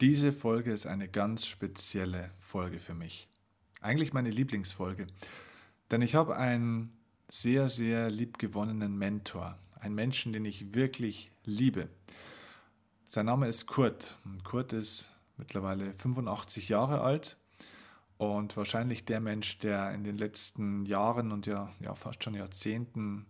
Diese 0.00 0.32
Folge 0.32 0.72
ist 0.72 0.86
eine 0.86 1.08
ganz 1.08 1.44
spezielle 1.44 2.30
Folge 2.38 2.80
für 2.80 2.94
mich. 2.94 3.28
Eigentlich 3.82 4.14
meine 4.14 4.30
Lieblingsfolge. 4.30 5.06
Denn 5.90 6.00
ich 6.00 6.14
habe 6.14 6.38
einen 6.38 6.96
sehr, 7.28 7.68
sehr 7.68 8.08
liebgewonnenen 8.08 8.96
Mentor. 8.96 9.58
Einen 9.78 9.94
Menschen, 9.94 10.32
den 10.32 10.46
ich 10.46 10.74
wirklich 10.74 11.32
liebe. 11.44 11.90
Sein 13.08 13.26
Name 13.26 13.46
ist 13.46 13.66
Kurt. 13.66 14.16
Kurt 14.42 14.72
ist 14.72 15.10
mittlerweile 15.36 15.92
85 15.92 16.70
Jahre 16.70 17.02
alt 17.02 17.36
und 18.16 18.56
wahrscheinlich 18.56 19.04
der 19.04 19.20
Mensch, 19.20 19.58
der 19.58 19.92
in 19.92 20.02
den 20.02 20.16
letzten 20.16 20.86
Jahren 20.86 21.30
und 21.30 21.44
ja, 21.44 21.74
ja 21.78 21.94
fast 21.94 22.24
schon 22.24 22.34
Jahrzehnten 22.34 23.26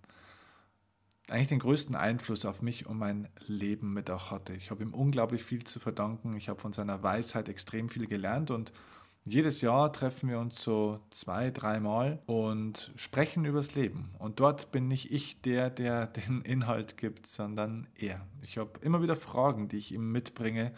eigentlich 1.31 1.49
den 1.49 1.59
größten 1.61 1.95
Einfluss 1.95 2.45
auf 2.45 2.63
mich 2.63 2.87
und 2.87 2.99
mein 2.99 3.29
Leben 3.47 3.93
mit 3.93 4.11
auch 4.11 4.31
hatte. 4.31 4.53
Ich 4.55 4.71
habe 4.71 4.83
ihm 4.83 4.95
unglaublich 4.95 5.43
viel 5.43 5.65
zu 5.65 5.81
verdanken. 5.81 6.37
Ich 6.37 6.49
habe 6.49 6.61
von 6.61 6.73
seiner 6.73 7.03
Weisheit 7.03 7.49
extrem 7.49 7.89
viel 7.89 8.07
gelernt 8.07 8.51
und 8.51 8.73
jedes 9.25 9.61
Jahr 9.61 9.93
treffen 9.93 10.31
wir 10.31 10.39
uns 10.39 10.63
so 10.63 11.01
zwei, 11.11 11.51
dreimal 11.51 12.21
und 12.27 12.91
sprechen 12.97 13.45
übers 13.45 13.75
Leben. 13.75 14.11
Und 14.19 14.41
dort 14.41 14.73
bin 14.73 14.89
nicht 14.89 15.13
ich 15.13 15.41
der, 15.43 15.69
der 15.69 16.07
den 16.29 16.43
Inhalt 16.43 16.97
gibt, 16.97 17.27
sondern 17.27 17.87
er. 17.95 18.27
Ich 18.43 18.59
habe 18.59 18.81
immer 18.81 19.03
wieder 19.03 19.17
Fragen, 19.17 19.69
die 19.69 19.77
ich 19.77 19.93
ihm 19.93 20.11
mitbringe, 20.11 20.73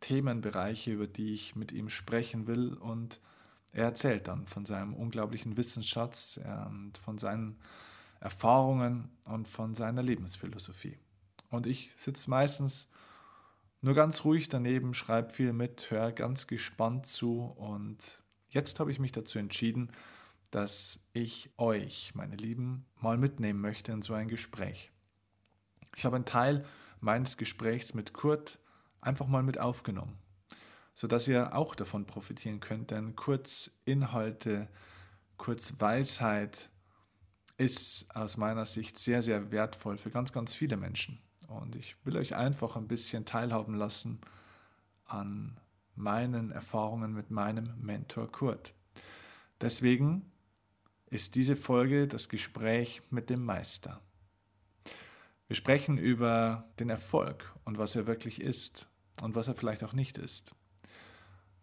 Themenbereiche, 0.00 0.92
über 0.92 1.08
die 1.08 1.34
ich 1.34 1.56
mit 1.56 1.72
ihm 1.72 1.88
sprechen 1.88 2.46
will. 2.46 2.74
Und 2.74 3.20
er 3.72 3.84
erzählt 3.84 4.28
dann 4.28 4.46
von 4.46 4.64
seinem 4.64 4.94
unglaublichen 4.94 5.56
Wissensschatz 5.56 6.38
und 6.68 6.98
von 6.98 7.18
seinen 7.18 7.58
Erfahrungen 8.20 9.10
und 9.24 9.48
von 9.48 9.74
seiner 9.74 10.02
Lebensphilosophie. 10.02 10.98
Und 11.50 11.66
ich 11.66 11.90
sitze 11.96 12.30
meistens 12.30 12.88
nur 13.80 13.94
ganz 13.94 14.24
ruhig 14.24 14.48
daneben, 14.48 14.92
schreibe 14.94 15.30
viel 15.30 15.52
mit, 15.52 15.90
höre 15.90 16.12
ganz 16.12 16.46
gespannt 16.46 17.06
zu 17.06 17.42
und 17.42 18.22
jetzt 18.48 18.80
habe 18.80 18.90
ich 18.90 18.98
mich 18.98 19.12
dazu 19.12 19.38
entschieden, 19.38 19.92
dass 20.50 21.00
ich 21.12 21.50
euch, 21.58 22.12
meine 22.14 22.36
Lieben, 22.36 22.86
mal 23.00 23.18
mitnehmen 23.18 23.60
möchte 23.60 23.92
in 23.92 24.02
so 24.02 24.14
ein 24.14 24.28
Gespräch. 24.28 24.90
Ich 25.94 26.04
habe 26.04 26.16
einen 26.16 26.24
Teil 26.24 26.64
meines 27.00 27.36
Gesprächs 27.36 27.94
mit 27.94 28.12
Kurt 28.12 28.58
einfach 29.00 29.26
mal 29.26 29.42
mit 29.42 29.58
aufgenommen, 29.58 30.18
sodass 30.94 31.28
ihr 31.28 31.54
auch 31.54 31.74
davon 31.74 32.06
profitieren 32.06 32.60
könnt, 32.60 32.90
denn 32.90 33.14
Kurz 33.14 33.70
Inhalte, 33.84 34.68
Kurz 35.36 35.74
Weisheit, 35.78 36.70
ist 37.58 38.06
aus 38.14 38.36
meiner 38.36 38.64
Sicht 38.64 38.98
sehr, 38.98 39.22
sehr 39.22 39.50
wertvoll 39.50 39.98
für 39.98 40.10
ganz, 40.10 40.32
ganz 40.32 40.54
viele 40.54 40.76
Menschen. 40.76 41.20
Und 41.48 41.76
ich 41.76 41.96
will 42.04 42.16
euch 42.16 42.34
einfach 42.34 42.76
ein 42.76 42.88
bisschen 42.88 43.24
teilhaben 43.24 43.74
lassen 43.74 44.20
an 45.04 45.58
meinen 45.94 46.52
Erfahrungen 46.52 47.12
mit 47.12 47.30
meinem 47.30 47.74
Mentor 47.80 48.30
Kurt. 48.30 48.72
Deswegen 49.60 50.30
ist 51.06 51.34
diese 51.34 51.56
Folge 51.56 52.06
das 52.06 52.28
Gespräch 52.28 53.02
mit 53.10 53.28
dem 53.28 53.44
Meister. 53.44 54.00
Wir 55.48 55.56
sprechen 55.56 55.98
über 55.98 56.68
den 56.78 56.90
Erfolg 56.90 57.54
und 57.64 57.78
was 57.78 57.96
er 57.96 58.06
wirklich 58.06 58.40
ist 58.40 58.88
und 59.22 59.34
was 59.34 59.48
er 59.48 59.54
vielleicht 59.54 59.82
auch 59.82 59.94
nicht 59.94 60.18
ist. 60.18 60.54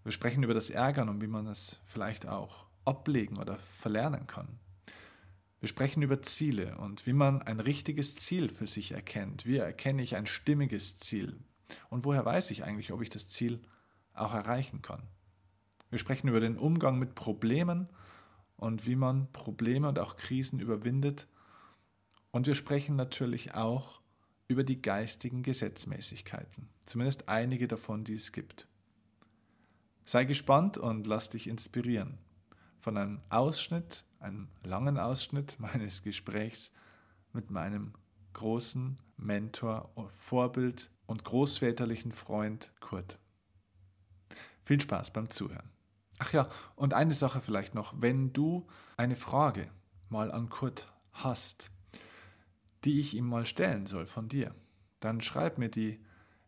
Wir 0.03 0.11
sprechen 0.11 0.43
über 0.43 0.53
das 0.53 0.69
Ärgern 0.69 1.07
und 1.07 1.21
wie 1.21 1.27
man 1.27 1.47
es 1.47 1.79
vielleicht 1.85 2.27
auch 2.27 2.65
ablegen 2.83 3.37
oder 3.37 3.57
verlernen 3.57 4.27
kann. 4.27 4.59
Wir 5.65 5.69
sprechen 5.69 6.03
über 6.03 6.21
Ziele 6.21 6.77
und 6.77 7.07
wie 7.07 7.13
man 7.13 7.41
ein 7.41 7.59
richtiges 7.59 8.13
Ziel 8.13 8.49
für 8.49 8.67
sich 8.67 8.91
erkennt. 8.91 9.47
Wie 9.47 9.57
erkenne 9.57 10.03
ich 10.03 10.15
ein 10.15 10.27
stimmiges 10.27 10.99
Ziel? 10.99 11.39
Und 11.89 12.05
woher 12.05 12.23
weiß 12.23 12.51
ich 12.51 12.63
eigentlich, 12.63 12.91
ob 12.91 13.01
ich 13.01 13.09
das 13.09 13.29
Ziel 13.29 13.59
auch 14.13 14.35
erreichen 14.35 14.83
kann? 14.83 15.01
Wir 15.89 15.97
sprechen 15.97 16.27
über 16.27 16.39
den 16.39 16.59
Umgang 16.59 16.99
mit 16.99 17.15
Problemen 17.15 17.89
und 18.57 18.85
wie 18.85 18.95
man 18.95 19.31
Probleme 19.31 19.89
und 19.89 19.97
auch 19.97 20.17
Krisen 20.17 20.59
überwindet. 20.59 21.25
Und 22.29 22.45
wir 22.45 22.53
sprechen 22.53 22.95
natürlich 22.95 23.55
auch 23.55 24.01
über 24.47 24.63
die 24.63 24.83
geistigen 24.83 25.41
Gesetzmäßigkeiten, 25.41 26.69
zumindest 26.85 27.27
einige 27.27 27.67
davon, 27.67 28.03
die 28.03 28.13
es 28.13 28.31
gibt. 28.31 28.67
Sei 30.05 30.25
gespannt 30.25 30.77
und 30.77 31.07
lass 31.07 31.31
dich 31.31 31.47
inspirieren 31.47 32.19
von 32.79 32.97
einem 32.97 33.21
Ausschnitt 33.29 34.04
einem 34.19 34.47
langen 34.63 34.97
Ausschnitt 34.97 35.55
meines 35.59 36.01
Gesprächs 36.01 36.71
mit 37.33 37.51
meinem 37.51 37.93
großen 38.33 38.97
Mentor, 39.17 39.89
Vorbild 40.15 40.89
und 41.05 41.23
großväterlichen 41.23 42.11
Freund 42.11 42.73
Kurt. 42.79 43.19
Viel 44.63 44.81
Spaß 44.81 45.11
beim 45.11 45.29
Zuhören. 45.29 45.69
Ach 46.17 46.33
ja, 46.33 46.49
und 46.75 46.93
eine 46.93 47.13
Sache 47.13 47.41
vielleicht 47.41 47.75
noch, 47.75 47.93
wenn 48.01 48.33
du 48.33 48.65
eine 48.97 49.15
Frage 49.15 49.69
mal 50.09 50.31
an 50.31 50.49
Kurt 50.49 50.91
hast, 51.11 51.71
die 52.83 52.99
ich 52.99 53.13
ihm 53.13 53.27
mal 53.27 53.45
stellen 53.45 53.85
soll 53.85 54.05
von 54.05 54.29
dir, 54.29 54.55
dann 54.99 55.21
schreib 55.21 55.57
mir 55.57 55.69
die 55.69 55.99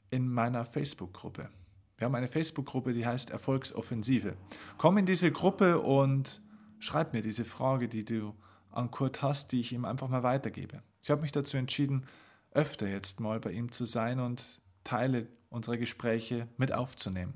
in 0.09 0.29
meiner 0.29 0.65
Facebook-Gruppe. 0.65 1.49
Wir 1.97 2.05
haben 2.05 2.15
eine 2.15 2.27
Facebook-Gruppe, 2.27 2.93
die 2.93 3.05
heißt 3.05 3.31
Erfolgsoffensive. 3.31 4.37
Komm 4.77 4.99
in 4.99 5.05
diese 5.05 5.31
Gruppe 5.31 5.79
und 5.79 6.41
schreib 6.79 7.13
mir 7.13 7.21
diese 7.21 7.45
Frage, 7.45 7.87
die 7.87 8.05
du 8.05 8.35
an 8.71 8.91
Kurt 8.91 9.21
hast, 9.21 9.51
die 9.51 9.59
ich 9.59 9.73
ihm 9.73 9.85
einfach 9.85 10.07
mal 10.07 10.23
weitergebe. 10.23 10.81
Ich 11.01 11.09
habe 11.09 11.21
mich 11.21 11.31
dazu 11.31 11.57
entschieden, 11.57 12.05
öfter 12.51 12.87
jetzt 12.87 13.19
mal 13.19 13.39
bei 13.39 13.51
ihm 13.51 13.71
zu 13.71 13.85
sein 13.85 14.19
und 14.19 14.61
Teile 14.83 15.27
unserer 15.49 15.77
Gespräche 15.77 16.47
mit 16.57 16.73
aufzunehmen 16.73 17.33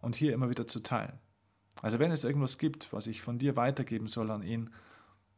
und 0.00 0.16
hier 0.16 0.32
immer 0.32 0.50
wieder 0.50 0.66
zu 0.66 0.80
teilen. 0.80 1.18
Also 1.82 1.98
wenn 1.98 2.10
es 2.10 2.24
irgendwas 2.24 2.58
gibt, 2.58 2.92
was 2.92 3.06
ich 3.06 3.20
von 3.20 3.38
dir 3.38 3.56
weitergeben 3.56 4.08
soll 4.08 4.30
an 4.30 4.42
ihn, 4.42 4.70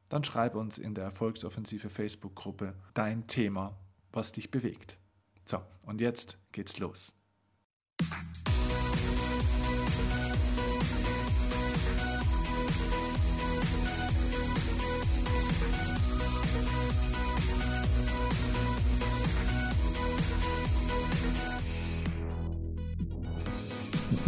dann 0.08 0.24
schreib 0.24 0.54
uns 0.54 0.78
in 0.78 0.94
der 0.94 1.04
Erfolgsoffensive 1.04 1.90
Facebook-Gruppe 1.90 2.74
dein 2.94 3.26
Thema, 3.26 3.76
was 4.12 4.32
dich 4.32 4.50
bewegt. 4.50 4.96
So, 5.44 5.60
und 5.86 6.00
jetzt 6.00 6.38
geht's 6.52 6.78
los. 6.78 7.14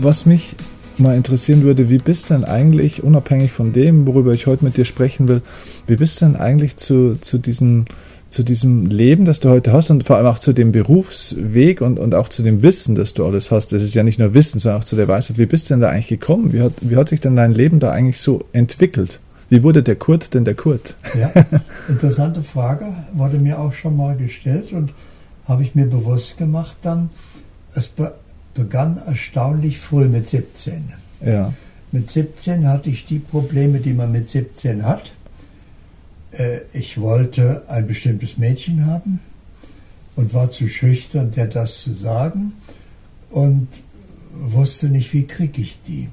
Was 0.03 0.27
mich 0.27 0.57
mal 0.99 1.17
interessieren 1.17 1.63
würde, 1.63 1.89
wie 1.89 1.99
bist 1.99 2.31
du 2.31 2.35
denn 2.35 2.45
eigentlich, 2.45 3.03
unabhängig 3.03 3.53
von 3.53 3.73
dem, 3.73 4.07
worüber 4.07 4.33
ich 4.33 4.47
heute 4.47 4.65
mit 4.65 4.77
dir 4.77 4.85
sprechen 4.85 5.29
will, 5.29 5.43
wie 5.87 5.97
bist 5.97 6.21
du 6.21 6.27
denn 6.27 6.37
eigentlich 6.37 6.77
zu, 6.77 7.17
zu 7.21 7.39
diesem 7.39 7.87
zu 8.31 8.45
diesem 8.45 8.87
Leben, 8.87 9.25
das 9.25 9.41
du 9.41 9.49
heute 9.49 9.73
hast 9.73 9.91
und 9.91 10.05
vor 10.05 10.17
allem 10.17 10.29
auch 10.29 10.39
zu 10.39 10.53
dem 10.53 10.71
Berufsweg 10.71 11.81
und, 11.81 11.99
und 11.99 12.15
auch 12.15 12.29
zu 12.29 12.45
dem 12.45 12.63
Wissen, 12.63 12.95
das 12.95 13.13
du 13.13 13.27
alles 13.27 13.51
hast. 13.51 13.73
Das 13.73 13.83
ist 13.83 13.95
ja 13.95 14.05
nicht 14.05 14.21
nur 14.21 14.35
Wissen, 14.35 14.61
sondern 14.61 14.81
auch 14.81 14.85
zu 14.85 14.95
der 14.95 15.09
Weisheit. 15.09 15.37
Wie 15.37 15.47
bist 15.47 15.69
du 15.69 15.75
denn 15.75 15.81
da 15.81 15.91
eigentlich 15.91 16.07
gekommen? 16.07 16.53
Wie 16.53 16.61
hat, 16.61 16.75
wie 16.81 16.95
hat 16.97 17.09
sich 17.09 17.21
denn 17.21 17.35
dein 17.35 17.53
Leben 17.53 17.81
da 17.81 17.91
eigentlich 17.91 18.21
so 18.21 18.45
entwickelt? 18.53 19.21
Wie 19.49 19.65
wurde 19.65 19.83
der 19.83 19.97
Kurt 19.97 20.33
denn 20.33 20.45
der 20.45 20.55
Kurt? 20.55 20.95
Ja, 21.19 21.33
interessante 21.89 22.45
Frage, 22.45 22.87
wurde 23.15 23.39
mir 23.39 23.59
auch 23.59 23.73
schon 23.73 23.97
mal 23.97 24.17
gestellt 24.17 24.73
und 24.73 24.93
habe 25.47 25.65
ich 25.65 25.75
mir 25.75 25.87
bewusst 25.87 26.39
gemacht 26.39 26.77
dann. 26.83 27.11
Es 27.75 27.91
begann 28.55 28.97
erstaunlich 28.99 29.79
früh 29.79 30.09
mit 30.09 30.29
17. 30.29 30.93
Ja. 31.25 31.53
Mit 31.93 32.09
17 32.09 32.69
hatte 32.69 32.91
ich 32.91 33.05
die 33.05 33.19
Probleme, 33.19 33.81
die 33.81 33.95
man 33.95 34.13
mit 34.13 34.29
17 34.29 34.85
hat. 34.85 35.13
Äh, 36.33 36.61
ich 36.73 37.01
wollte 37.01 37.65
ein 37.69 37.87
bestimmtes 37.87 38.39
Mädchen 38.39 38.87
haben 38.87 39.21
und 40.17 40.35
war 40.35 40.51
zu 40.51 40.69
schüchtern, 40.69 41.31
der 41.31 41.47
das 41.47 41.81
zu 41.81 41.93
sagen 41.93 42.53
und 43.31 43.69
wusste 44.33 44.89
nicht, 44.89 45.13
wie 45.13 45.27
kriege 45.27 45.61
ich 45.61 45.81
die. 45.81 46.09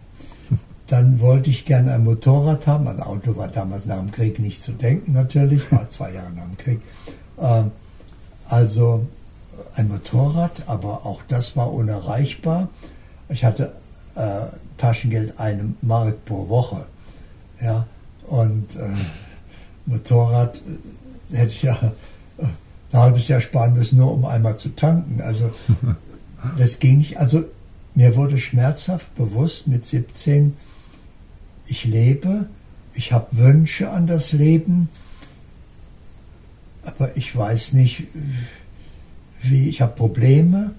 Dann 0.87 1.19
wollte 1.19 1.49
ich 1.49 1.65
gerne 1.65 1.93
ein 1.93 2.05
Motorrad 2.05 2.65
haben. 2.65 2.87
Ein 2.87 3.01
Auto 3.01 3.35
war 3.35 3.49
damals 3.49 3.87
nach 3.87 3.97
dem 3.97 4.09
Krieg 4.09 4.39
nicht 4.39 4.61
zu 4.61 4.71
denken, 4.71 5.11
natürlich, 5.11 5.69
war 5.71 5.89
zwei 5.89 6.13
Jahre 6.13 6.31
nach 6.31 6.45
dem 6.45 6.57
Krieg. 6.57 6.79
Äh, 7.37 7.63
also 8.45 9.05
ein 9.75 9.87
Motorrad, 9.87 10.63
aber 10.67 11.05
auch 11.05 11.21
das 11.27 11.55
war 11.55 11.73
unerreichbar. 11.73 12.69
Ich 13.29 13.43
hatte 13.43 13.73
äh, 14.15 14.45
Taschengeld 14.77 15.39
eine 15.39 15.73
Mark 15.81 16.25
pro 16.25 16.49
Woche. 16.49 16.85
Ja, 17.61 17.87
und 18.25 18.75
äh, 18.75 18.93
Motorrad 19.85 20.61
äh, 21.31 21.37
hätte 21.37 21.53
ich 21.53 21.63
ja 21.63 21.75
äh, 22.37 22.43
ein 22.91 22.99
halbes 22.99 23.27
Jahr 23.27 23.41
sparen 23.41 23.73
müssen, 23.73 23.97
nur 23.97 24.11
um 24.13 24.25
einmal 24.25 24.57
zu 24.57 24.69
tanken. 24.69 25.21
Also 25.21 25.51
das 26.57 26.79
ging 26.79 26.99
nicht. 26.99 27.19
Also 27.19 27.45
mir 27.93 28.15
wurde 28.15 28.37
schmerzhaft 28.37 29.15
bewusst 29.15 29.67
mit 29.67 29.85
17, 29.85 30.55
ich 31.65 31.85
lebe, 31.85 32.47
ich 32.93 33.11
habe 33.11 33.25
Wünsche 33.31 33.89
an 33.89 34.07
das 34.07 34.33
Leben, 34.33 34.89
aber 36.83 37.17
ich 37.17 37.35
weiß 37.35 37.73
nicht, 37.73 38.03
wie 39.41 39.69
ich 39.69 39.81
habe 39.81 39.93
Probleme. 39.93 40.73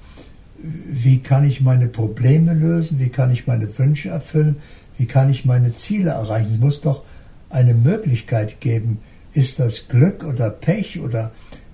wie 0.60 1.20
kann 1.20 1.44
ich 1.44 1.60
meine 1.60 1.86
Probleme 1.86 2.52
lösen, 2.54 2.98
wie 2.98 3.10
kann 3.10 3.30
ich 3.30 3.46
meine 3.46 3.78
Wünsche 3.78 4.08
erfüllen, 4.08 4.56
wie 4.96 5.06
kann 5.06 5.30
ich 5.30 5.44
meine 5.44 5.72
Ziele 5.72 6.10
erreichen. 6.10 6.50
Es 6.50 6.58
muss 6.58 6.80
doch 6.80 7.02
eine 7.48 7.74
Möglichkeit 7.74 8.60
geben. 8.60 8.98
Ist 9.32 9.58
das 9.58 9.88
Glück 9.88 10.24
oder 10.24 10.50
Pech 10.50 11.00
oder 11.00 11.30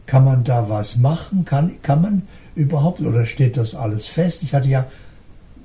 kann 0.06 0.25
man 0.25 0.44
da 0.44 0.69
was 0.69 0.96
machen? 0.98 1.44
Kann, 1.44 1.81
kann 1.81 2.02
man 2.02 2.22
überhaupt 2.54 3.00
oder 3.00 3.25
steht 3.25 3.56
das 3.56 3.75
alles 3.75 4.06
fest? 4.06 4.42
Ich 4.42 4.54
hatte 4.54 4.69
ja 4.69 4.86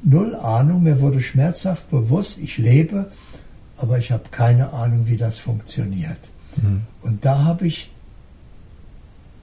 null 0.02 0.36
Ahnung, 0.36 0.84
mir 0.84 1.02
wurde 1.02 1.20
schmerzhaft 1.20 1.90
bewusst, 1.90 2.40
ich 2.40 2.58
lebe, 2.58 3.12
aber 3.76 3.98
ich 3.98 4.12
habe 4.12 4.30
keine 4.32 4.72
Ahnung, 4.72 5.08
wie 5.08 5.18
das 5.18 5.40
funktioniert. 5.40 6.32
Mhm. 6.62 6.84
Und 7.02 7.26
da 7.26 7.44
habe 7.44 7.68
ich 7.68 7.92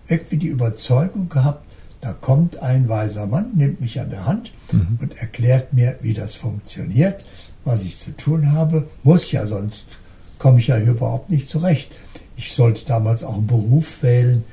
irgendwie 0.09 0.39
die 0.39 0.49
Überzeugung 0.49 1.29
gehabt, 1.29 1.66
da 2.01 2.13
kommt 2.13 2.63
ein 2.63 2.89
weiser 2.89 3.27
Mann, 3.27 3.53
nimmt 3.55 3.81
mich 3.81 4.01
an 4.01 4.11
der 4.11 4.27
Hand 4.27 4.53
mhm. 4.73 4.99
und 5.01 5.17
erklärt 5.19 5.73
mir, 5.73 5.97
wie 6.01 6.13
das 6.13 6.35
funktioniert, 6.35 7.25
was 7.65 7.85
ich 7.85 7.97
zu 7.97 8.17
tun 8.17 8.53
habe. 8.53 8.89
Muss 9.03 9.33
ja, 9.33 9.47
sonst 9.47 9.99
komme 10.39 10.59
ich 10.59 10.69
ja 10.69 10.79
überhaupt 10.79 11.31
nicht 11.31 11.49
zurecht. 11.49 11.97
Ich 12.37 12.53
sollte 12.53 12.85
damals 12.85 13.25
auch 13.25 13.37
einen 13.37 13.47
Beruf 13.47 14.03
wählen. 14.03 14.45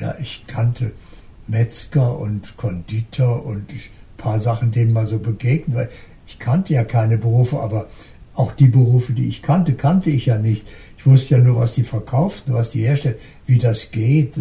Ja, 0.00 0.14
ich 0.18 0.44
kannte 0.46 0.92
Metzger 1.46 2.18
und 2.18 2.56
Konditor 2.56 3.44
und 3.44 3.72
ein 3.72 3.80
paar 4.16 4.40
Sachen, 4.40 4.72
denen 4.72 4.92
man 4.92 5.06
so 5.06 5.18
begegnet, 5.18 5.76
weil 5.76 5.90
ich 6.26 6.38
kannte 6.38 6.74
ja 6.74 6.84
keine 6.84 7.18
Berufe, 7.18 7.60
aber 7.60 7.88
auch 8.34 8.52
die 8.52 8.68
Berufe, 8.68 9.12
die 9.12 9.28
ich 9.28 9.42
kannte, 9.42 9.74
kannte 9.74 10.10
ich 10.10 10.26
ja 10.26 10.38
nicht. 10.38 10.66
Ich 10.96 11.06
wusste 11.06 11.36
ja 11.36 11.40
nur, 11.40 11.56
was 11.56 11.74
die 11.74 11.82
verkauften, 11.82 12.54
was 12.54 12.70
die 12.70 12.82
herstellen, 12.82 13.16
wie 13.46 13.58
das 13.58 13.90
geht. 13.90 14.34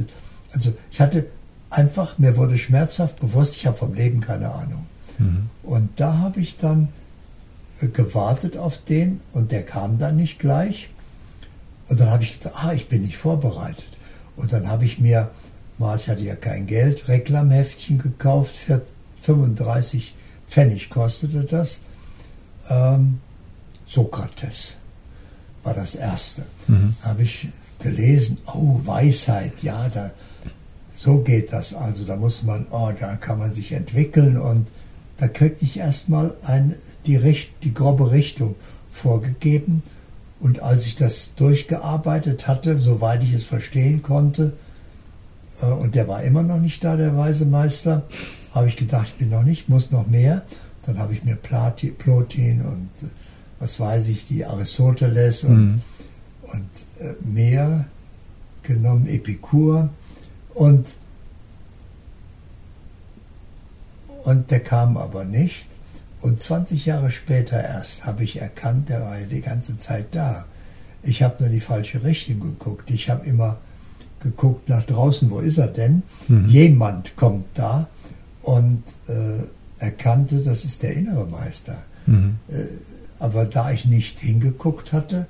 Also 0.52 0.74
ich 0.92 1.00
hatte 1.02 1.28
einfach, 1.70 2.18
mir 2.18 2.36
wurde 2.36 2.58
schmerzhaft 2.58 3.20
bewusst, 3.20 3.56
ich 3.58 3.66
habe 3.66 3.78
vom 3.78 3.94
Leben 3.94 4.22
keine 4.22 4.52
Ahnung. 4.52 4.86
Mhm. 5.18 5.50
Und 5.64 6.00
da 6.00 6.18
habe 6.18 6.40
ich 6.40 6.58
dann 6.58 6.90
äh, 7.82 7.88
gewartet 7.88 8.58
auf 8.58 8.78
den 8.78 9.22
und 9.34 9.52
der 9.52 9.64
kam 9.64 9.98
dann 10.00 10.16
nicht 10.16 10.40
gleich. 10.40 10.90
Und 11.88 12.00
dann 12.00 12.10
habe 12.10 12.24
ich 12.24 12.40
gedacht, 12.40 12.56
ah, 12.64 12.74
ich 12.74 12.88
bin 12.88 13.02
nicht 13.02 13.18
vorbereitet. 13.18 13.90
Und 14.36 14.54
dann 14.54 14.68
habe 14.68 14.86
ich 14.86 15.00
mir 15.00 15.32
mal, 15.78 15.98
ich 15.98 16.08
hatte 16.08 16.22
ja 16.22 16.36
kein 16.36 16.68
Geld, 16.68 17.08
Reklamheftchen 17.08 17.98
gekauft, 17.98 18.56
für 18.56 18.82
35 19.22 20.16
Pfennig 20.48 20.90
kostete 20.90 21.44
das. 21.44 21.80
Ähm, 22.70 23.20
Sokrates 23.86 24.78
war 25.64 25.74
das 25.74 25.96
erste. 25.96 26.44
Mhm. 26.68 26.96
Habe 27.02 27.24
ich 27.24 27.50
gelesen, 27.80 28.38
oh, 28.48 28.80
Weisheit, 28.84 29.62
ja, 29.62 29.90
da, 29.90 30.12
so 31.00 31.20
geht 31.20 31.54
das 31.54 31.74
also. 31.74 32.04
Da 32.04 32.18
muss 32.18 32.44
man, 32.44 32.66
oh, 32.72 32.92
da 33.00 33.16
kann 33.16 33.40
man 33.40 33.54
sich 33.54 33.72
entwickeln 33.72 34.36
und 34.36 34.70
da 35.16 35.30
kriegte 35.30 35.64
ich 35.64 35.78
erstmal 35.78 36.36
ein, 36.44 36.76
die, 37.06 37.16
Richt, 37.16 37.52
die 37.64 37.74
grobe 37.74 38.12
Richtung 38.12 38.56
vorgegeben. 38.90 39.82
Und 40.42 40.62
als 40.62 40.86
ich 40.86 40.96
das 40.96 41.36
durchgearbeitet 41.36 42.50
hatte, 42.50 42.78
soweit 42.78 43.24
ich 43.24 43.32
es 43.32 43.46
verstehen 43.46 44.02
konnte, 44.02 44.58
äh, 45.62 45.68
und 45.68 45.96
der 45.96 46.10
war 46.10 46.22
immer 46.24 46.44
noch 46.44 46.60
nicht 46.60 46.84
da, 46.84 46.98
der 46.98 47.16
weise 47.16 47.46
Meister, 47.46 48.04
habe 48.52 48.68
ich 48.68 48.76
gedacht, 48.76 49.08
ich 49.08 49.16
bin 49.16 49.30
noch 49.30 49.44
nicht, 49.44 49.70
muss 49.70 49.92
noch 49.92 50.08
mehr. 50.08 50.44
Dann 50.86 51.00
habe 51.00 51.14
ich 51.14 51.24
mir 51.24 51.38
Plati, 51.38 51.92
Plotin 51.92 52.62
und 52.62 52.90
äh, 53.04 53.10
was 53.60 53.80
weiß 53.80 54.10
ich, 54.10 54.26
die 54.26 54.46
Aristoteles 54.46 55.46
und, 55.46 55.66
mhm. 55.66 55.82
und 56.52 56.70
äh, 57.00 57.16
mehr 57.26 57.86
genommen, 58.64 59.08
Epikur. 59.08 59.90
Und, 60.54 60.96
und 64.24 64.52
der 64.52 64.60
kam 64.62 64.98
aber 64.98 65.26
nicht. 65.26 65.68
Und 66.22 66.42
20 66.42 66.86
Jahre 66.86 67.12
später 67.12 67.64
erst 67.64 68.06
habe 68.06 68.24
ich 68.24 68.42
erkannt, 68.42 68.90
der 68.90 69.02
war 69.02 69.20
ja 69.20 69.26
die 69.26 69.42
ganze 69.42 69.78
Zeit 69.78 70.08
da. 70.12 70.46
Ich 71.02 71.24
habe 71.24 71.38
nur 71.40 71.50
die 71.50 71.62
falsche 71.62 72.04
Richtung 72.04 72.42
geguckt. 72.42 72.90
Ich 72.90 73.10
habe 73.10 73.26
immer 73.26 73.58
geguckt 74.22 74.68
nach 74.68 74.84
draußen, 74.84 75.30
wo 75.30 75.40
ist 75.40 75.58
er 75.58 75.68
denn? 75.68 76.04
Mhm. 76.28 76.50
Jemand 76.50 77.16
kommt 77.16 77.46
da 77.54 77.88
und 78.42 78.84
äh, 79.08 79.44
erkannte, 79.78 80.44
das 80.44 80.66
ist 80.66 80.84
der 80.84 80.94
innere 80.94 81.26
Meister. 81.26 81.84
Mhm. 82.06 82.40
Äh, 82.50 82.66
aber 83.20 83.46
da 83.46 83.72
ich 83.72 83.86
nicht 83.86 84.20
hingeguckt 84.20 84.92
hatte, 84.92 85.28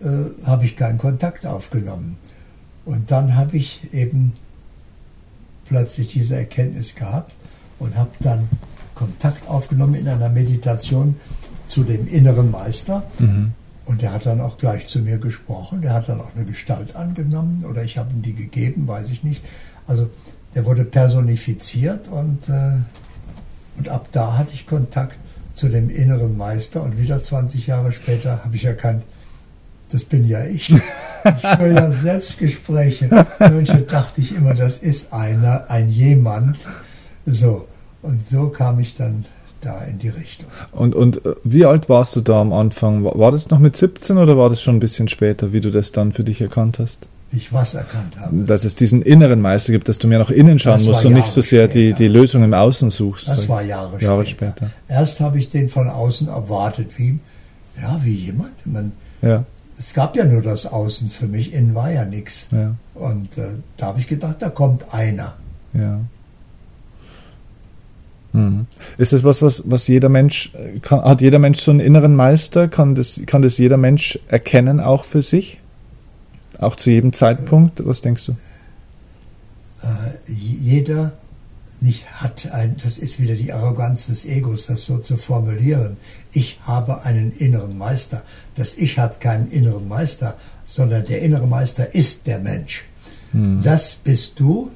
äh, 0.00 0.46
habe 0.46 0.64
ich 0.64 0.76
keinen 0.76 0.98
Kontakt 0.98 1.44
aufgenommen. 1.46 2.16
Und 2.84 3.10
dann 3.10 3.36
habe 3.36 3.56
ich 3.56 3.92
eben 3.92 4.32
plötzlich 5.70 6.08
diese 6.08 6.36
Erkenntnis 6.36 6.96
gehabt 6.96 7.36
und 7.78 7.96
habe 7.96 8.10
dann 8.18 8.48
Kontakt 8.96 9.48
aufgenommen 9.48 9.94
in 9.94 10.08
einer 10.08 10.28
Meditation 10.28 11.14
zu 11.68 11.84
dem 11.84 12.08
inneren 12.08 12.50
Meister. 12.50 13.04
Mhm. 13.20 13.52
Und 13.84 14.02
der 14.02 14.12
hat 14.12 14.26
dann 14.26 14.40
auch 14.40 14.58
gleich 14.58 14.88
zu 14.88 14.98
mir 14.98 15.18
gesprochen. 15.18 15.80
Der 15.80 15.94
hat 15.94 16.08
dann 16.08 16.20
auch 16.20 16.34
eine 16.34 16.44
Gestalt 16.44 16.96
angenommen 16.96 17.64
oder 17.64 17.84
ich 17.84 17.98
habe 17.98 18.12
ihm 18.12 18.22
die 18.22 18.34
gegeben, 18.34 18.88
weiß 18.88 19.10
ich 19.10 19.22
nicht. 19.22 19.42
Also 19.86 20.10
der 20.56 20.66
wurde 20.66 20.84
personifiziert 20.84 22.08
und, 22.08 22.48
äh, 22.48 22.72
und 23.78 23.88
ab 23.88 24.08
da 24.10 24.36
hatte 24.36 24.52
ich 24.52 24.66
Kontakt 24.66 25.18
zu 25.54 25.68
dem 25.68 25.88
inneren 25.88 26.36
Meister 26.36 26.82
und 26.82 26.98
wieder 26.98 27.22
20 27.22 27.68
Jahre 27.68 27.92
später 27.92 28.44
habe 28.44 28.56
ich 28.56 28.64
erkannt, 28.64 29.04
das 29.90 30.04
bin 30.04 30.26
ja 30.26 30.44
ich. 30.44 30.70
Ich 30.70 31.58
höre 31.58 31.72
ja 31.72 31.90
Selbstgespräche. 31.90 33.26
Manche 33.38 33.82
dachte 33.82 34.20
ich 34.20 34.34
immer, 34.34 34.54
das 34.54 34.78
ist 34.78 35.12
einer, 35.12 35.68
ein 35.68 35.90
jemand. 35.90 36.56
So. 37.26 37.66
Und 38.02 38.24
so 38.24 38.48
kam 38.48 38.80
ich 38.80 38.94
dann 38.94 39.26
da 39.60 39.84
in 39.84 39.98
die 39.98 40.08
Richtung. 40.08 40.48
Und, 40.72 40.94
und 40.94 41.24
äh, 41.24 41.34
wie 41.44 41.66
alt 41.66 41.88
warst 41.88 42.16
du 42.16 42.20
da 42.22 42.40
am 42.40 42.52
Anfang? 42.52 43.04
War 43.04 43.32
das 43.32 43.50
noch 43.50 43.58
mit 43.58 43.76
17 43.76 44.16
oder 44.16 44.38
war 44.38 44.48
das 44.48 44.62
schon 44.62 44.76
ein 44.76 44.80
bisschen 44.80 45.08
später, 45.08 45.52
wie 45.52 45.60
du 45.60 45.70
das 45.70 45.92
dann 45.92 46.12
für 46.12 46.24
dich 46.24 46.40
erkannt 46.40 46.78
hast? 46.78 47.08
Ich 47.32 47.52
was 47.52 47.74
erkannt 47.74 48.16
habe. 48.18 48.42
Dass 48.44 48.64
es 48.64 48.74
diesen 48.74 49.02
inneren 49.02 49.40
Meister 49.40 49.72
gibt, 49.72 49.88
dass 49.88 49.98
du 49.98 50.08
mehr 50.08 50.18
nach 50.18 50.30
innen 50.30 50.58
schauen 50.58 50.78
das 50.78 50.86
musst 50.86 51.04
und 51.04 51.12
nicht 51.12 51.28
so 51.28 51.42
sehr 51.42 51.68
die, 51.68 51.92
die 51.92 52.08
Lösung 52.08 52.42
im 52.42 52.54
Außen 52.54 52.90
suchst. 52.90 53.28
Das 53.28 53.48
war 53.48 53.62
Jahre, 53.62 54.00
Jahre 54.02 54.26
später. 54.26 54.52
später. 54.52 54.70
Erst 54.88 55.20
habe 55.20 55.38
ich 55.38 55.48
den 55.48 55.68
von 55.68 55.88
außen 55.88 56.26
erwartet, 56.26 56.98
wie, 56.98 57.20
ja, 57.80 58.00
wie 58.02 58.14
jemand. 58.14 58.66
Man, 58.66 58.92
ja. 59.22 59.44
Es 59.80 59.94
gab 59.94 60.14
ja 60.14 60.26
nur 60.26 60.42
das 60.42 60.66
Außen 60.66 61.08
für 61.08 61.26
mich, 61.26 61.54
innen 61.54 61.74
war 61.74 61.90
ja 61.90 62.04
nichts. 62.04 62.48
Ja. 62.52 62.74
Und 62.94 63.38
äh, 63.38 63.56
da 63.78 63.86
habe 63.86 63.98
ich 63.98 64.06
gedacht, 64.06 64.36
da 64.42 64.50
kommt 64.50 64.92
einer. 64.92 65.36
Ja. 65.72 66.00
Hm. 68.32 68.66
Ist 68.98 69.14
das 69.14 69.24
was, 69.24 69.40
was, 69.40 69.62
was 69.64 69.88
jeder 69.88 70.10
Mensch, 70.10 70.52
kann, 70.82 71.02
hat 71.02 71.22
jeder 71.22 71.38
Mensch 71.38 71.60
so 71.60 71.70
einen 71.70 71.80
inneren 71.80 72.14
Meister? 72.14 72.68
Kann 72.68 72.94
das, 72.94 73.22
kann 73.24 73.40
das 73.40 73.56
jeder 73.56 73.78
Mensch 73.78 74.18
erkennen, 74.28 74.80
auch 74.80 75.04
für 75.04 75.22
sich? 75.22 75.58
Auch 76.58 76.76
zu 76.76 76.90
jedem 76.90 77.14
Zeitpunkt? 77.14 77.82
Was 77.86 78.02
denkst 78.02 78.26
du? 78.26 78.32
Äh, 79.82 80.30
jeder 80.30 81.14
nicht 81.80 82.20
hat 82.20 82.50
ein, 82.52 82.76
das 82.82 82.98
ist 82.98 83.18
wieder 83.18 83.34
die 83.34 83.52
Arroganz 83.52 84.06
des 84.06 84.26
Egos, 84.26 84.66
das 84.66 84.84
so 84.84 84.98
zu 84.98 85.16
formulieren. 85.16 85.96
Ich 86.32 86.60
habe 86.62 87.04
einen 87.04 87.32
inneren 87.32 87.78
Meister. 87.78 88.22
Das 88.54 88.74
Ich 88.74 88.98
hat 88.98 89.20
keinen 89.20 89.50
inneren 89.50 89.88
Meister, 89.88 90.36
sondern 90.66 91.04
der 91.06 91.22
innere 91.22 91.46
Meister 91.46 91.94
ist 91.94 92.26
der 92.26 92.38
Mensch. 92.38 92.84
Hm. 93.32 93.62
Das 93.62 93.96
bist 93.96 94.38
du 94.38 94.70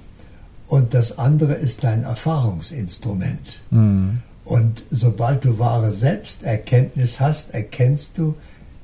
und 0.68 0.94
das 0.94 1.18
andere 1.18 1.54
ist 1.54 1.84
dein 1.84 2.04
Erfahrungsinstrument. 2.04 3.60
Hm. 3.70 4.22
Und 4.44 4.82
sobald 4.90 5.44
du 5.44 5.58
wahre 5.58 5.90
Selbsterkenntnis 5.90 7.20
hast, 7.20 7.52
erkennst 7.52 8.18
du 8.18 8.34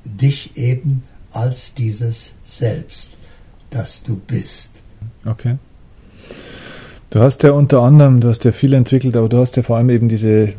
dich 0.05 0.57
eben 0.57 1.03
als 1.31 1.73
dieses 1.73 2.33
Selbst, 2.43 3.17
das 3.69 4.03
du 4.03 4.17
bist. 4.17 4.81
Okay. 5.25 5.57
Du 7.11 7.19
hast 7.19 7.43
ja 7.43 7.51
unter 7.51 7.81
anderem, 7.81 8.21
du 8.21 8.29
hast 8.29 8.45
ja 8.45 8.51
viel 8.51 8.73
entwickelt, 8.73 9.15
aber 9.17 9.29
du 9.29 9.37
hast 9.37 9.57
ja 9.57 9.63
vor 9.63 9.77
allem 9.77 9.89
eben 9.89 10.07
diese, 10.07 10.53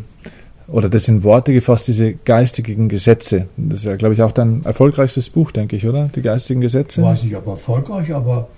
oder 0.68 0.88
das 0.88 1.08
in 1.08 1.24
Worte 1.24 1.52
gefasst, 1.52 1.88
diese 1.88 2.12
geistigen 2.12 2.88
Gesetze. 2.88 3.48
Das 3.56 3.80
ist 3.80 3.84
ja, 3.86 3.96
glaube 3.96 4.14
ich, 4.14 4.22
auch 4.22 4.32
dein 4.32 4.64
erfolgreichstes 4.64 5.30
Buch, 5.30 5.50
denke 5.50 5.76
ich, 5.76 5.86
oder? 5.86 6.08
Die 6.14 6.22
geistigen 6.22 6.60
Gesetze. 6.60 7.00
Ich 7.00 7.06
weiß 7.06 7.24
nicht, 7.24 7.36
ob 7.36 7.46
erfolgreich, 7.46 8.14
aber 8.14 8.48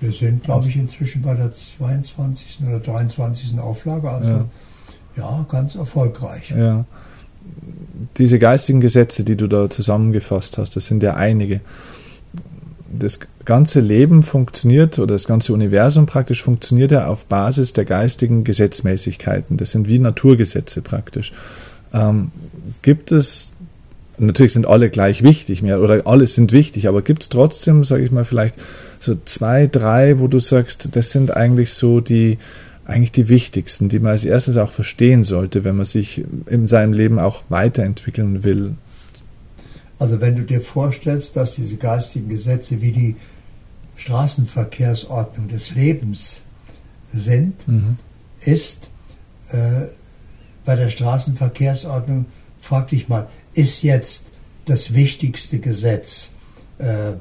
wir 0.00 0.10
sind, 0.10 0.42
glaube 0.42 0.68
ich, 0.68 0.76
inzwischen 0.76 1.22
bei 1.22 1.34
der 1.34 1.52
22. 1.52 2.66
oder 2.66 2.80
23. 2.80 3.58
Auflage. 3.60 4.10
Also 4.10 4.30
ja, 4.30 4.46
ja 5.16 5.46
ganz 5.48 5.76
erfolgreich. 5.76 6.50
Ja 6.50 6.84
diese 8.16 8.38
geistigen 8.38 8.80
Gesetze, 8.80 9.24
die 9.24 9.36
du 9.36 9.46
da 9.46 9.68
zusammengefasst 9.68 10.58
hast, 10.58 10.76
das 10.76 10.86
sind 10.86 11.02
ja 11.02 11.14
einige. 11.14 11.60
Das 12.98 13.20
ganze 13.44 13.80
Leben 13.80 14.22
funktioniert 14.22 14.98
oder 14.98 15.14
das 15.14 15.26
ganze 15.26 15.52
Universum 15.52 16.06
praktisch 16.06 16.42
funktioniert 16.42 16.90
ja 16.90 17.06
auf 17.06 17.26
Basis 17.26 17.72
der 17.72 17.84
geistigen 17.84 18.44
Gesetzmäßigkeiten. 18.44 19.56
Das 19.56 19.72
sind 19.72 19.88
wie 19.88 19.98
Naturgesetze 19.98 20.82
praktisch. 20.82 21.32
Ähm, 21.92 22.30
gibt 22.82 23.12
es, 23.12 23.54
natürlich 24.18 24.52
sind 24.52 24.66
alle 24.66 24.90
gleich 24.90 25.22
wichtig, 25.22 25.62
mehr, 25.62 25.80
oder 25.80 26.06
alle 26.06 26.26
sind 26.26 26.52
wichtig, 26.52 26.88
aber 26.88 27.02
gibt 27.02 27.22
es 27.22 27.28
trotzdem, 27.28 27.84
sage 27.84 28.04
ich 28.04 28.10
mal, 28.10 28.24
vielleicht 28.24 28.56
so 29.00 29.16
zwei, 29.24 29.66
drei, 29.66 30.18
wo 30.18 30.28
du 30.28 30.38
sagst, 30.38 30.88
das 30.92 31.10
sind 31.10 31.36
eigentlich 31.36 31.72
so 31.72 32.00
die, 32.00 32.38
eigentlich 32.86 33.12
die 33.12 33.28
wichtigsten, 33.28 33.88
die 33.88 33.98
man 33.98 34.12
als 34.12 34.24
erstes 34.24 34.56
auch 34.56 34.70
verstehen 34.70 35.24
sollte, 35.24 35.64
wenn 35.64 35.76
man 35.76 35.86
sich 35.86 36.24
in 36.46 36.68
seinem 36.68 36.92
Leben 36.92 37.18
auch 37.18 37.42
weiterentwickeln 37.48 38.44
will? 38.44 38.74
Also 39.98 40.20
wenn 40.20 40.34
du 40.34 40.42
dir 40.42 40.60
vorstellst, 40.60 41.36
dass 41.36 41.54
diese 41.54 41.76
geistigen 41.76 42.28
Gesetze 42.28 42.80
wie 42.80 42.92
die 42.92 43.16
Straßenverkehrsordnung 43.96 45.48
des 45.48 45.70
Lebens 45.74 46.42
sind, 47.10 47.66
mhm. 47.68 47.96
ist 48.40 48.90
äh, 49.50 49.86
bei 50.64 50.74
der 50.76 50.90
Straßenverkehrsordnung, 50.90 52.26
frag 52.58 52.88
dich 52.88 53.08
mal, 53.08 53.28
ist 53.52 53.82
jetzt 53.82 54.24
das 54.64 54.94
wichtigste 54.94 55.58
Gesetz 55.60 56.32
äh, 56.78 57.14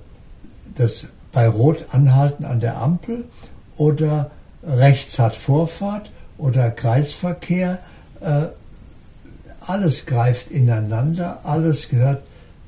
das 0.75 1.07
bei 1.31 1.47
Rot 1.47 1.87
anhalten 1.91 2.45
an 2.45 2.59
der 2.59 2.81
Ampel 2.81 3.25
oder 3.77 4.31
rechts 4.63 5.19
hat 5.19 5.35
Vorfahrt 5.35 6.11
oder 6.37 6.71
Kreisverkehr. 6.71 7.79
Äh, 8.21 8.47
alles 9.59 10.05
greift 10.05 10.51
ineinander, 10.51 11.41
alles 11.43 11.89
gehört 11.89 12.23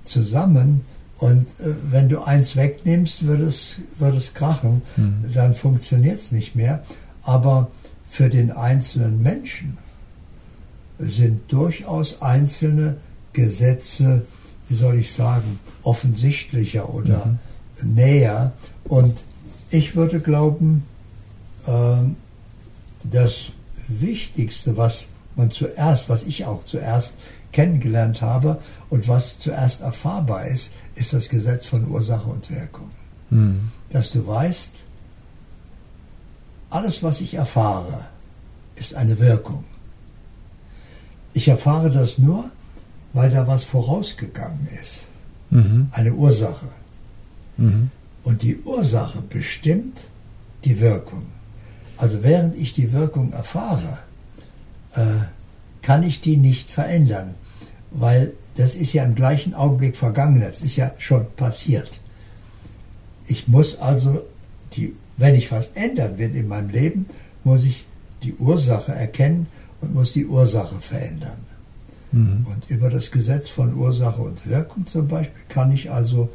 zusammen. 0.06 0.82
Und 1.18 1.48
äh, 1.60 1.76
wenn 1.90 2.10
du 2.10 2.22
eins 2.22 2.56
wegnimmst, 2.56 3.26
wird 3.28 3.42
es, 3.42 3.80
wird 4.00 4.16
es 4.16 4.34
krachen. 4.34 4.82
Mhm. 4.96 5.32
Dann 5.34 5.54
funktioniert 5.54 6.20
es 6.20 6.32
nicht 6.32 6.56
mehr. 6.56 6.84
Aber 7.24 7.70
für 8.06 8.30
den 8.30 8.52
einzelnen 8.52 9.22
Menschen 9.22 9.78
sind 10.98 11.52
durchaus 11.52 12.22
einzelne 12.22 12.98
Gesetze, 13.34 14.26
wie 14.68 14.76
soll 14.76 14.96
ich 14.96 15.14
sagen, 15.14 15.60
offensichtlicher 15.84 16.94
oder 16.94 17.38
mhm. 17.82 17.94
näher. 17.94 18.54
Und 18.86 19.24
ich 19.70 19.96
würde 19.96 20.20
glauben, 20.20 20.86
ähm, 21.68 22.16
das 23.04 23.54
Wichtigste, 23.88 24.78
was 24.78 25.08
man 25.36 25.52
zuerst, 25.52 26.10
was 26.10 26.24
ich 26.24 26.46
auch 26.46 26.64
zuerst 26.64 27.16
kennengelernt 27.56 28.22
habe 28.22 28.60
und 28.90 29.08
was 29.08 29.40
zuerst 29.40 29.82
erfahrbar 29.82 30.46
ist, 30.46 30.74
ist 30.94 31.14
das 31.14 31.30
Gesetz 31.30 31.66
von 31.66 31.88
Ursache 31.88 32.30
und 32.30 32.52
Wirkung. 32.52 32.92
Mhm. 33.30 33.72
Dass 33.90 34.12
du 34.12 34.28
weißt, 34.28 34.84
alles, 36.70 37.02
was 37.02 37.22
ich 37.22 37.36
erfahre, 37.36 38.08
ist 38.76 38.94
eine 38.94 39.20
Wirkung. 39.20 39.64
Ich 41.32 41.48
erfahre 41.48 41.90
das 41.90 42.18
nur, 42.18 42.52
weil 43.14 43.30
da 43.30 43.48
was 43.48 43.64
vorausgegangen 43.64 44.68
ist. 44.82 45.08
Mhm. 45.50 45.88
Eine 45.92 46.14
Ursache. 46.14 46.68
Mhm. 47.56 47.90
Und 48.24 48.42
die 48.42 48.58
Ursache 48.64 49.22
bestimmt 49.22 50.10
die 50.66 50.82
Wirkung. 50.82 51.28
Also 51.96 52.22
während 52.22 52.58
ich 52.58 52.74
die 52.74 52.92
Wirkung 52.92 53.32
erfahre, 53.32 54.00
äh, 54.96 55.20
kann 55.82 56.04
ich 56.04 56.20
die 56.20 56.36
nicht 56.36 56.70
verändern, 56.70 57.36
weil 57.96 58.34
das 58.56 58.76
ist 58.76 58.94
ja 58.94 59.04
im 59.04 59.16
gleichen 59.16 59.54
Augenblick 59.54 59.96
vergangen, 59.96 60.42
das 60.42 60.62
ist 60.62 60.76
ja 60.76 60.94
schon 60.98 61.26
passiert. 61.36 62.02
Ich 63.28 63.48
muss 63.48 63.80
also, 63.80 64.24
die, 64.74 64.96
wenn 65.18 65.36
ich 65.36 65.52
was 65.52 65.70
ändern 65.70 66.18
will 66.18 66.36
in 66.36 66.48
meinem 66.48 66.70
Leben, 66.70 67.08
muss 67.44 67.66
ich 67.66 67.86
die 68.24 68.34
Ursache 68.34 68.94
erkennen 68.94 69.48
und 69.82 69.94
muss 69.94 70.14
die 70.14 70.26
Ursache 70.26 70.80
verändern. 70.80 71.38
Mhm. 72.12 72.46
Und 72.46 72.70
über 72.70 72.90
das 72.90 73.12
Gesetz 73.12 73.50
von 73.50 73.74
Ursache 73.74 74.22
und 74.22 74.48
Wirkung 74.48 74.86
zum 74.86 75.08
Beispiel 75.08 75.44
kann 75.48 75.72
ich 75.72 75.92
also 75.92 76.30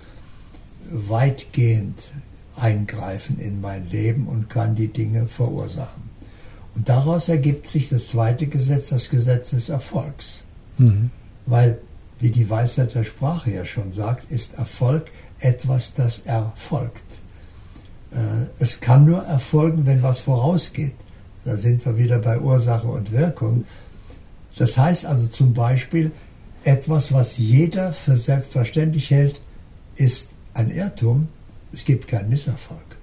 weitgehend 0.91 2.11
eingreifen 2.57 3.39
in 3.39 3.61
mein 3.61 3.87
Leben 3.89 4.27
und 4.27 4.49
kann 4.49 4.75
die 4.75 4.89
Dinge 4.89 5.27
verursachen. 5.27 6.03
Und 6.75 6.89
daraus 6.89 7.29
ergibt 7.29 7.67
sich 7.67 7.89
das 7.89 8.09
zweite 8.09 8.47
Gesetz, 8.47 8.89
das 8.89 9.11
Gesetz 9.11 9.51
des 9.51 9.69
Erfolgs. 9.69 10.47
Mhm. 10.79 11.11
Weil, 11.51 11.79
wie 12.21 12.31
die 12.31 12.49
Weisheit 12.49 12.95
der 12.95 13.03
Sprache 13.03 13.51
ja 13.51 13.65
schon 13.65 13.93
sagt, 13.93 14.31
ist 14.31 14.55
Erfolg 14.55 15.11
etwas, 15.41 15.95
das 15.95 16.21
erfolgt. 16.21 17.21
Äh, 18.13 18.47
es 18.59 18.81
kann 18.81 19.05
nur 19.05 19.23
erfolgen, 19.25 19.85
wenn 19.85 20.03
was 20.03 20.21
vorausgeht. 20.21 20.95
Da 21.45 21.57
sind 21.57 21.85
wir 21.85 21.99
wieder 21.99 22.21
bei 22.21 22.39
Ursache 22.39 22.87
und 22.87 23.11
Wirkung. 23.11 23.65
Das 24.59 24.79
heißt 24.79 25.07
also 25.07 25.27
zum 25.27 25.53
Beispiel, 25.53 26.13
etwas, 26.63 27.13
was 27.13 27.37
jeder 27.39 27.93
für 27.93 28.17
selbstverständlich 28.17 29.11
hält, 29.11 29.41
ist 29.97 30.31
ein 30.55 30.71
Irrtum, 30.71 31.29
es 31.73 31.85
gibt 31.85 32.07
keinen 32.07 32.29
Misserfolg. 32.29 32.97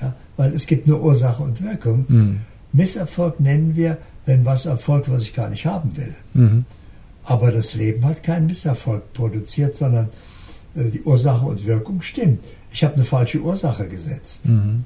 Ja, 0.00 0.14
weil 0.36 0.52
es 0.52 0.66
gibt 0.66 0.88
nur 0.88 1.00
Ursache 1.00 1.42
und 1.42 1.62
Wirkung. 1.62 2.06
Mhm. 2.08 2.40
Misserfolg 2.72 3.38
nennen 3.38 3.76
wir, 3.76 3.98
wenn 4.24 4.44
was 4.44 4.66
erfolgt, 4.66 5.10
was 5.10 5.22
ich 5.22 5.32
gar 5.32 5.48
nicht 5.48 5.64
haben 5.64 5.96
will. 5.96 6.14
Mhm. 6.34 6.64
Aber 7.26 7.50
das 7.50 7.74
Leben 7.74 8.04
hat 8.04 8.22
keinen 8.22 8.46
Misserfolg 8.46 9.12
produziert, 9.12 9.76
sondern 9.76 10.08
äh, 10.76 10.90
die 10.90 11.02
Ursache 11.02 11.44
und 11.44 11.66
Wirkung 11.66 12.00
stimmt. 12.00 12.42
Ich 12.70 12.84
habe 12.84 12.94
eine 12.94 13.04
falsche 13.04 13.40
Ursache 13.40 13.88
gesetzt. 13.88 14.46
Mhm. 14.46 14.84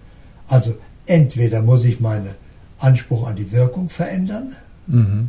Also 0.49 0.75
entweder 1.07 1.61
muss 1.61 1.85
ich 1.85 2.01
meinen 2.01 2.31
Anspruch 2.79 3.29
an 3.29 3.37
die 3.37 3.53
Wirkung 3.53 3.91
verändern, 3.91 4.57
mhm. 4.87 5.29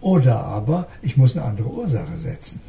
oder 0.00 0.40
aber 0.44 0.88
ich 1.02 1.16
muss 1.16 1.36
eine 1.36 1.46
andere 1.46 1.68
Ursache 1.68 2.16
setzen. 2.16 2.60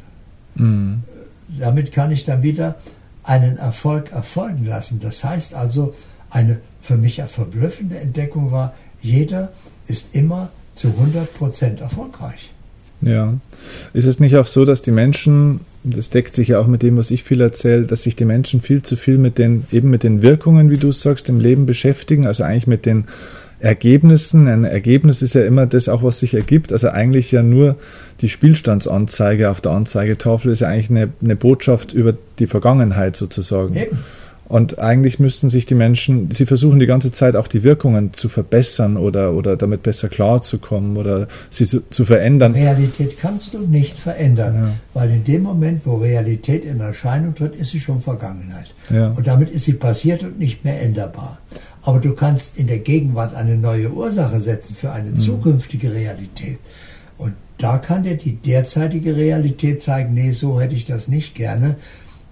Mhm. 0.54 1.02
Äh, 1.06 1.58
damit 1.58 1.90
kann 1.90 2.12
ich 2.12 2.22
dann 2.22 2.42
wieder 2.42 2.76
einen 3.24 3.56
Erfolg 3.56 4.12
erfolgen 4.12 4.64
lassen. 4.64 5.00
Das 5.00 5.24
heißt 5.24 5.54
also, 5.54 5.92
eine 6.30 6.60
für 6.80 6.96
mich 6.96 7.20
verblüffende 7.20 7.98
Entdeckung 7.98 8.52
war, 8.52 8.74
jeder 9.00 9.52
ist 9.86 10.14
immer 10.14 10.50
zu 10.72 10.88
100% 10.88 11.80
erfolgreich. 11.80 12.51
Ja. 13.02 13.34
Ist 13.92 14.06
es 14.06 14.20
nicht 14.20 14.36
auch 14.36 14.46
so, 14.46 14.64
dass 14.64 14.82
die 14.82 14.90
Menschen, 14.90 15.60
das 15.84 16.10
deckt 16.10 16.34
sich 16.34 16.48
ja 16.48 16.58
auch 16.58 16.66
mit 16.66 16.82
dem, 16.82 16.96
was 16.96 17.10
ich 17.10 17.22
viel 17.22 17.40
erzähle, 17.40 17.84
dass 17.84 18.04
sich 18.04 18.16
die 18.16 18.24
Menschen 18.24 18.60
viel 18.60 18.82
zu 18.82 18.96
viel 18.96 19.18
mit 19.18 19.38
den, 19.38 19.64
eben 19.72 19.90
mit 19.90 20.02
den 20.02 20.22
Wirkungen, 20.22 20.70
wie 20.70 20.76
du 20.76 20.92
sagst, 20.92 21.28
im 21.28 21.40
Leben 21.40 21.66
beschäftigen, 21.66 22.26
also 22.26 22.44
eigentlich 22.44 22.66
mit 22.66 22.86
den 22.86 23.04
Ergebnissen. 23.62 24.48
Ein 24.48 24.64
Ergebnis 24.64 25.22
ist 25.22 25.34
ja 25.34 25.44
immer 25.44 25.66
das 25.66 25.88
auch, 25.88 26.02
was 26.02 26.18
sich 26.18 26.34
ergibt. 26.34 26.72
Also 26.72 26.88
eigentlich 26.88 27.30
ja 27.30 27.42
nur 27.44 27.76
die 28.20 28.28
Spielstandsanzeige 28.28 29.50
auf 29.50 29.60
der 29.60 29.72
Anzeigetafel 29.72 30.52
ist 30.52 30.60
ja 30.60 30.68
eigentlich 30.68 30.90
eine, 30.90 31.12
eine 31.22 31.36
Botschaft 31.36 31.92
über 31.92 32.14
die 32.40 32.48
Vergangenheit 32.48 33.16
sozusagen. 33.16 33.74
Eben. 33.76 33.98
Und 34.52 34.78
eigentlich 34.78 35.18
müssten 35.18 35.48
sich 35.48 35.64
die 35.64 35.74
Menschen, 35.74 36.30
sie 36.30 36.44
versuchen 36.44 36.78
die 36.78 36.84
ganze 36.84 37.10
Zeit 37.10 37.36
auch 37.36 37.48
die 37.48 37.62
Wirkungen 37.62 38.12
zu 38.12 38.28
verbessern 38.28 38.98
oder, 38.98 39.32
oder 39.32 39.56
damit 39.56 39.82
besser 39.82 40.10
klarzukommen 40.10 40.98
oder 40.98 41.26
sie 41.48 41.66
zu, 41.66 41.88
zu 41.88 42.04
verändern. 42.04 42.52
Realität 42.52 43.18
kannst 43.18 43.54
du 43.54 43.60
nicht 43.60 43.98
verändern, 43.98 44.54
ja. 44.54 44.72
weil 44.92 45.10
in 45.10 45.24
dem 45.24 45.42
Moment, 45.42 45.86
wo 45.86 45.96
Realität 45.96 46.66
in 46.66 46.80
Erscheinung 46.80 47.34
tritt, 47.34 47.56
ist 47.56 47.70
sie 47.70 47.80
schon 47.80 47.98
Vergangenheit. 47.98 48.74
Ja. 48.90 49.12
Und 49.12 49.26
damit 49.26 49.48
ist 49.48 49.64
sie 49.64 49.72
passiert 49.72 50.22
und 50.22 50.38
nicht 50.38 50.66
mehr 50.66 50.82
änderbar. 50.82 51.38
Aber 51.80 51.98
du 51.98 52.12
kannst 52.12 52.58
in 52.58 52.66
der 52.66 52.80
Gegenwart 52.80 53.34
eine 53.34 53.56
neue 53.56 53.90
Ursache 53.90 54.38
setzen 54.38 54.74
für 54.74 54.92
eine 54.92 55.12
mhm. 55.12 55.16
zukünftige 55.16 55.94
Realität. 55.94 56.58
Und 57.16 57.32
da 57.56 57.78
kann 57.78 58.02
dir 58.02 58.18
die 58.18 58.36
derzeitige 58.36 59.16
Realität 59.16 59.80
zeigen, 59.80 60.12
nee, 60.12 60.30
so 60.30 60.60
hätte 60.60 60.74
ich 60.74 60.84
das 60.84 61.08
nicht 61.08 61.34
gerne. 61.34 61.76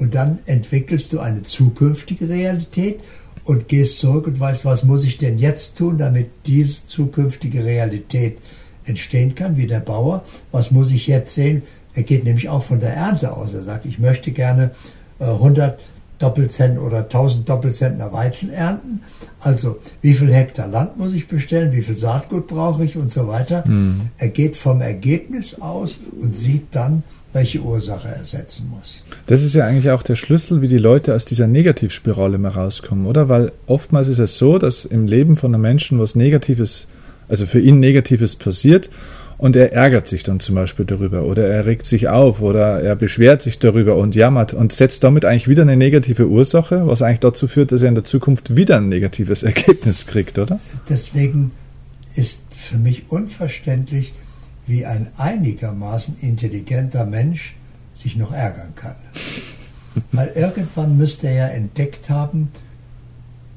Und 0.00 0.14
dann 0.14 0.40
entwickelst 0.46 1.12
du 1.12 1.20
eine 1.20 1.42
zukünftige 1.42 2.28
Realität 2.28 3.00
und 3.44 3.68
gehst 3.68 3.98
zurück 3.98 4.26
und 4.26 4.40
weißt, 4.40 4.64
was 4.64 4.84
muss 4.84 5.04
ich 5.04 5.18
denn 5.18 5.38
jetzt 5.38 5.76
tun, 5.76 5.98
damit 5.98 6.30
diese 6.46 6.86
zukünftige 6.86 7.64
Realität 7.64 8.38
entstehen 8.84 9.34
kann, 9.34 9.56
wie 9.56 9.66
der 9.66 9.80
Bauer. 9.80 10.24
Was 10.52 10.70
muss 10.70 10.90
ich 10.90 11.06
jetzt 11.06 11.34
sehen? 11.34 11.62
Er 11.94 12.02
geht 12.02 12.24
nämlich 12.24 12.48
auch 12.48 12.62
von 12.62 12.80
der 12.80 12.94
Ernte 12.94 13.36
aus. 13.36 13.52
Er 13.54 13.62
sagt, 13.62 13.84
ich 13.84 13.98
möchte 13.98 14.32
gerne 14.32 14.70
100 15.18 15.78
äh, 15.78 15.82
Doppelzentner 16.18 16.82
oder 16.82 16.98
1000 16.98 17.48
Doppelzentner 17.48 18.12
Weizen 18.12 18.50
ernten. 18.50 19.00
Also 19.40 19.78
wie 20.02 20.14
viel 20.14 20.32
Hektar 20.32 20.68
Land 20.68 20.98
muss 20.98 21.14
ich 21.14 21.26
bestellen, 21.26 21.72
wie 21.72 21.82
viel 21.82 21.96
Saatgut 21.96 22.46
brauche 22.46 22.84
ich 22.84 22.96
und 22.96 23.10
so 23.10 23.26
weiter. 23.26 23.64
Mhm. 23.66 24.10
Er 24.18 24.28
geht 24.28 24.56
vom 24.56 24.80
Ergebnis 24.80 25.60
aus 25.60 25.98
und 26.20 26.34
sieht 26.34 26.68
dann, 26.72 27.02
welche 27.32 27.60
Ursache 27.60 28.08
er 28.08 28.24
setzen 28.24 28.68
muss. 28.70 29.04
Das 29.26 29.42
ist 29.42 29.54
ja 29.54 29.66
eigentlich 29.66 29.90
auch 29.90 30.02
der 30.02 30.16
Schlüssel, 30.16 30.62
wie 30.62 30.68
die 30.68 30.78
Leute 30.78 31.14
aus 31.14 31.24
dieser 31.24 31.46
Negativspirale 31.46 32.38
mal 32.38 32.50
rauskommen, 32.50 33.06
oder? 33.06 33.28
Weil 33.28 33.52
oftmals 33.66 34.08
ist 34.08 34.18
es 34.18 34.36
so, 34.38 34.58
dass 34.58 34.84
im 34.84 35.06
Leben 35.06 35.36
von 35.36 35.54
einem 35.54 35.62
Menschen 35.62 35.98
was 35.98 36.14
Negatives, 36.14 36.88
also 37.28 37.46
für 37.46 37.60
ihn 37.60 37.78
Negatives 37.78 38.36
passiert 38.36 38.90
und 39.40 39.56
er 39.56 39.72
ärgert 39.72 40.06
sich 40.06 40.22
dann 40.22 40.38
zum 40.38 40.54
Beispiel 40.56 40.84
darüber 40.84 41.22
oder 41.22 41.46
er 41.46 41.64
regt 41.64 41.86
sich 41.86 42.08
auf 42.08 42.42
oder 42.42 42.82
er 42.82 42.94
beschwert 42.94 43.40
sich 43.40 43.58
darüber 43.58 43.96
und 43.96 44.14
jammert 44.14 44.52
und 44.52 44.72
setzt 44.72 45.02
damit 45.02 45.24
eigentlich 45.24 45.48
wieder 45.48 45.62
eine 45.62 45.76
negative 45.76 46.28
Ursache, 46.28 46.86
was 46.86 47.00
eigentlich 47.00 47.20
dazu 47.20 47.48
führt, 47.48 47.72
dass 47.72 47.80
er 47.80 47.88
in 47.88 47.94
der 47.94 48.04
Zukunft 48.04 48.54
wieder 48.54 48.76
ein 48.76 48.90
negatives 48.90 49.42
Ergebnis 49.44 50.06
kriegt, 50.06 50.38
oder? 50.38 50.60
Deswegen 50.88 51.52
ist 52.16 52.42
für 52.50 52.76
mich 52.76 53.04
unverständlich, 53.08 54.12
wie 54.70 54.86
ein 54.86 55.08
einigermaßen 55.16 56.16
intelligenter 56.20 57.04
Mensch 57.04 57.54
sich 57.92 58.16
noch 58.16 58.32
ärgern 58.32 58.74
kann. 58.74 58.96
Weil 60.12 60.28
irgendwann 60.28 60.96
müsste 60.96 61.28
er 61.28 61.34
ja 61.34 61.46
entdeckt 61.48 62.08
haben, 62.08 62.50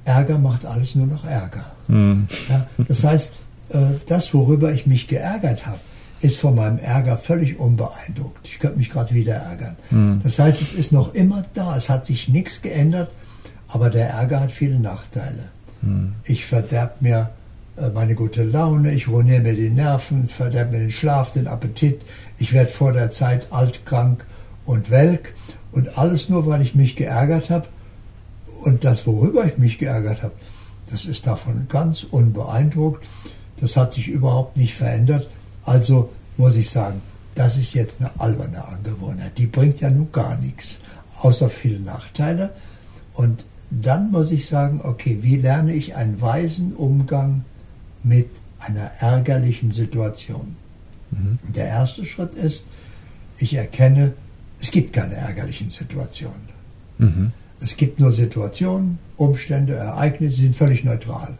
Ärger 0.05 0.38
macht 0.38 0.65
alles 0.65 0.96
nur 0.96 1.08
noch 1.08 1.25
Ärger. 1.25 1.72
Mhm. 1.88 2.27
Ja, 2.50 2.67
das 2.88 3.03
heißt, 3.03 3.34
äh, 3.70 3.93
das, 4.08 4.34
worüber 4.34 4.74
ich 4.74 4.86
mich 4.86 5.08
geärgert 5.08 5.65
habe, 5.65 5.79
ist 6.20 6.38
von 6.38 6.55
meinem 6.55 6.77
Ärger 6.77 7.17
völlig 7.17 7.60
unbeeindruckt. 7.60 8.48
Ich 8.48 8.60
könnte 8.60 8.77
mich 8.77 8.89
gerade 8.89 9.13
wieder 9.13 9.36
ärgern. 9.36 9.75
Mhm. 9.91 10.22
Das 10.24 10.39
heißt, 10.39 10.62
es 10.62 10.74
ist 10.74 10.91
noch 10.91 11.13
immer 11.13 11.46
da, 11.53 11.75
es 11.75 11.89
hat 11.89 12.05
sich 12.05 12.29
nichts 12.29 12.62
geändert, 12.62 13.12
aber 13.67 13.89
der 13.89 14.10
Ärger 14.10 14.41
hat 14.41 14.51
viele 14.51 14.79
Nachteile. 14.79 15.51
Mhm. 15.82 16.15
Ich 16.24 16.46
verderb 16.46 17.01
mir 17.01 17.29
meine 17.94 18.15
gute 18.15 18.44
Laune, 18.44 18.94
ich 18.94 19.08
ruiniere 19.08 19.42
mir 19.42 19.56
die 19.56 19.70
Nerven, 19.70 20.27
verderb 20.27 20.72
mir 20.72 20.80
den 20.80 20.92
Schlaf, 20.92 21.32
den 21.32 21.48
Appetit, 21.48 22.03
ich 22.38 22.53
werde 22.53 22.70
vor 22.70 22.94
der 22.94 23.12
Zeit 23.12 23.51
alt, 23.51 23.86
krank 23.86 24.25
und 24.65 24.92
welk. 24.92 25.34
Und 25.72 25.98
alles 25.98 26.30
nur, 26.30 26.46
weil 26.46 26.62
ich 26.62 26.75
mich 26.75 26.96
geärgert 26.96 27.50
habe 27.50 27.68
und 28.63 28.84
das, 28.84 29.08
worüber 29.08 29.46
ich 29.46 29.58
mich 29.58 29.80
geärgert 29.80 30.22
habe, 30.22 30.34
das 30.92 31.06
ist 31.06 31.25
davon 31.25 31.65
ganz 31.68 32.03
unbeeindruckt, 32.03 33.08
das 33.60 33.75
hat 33.75 33.94
sich 33.94 34.08
überhaupt 34.08 34.56
nicht 34.58 34.75
verändert, 34.75 35.27
also 35.63 36.12
muss 36.38 36.56
ich 36.56 36.70
sagen, 36.70 37.01
das 37.34 37.58
ist 37.58 37.74
jetzt 37.74 38.00
eine 38.00 38.12
alberne 38.20 38.68
Angewohnheit, 38.68 39.38
die 39.39 39.48
bringt 39.48 39.82
ja 39.82 39.89
nun 39.89 40.12
gar 40.12 40.38
nichts, 40.38 40.80
außer 41.22 41.50
viele 41.50 41.80
Nachteile. 41.80 42.53
Und 43.13 43.46
dann 43.72 44.12
muss 44.12 44.32
ich 44.32 44.46
sagen, 44.46 44.82
okay, 44.84 45.20
wie 45.22 45.38
lerne 45.38 45.74
ich 45.74 45.96
einen 45.96 46.22
weisen 46.22 46.75
Umgang 46.75 47.46
mit 48.04 48.30
einer 48.60 48.92
ärgerlichen 49.00 49.72
Situation. 49.72 50.56
Mhm. 51.12 51.40
Der 51.54 51.68
erste 51.68 52.06
Schritt 52.06 52.34
ist, 52.34 52.66
ich 53.38 53.54
erkenne, 53.54 54.14
es 54.60 54.72
gibt 54.72 54.94
keine 54.94 55.16
ärgerlichen 55.16 55.70
Situationen. 55.70 56.50
Mhm. 56.98 57.32
Es 57.60 57.78
gibt 57.78 58.00
nur 58.00 58.12
Situationen, 58.12 59.00
Umstände, 59.18 59.76
Ereignisse, 59.76 60.38
die 60.38 60.44
sind 60.44 60.56
völlig 60.56 60.84
neutral. 60.84 61.38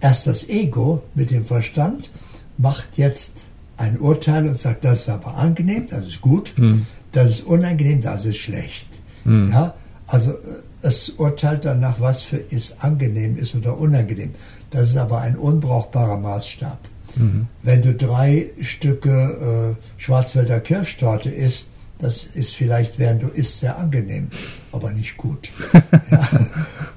Erst 0.00 0.26
das 0.26 0.48
Ego 0.48 1.02
mit 1.14 1.30
dem 1.30 1.44
Verstand 1.44 2.10
macht 2.58 2.96
jetzt 2.96 3.34
ein 3.76 4.00
Urteil 4.00 4.46
und 4.48 4.58
sagt, 4.58 4.84
das 4.84 5.02
ist 5.02 5.08
aber 5.08 5.36
angenehm, 5.36 5.86
das 5.86 6.06
ist 6.06 6.20
gut, 6.20 6.54
mhm. 6.56 6.86
das 7.12 7.30
ist 7.30 7.46
unangenehm, 7.46 8.00
das 8.00 8.26
ist 8.26 8.38
schlecht. 8.38 8.88
Mhm. 9.24 9.50
Ja, 9.50 9.74
also 10.06 10.34
es 10.82 11.10
urteilt 11.10 11.64
danach, 11.64 12.00
was 12.00 12.22
für 12.22 12.36
ist 12.36 12.84
angenehm 12.84 13.36
ist 13.36 13.54
oder 13.54 13.78
unangenehm. 13.78 14.32
Das 14.72 14.90
ist 14.90 14.96
aber 14.96 15.20
ein 15.20 15.36
unbrauchbarer 15.36 16.16
Maßstab. 16.16 16.78
Mhm. 17.16 17.46
Wenn 17.62 17.82
du 17.82 17.94
drei 17.94 18.50
Stücke 18.60 19.76
äh, 19.78 20.00
Schwarzwälder 20.00 20.60
Kirschtorte 20.60 21.28
isst, 21.28 21.68
das 21.98 22.24
ist 22.24 22.56
vielleicht, 22.56 22.98
während 22.98 23.22
du 23.22 23.28
isst, 23.28 23.60
sehr 23.60 23.78
angenehm, 23.78 24.28
aber 24.72 24.90
nicht 24.90 25.16
gut. 25.16 25.50
ja. 26.10 26.28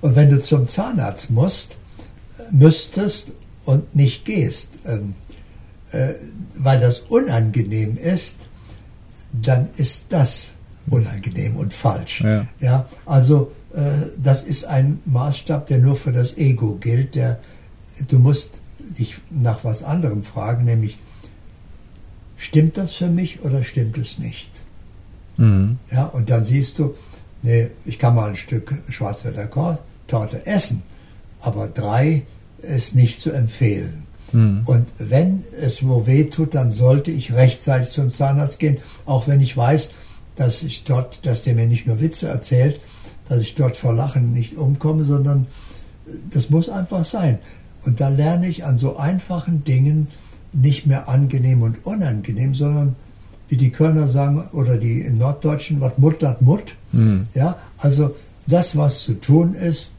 Und 0.02 0.16
wenn 0.16 0.30
du 0.30 0.42
zum 0.42 0.68
Zahnarzt 0.68 1.30
musst, 1.30 1.78
müsstest 2.52 3.34
und 3.66 3.96
nicht 3.96 4.26
gehst, 4.26 4.70
ähm, 4.86 5.14
äh, 5.92 6.14
weil 6.58 6.80
das 6.80 7.00
unangenehm 7.00 7.98
ist, 7.98 8.38
dann 9.32 9.70
ist 9.76 10.06
das 10.10 10.56
unangenehm 10.90 11.56
und 11.58 11.74
falsch. 11.74 12.22
Ja, 12.22 12.48
ja 12.60 12.90
also 13.06 13.52
äh, 13.74 14.08
das 14.22 14.44
ist 14.44 14.66
ein 14.66 15.00
Maßstab, 15.06 15.68
der 15.68 15.80
nur 15.80 15.96
für 15.96 16.12
das 16.12 16.38
Ego 16.38 16.76
gilt, 16.76 17.16
der 17.16 17.40
du 18.08 18.20
musst 18.20 18.60
dich 18.98 19.18
nach 19.30 19.64
was 19.64 19.84
anderem 19.84 20.24
fragen, 20.24 20.66
nämlich, 20.66 20.98
stimmt 22.38 22.78
das 22.78 22.96
für 22.96 23.08
mich 23.08 23.42
oder 23.42 23.64
stimmt 23.64 23.98
es 23.98 24.20
nicht? 24.20 24.50
Mhm. 25.38 25.78
Ja, 25.92 26.06
und 26.06 26.30
dann 26.30 26.46
siehst 26.46 26.80
du, 26.80 26.96
nee, 27.42 27.70
ich 27.86 28.00
kann 28.00 28.16
mal 28.16 28.30
ein 28.30 28.36
Stück 28.36 28.74
Schwarzwälder 28.90 29.50
Torte 30.08 30.46
essen, 30.46 30.84
aber 31.40 31.68
drei 31.68 32.24
ist 32.60 32.96
nicht 32.96 33.22
zu 33.22 33.32
empfehlen. 33.32 34.06
Mhm. 34.32 34.64
Und 34.66 34.88
wenn 34.98 35.44
es 35.58 35.88
wo 35.88 36.06
weh 36.08 36.26
tut, 36.26 36.54
dann 36.54 36.72
sollte 36.72 37.12
ich 37.12 37.34
rechtzeitig 37.34 37.90
zum 37.90 38.12
Zahnarzt 38.12 38.60
gehen, 38.60 38.78
auch 39.06 39.28
wenn 39.28 39.42
ich 39.42 39.56
weiß, 39.56 39.92
dass 40.36 40.64
ich 40.64 40.84
dort, 40.84 41.26
dass 41.26 41.44
der 41.44 41.56
mir 41.56 41.68
nicht 41.68 41.88
nur 41.88 42.02
Witze 42.02 42.28
erzählt, 42.28 42.80
dass 43.30 43.42
ich 43.42 43.56
dort 43.56 43.76
vor 43.76 43.94
Lachen 43.94 44.34
nicht 44.34 44.58
umkomme, 44.58 45.04
sondern 45.04 45.48
das 46.30 46.50
muss 46.50 46.70
einfach 46.70 47.06
sein. 47.06 47.40
Und 47.86 48.02
da 48.02 48.10
lerne 48.10 48.48
ich 48.48 48.66
an 48.66 48.78
so 48.78 48.98
einfachen 48.98 49.64
Dingen 49.64 50.08
nicht 50.54 50.86
mehr 50.86 51.08
angenehm 51.08 51.62
und 51.62 51.86
unangenehm, 51.86 52.56
sondern 52.56 52.96
wie 53.48 53.58
die 53.58 53.72
Kölner 53.72 54.08
sagen 54.08 54.48
oder 54.54 54.78
die 54.78 55.02
im 55.02 55.18
Norddeutschen, 55.18 55.82
was 55.82 55.98
Mut 55.98 56.22
lat 56.22 56.42
Mut. 56.42 56.76
Mhm. 56.92 57.28
Ja, 57.34 57.58
also 57.78 58.16
das, 58.48 58.76
was 58.76 59.02
zu 59.02 59.20
tun 59.20 59.54
ist, 59.54 59.94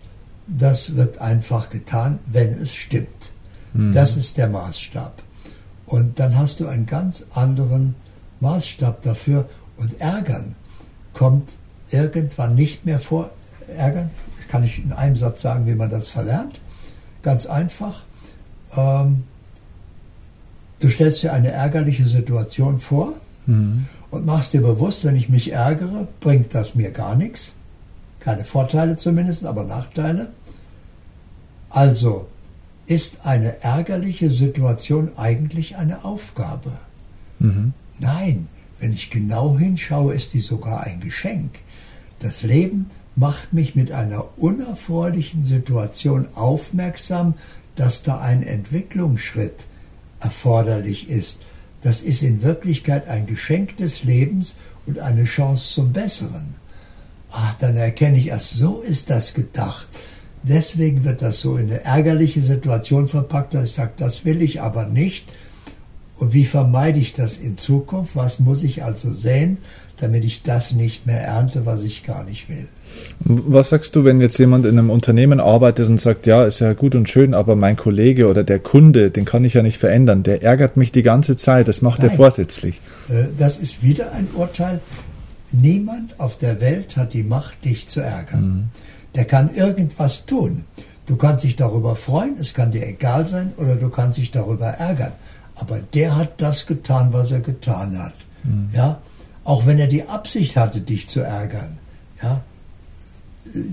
das 0.47 0.97
wird 0.97 1.19
einfach 1.19 1.71
getan, 1.71 2.19
wenn 2.27 2.51
es 2.61 2.75
stimmt. 2.75 3.33
Mhm. 3.75 3.93
Das 3.93 4.17
ist 4.17 4.37
der 4.37 4.49
Maßstab. 4.49 5.23
Und 5.87 6.19
dann 6.19 6.37
hast 6.37 6.61
du 6.61 6.67
einen 6.67 6.87
ganz 6.87 7.25
anderen 7.33 7.95
Maßstab 8.41 9.03
dafür. 9.03 9.49
Und 9.77 10.01
Ärgern 10.01 10.57
kommt 11.13 11.57
irgendwann 11.91 12.55
nicht 12.55 12.85
mehr 12.85 12.99
vor. 12.99 13.31
Ärgern, 13.77 14.11
kann 14.49 14.65
ich 14.65 14.79
in 14.83 14.93
einem 14.93 15.17
Satz 15.17 15.43
sagen, 15.43 15.67
wie 15.67 15.75
man 15.75 15.91
das 15.91 16.09
verlernt. 16.09 16.61
Ganz 17.23 17.47
einfach. 17.47 18.05
Ähm, 18.77 19.25
du 20.81 20.89
stellst 20.89 21.23
dir 21.23 21.33
eine 21.33 21.51
ärgerliche 21.51 22.07
Situation 22.07 22.79
vor 22.79 23.15
mhm. 23.47 23.87
und 24.11 24.27
machst 24.27 24.53
dir 24.53 24.63
bewusst, 24.63 25.05
wenn 25.05 25.17
ich 25.17 25.29
mich 25.29 25.53
ärgere, 25.53 26.07
bringt 26.21 26.55
das 26.55 26.75
mir 26.75 26.91
gar 26.91 27.17
nichts. 27.17 27.55
Keine 28.21 28.45
Vorteile 28.45 28.97
zumindest, 28.97 29.45
aber 29.45 29.65
Nachteile. 29.65 30.31
Also 31.71 32.27
ist 32.87 33.27
eine 33.27 33.63
ärgerliche 33.63 34.31
Situation 34.31 35.11
eigentlich 35.17 35.77
eine 35.77 36.05
Aufgabe? 36.05 36.73
Mhm. 37.39 37.73
Nein, 37.99 38.49
wenn 38.79 38.93
ich 38.93 39.11
genau 39.11 39.59
hinschaue, 39.59 40.15
ist 40.15 40.35
die 40.35 40.41
sogar 40.41 40.85
ein 40.85 41.01
Geschenk. 41.01 41.61
Das 42.21 42.43
Leben 42.43 42.87
macht 43.17 43.55
mich 43.55 43.75
mit 43.75 43.91
einer 43.91 44.39
unerfreulichen 44.39 45.43
Situation 45.43 46.29
aufmerksam, 46.35 47.35
dass 47.75 48.03
da 48.03 48.21
ein 48.21 48.43
Entwicklungsschritt 48.43 49.67
erforderlich 50.21 51.09
ist. 51.09 51.41
Das 51.83 52.03
ist 52.03 52.23
in 52.23 52.43
Wirklichkeit 52.43 53.09
ein 53.09 53.27
Geschenk 53.27 53.77
des 53.79 54.05
Lebens 54.05 54.57
und 54.87 54.99
eine 54.99 55.25
Chance 55.25 55.73
zum 55.73 55.93
Besseren. 55.93 56.55
Ach, 57.31 57.55
dann 57.55 57.77
erkenne 57.77 58.19
ich 58.19 58.29
erst, 58.29 58.57
so 58.57 58.81
ist 58.81 59.11
das 59.11 59.35
gedacht. 59.35 59.89
Deswegen 60.43 61.05
wird 61.05 61.23
das 61.23 61.41
so 61.41 61.57
in 61.57 61.67
eine 61.67 61.85
ärgerliche 61.85 62.41
Situation 62.41 63.09
verpackt, 63.09 63.55
dass 63.55 63.71
ich 63.71 63.75
sage, 63.75 63.93
das 63.97 64.25
will 64.25 64.43
ich 64.43 64.61
aber 64.61 64.87
nicht. 64.87 65.27
Und 66.19 66.33
wie 66.33 66.45
vermeide 66.45 66.99
ich 66.99 67.13
das 67.13 67.39
in 67.39 67.57
Zukunft? 67.57 68.17
Was 68.17 68.41
muss 68.41 68.63
ich 68.63 68.83
also 68.83 69.13
sehen, 69.13 69.59
damit 69.99 70.25
ich 70.25 70.43
das 70.43 70.73
nicht 70.73 71.07
mehr 71.07 71.21
ernte, 71.21 71.67
was 71.67 71.85
ich 71.85 72.03
gar 72.03 72.25
nicht 72.25 72.49
will? 72.49 72.69
Was 73.21 73.71
sagst 73.71 73.97
du, 73.97 74.05
wenn 74.05 74.21
jetzt 74.21 74.39
jemand 74.39 74.65
in 74.65 74.79
einem 74.79 74.91
Unternehmen 74.91 75.41
arbeitet 75.41 75.89
und 75.89 76.01
sagt, 76.01 76.27
ja, 76.27 76.45
ist 76.45 76.61
ja 76.61 76.73
gut 76.73 76.95
und 76.95 77.09
schön, 77.09 77.35
aber 77.35 77.57
mein 77.57 77.77
Kollege 77.77 78.29
oder 78.29 78.45
der 78.45 78.59
Kunde, 78.59 79.11
den 79.11 79.25
kann 79.25 79.45
ich 79.45 79.55
ja 79.55 79.63
nicht 79.63 79.79
verändern, 79.79 80.23
der 80.23 80.43
ärgert 80.43 80.77
mich 80.77 80.93
die 80.93 81.03
ganze 81.03 81.37
Zeit, 81.37 81.69
das 81.69 81.83
macht 81.83 81.99
Nein. 81.99 82.11
er 82.11 82.17
vorsätzlich. 82.17 82.81
Äh, 83.09 83.27
das 83.37 83.59
ist 83.59 83.83
wieder 83.83 84.13
ein 84.13 84.29
Urteil. 84.35 84.81
Niemand 85.53 86.19
auf 86.19 86.39
der 86.39 86.61
Welt 86.61 86.97
hat 86.97 87.13
die 87.13 87.23
Macht, 87.23 87.65
dich 87.65 87.89
zu 87.89 88.01
ärgern. 88.01 88.43
Mhm. 88.43 88.65
Der 89.15 89.25
kann 89.25 89.53
irgendwas 89.55 90.27
tun. 90.27 90.65
Du 91.07 91.17
kannst 91.17 91.45
dich 91.45 91.55
darüber 91.55 91.95
freuen, 91.95 92.37
es 92.39 92.53
kann 92.53 92.73
dir 92.73 92.87
egal 92.87 93.27
sein, 93.27 93.53
oder 93.57 93.77
du 93.77 93.91
kannst 93.91 94.19
dich 94.19 94.33
darüber 94.33 94.67
ärgern. 94.67 95.13
Aber 95.57 95.81
der 95.81 96.17
hat 96.17 96.41
das 96.41 96.67
getan, 96.67 97.13
was 97.13 97.33
er 97.33 97.41
getan 97.41 97.99
hat. 97.99 98.15
Mhm. 98.45 98.69
Ja, 98.73 99.01
auch 99.45 99.67
wenn 99.67 99.79
er 99.79 99.87
die 99.87 100.07
Absicht 100.07 100.57
hatte, 100.57 100.81
dich 100.81 101.09
zu 101.09 101.21
ärgern. 101.21 101.79
Ja, 102.23 102.43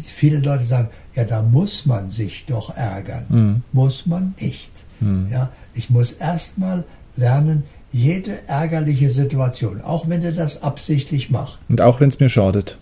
viele 0.02 0.40
Leute 0.40 0.64
sagen, 0.64 0.90
ja, 1.16 1.24
da 1.24 1.42
muss 1.42 1.86
man 1.86 2.10
sich 2.10 2.46
doch 2.46 2.76
ärgern. 2.76 3.26
Mhm. 3.30 3.64
Muss 3.72 4.06
man 4.06 4.34
nicht. 4.40 4.72
Mhm. 5.00 5.28
Ja, 5.30 5.50
ich 5.74 5.90
muss 5.90 6.12
erstmal 6.14 6.84
lernen, 7.16 7.64
jede 7.92 8.48
ärgerliche 8.48 9.10
Situation, 9.10 9.82
auch 9.82 10.10
wenn 10.10 10.24
er 10.24 10.32
das 10.32 10.64
absichtlich 10.64 11.30
macht. 11.30 11.60
Und 11.70 11.82
auch 11.82 12.00
wenn 12.00 12.10
es 12.10 12.20
mir 12.20 12.30
schadet. 12.30 12.78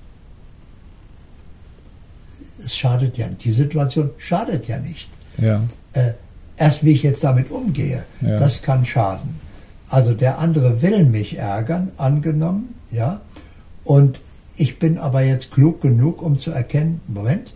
Es 2.63 2.77
schadet 2.77 3.17
ja, 3.17 3.27
die 3.27 3.51
Situation 3.51 4.11
schadet 4.17 4.67
ja 4.67 4.77
nicht. 4.77 5.09
Ja. 5.37 5.63
Äh, 5.93 6.13
erst 6.61 6.85
wie 6.85 6.91
ich 6.91 7.01
jetzt 7.01 7.23
damit 7.23 7.49
umgehe, 7.49 8.05
ja. 8.21 8.37
das 8.37 8.61
kann 8.61 8.85
schaden. 8.85 9.41
Also 9.89 10.13
der 10.13 10.37
andere 10.37 10.83
will 10.83 11.05
mich 11.05 11.37
ärgern, 11.37 11.91
angenommen, 11.97 12.75
ja, 12.91 13.21
und 13.83 14.21
ich 14.55 14.77
bin 14.77 14.99
aber 14.99 15.23
jetzt 15.23 15.49
klug 15.49 15.81
genug, 15.81 16.21
um 16.21 16.37
zu 16.37 16.51
erkennen, 16.51 17.01
Moment, 17.07 17.55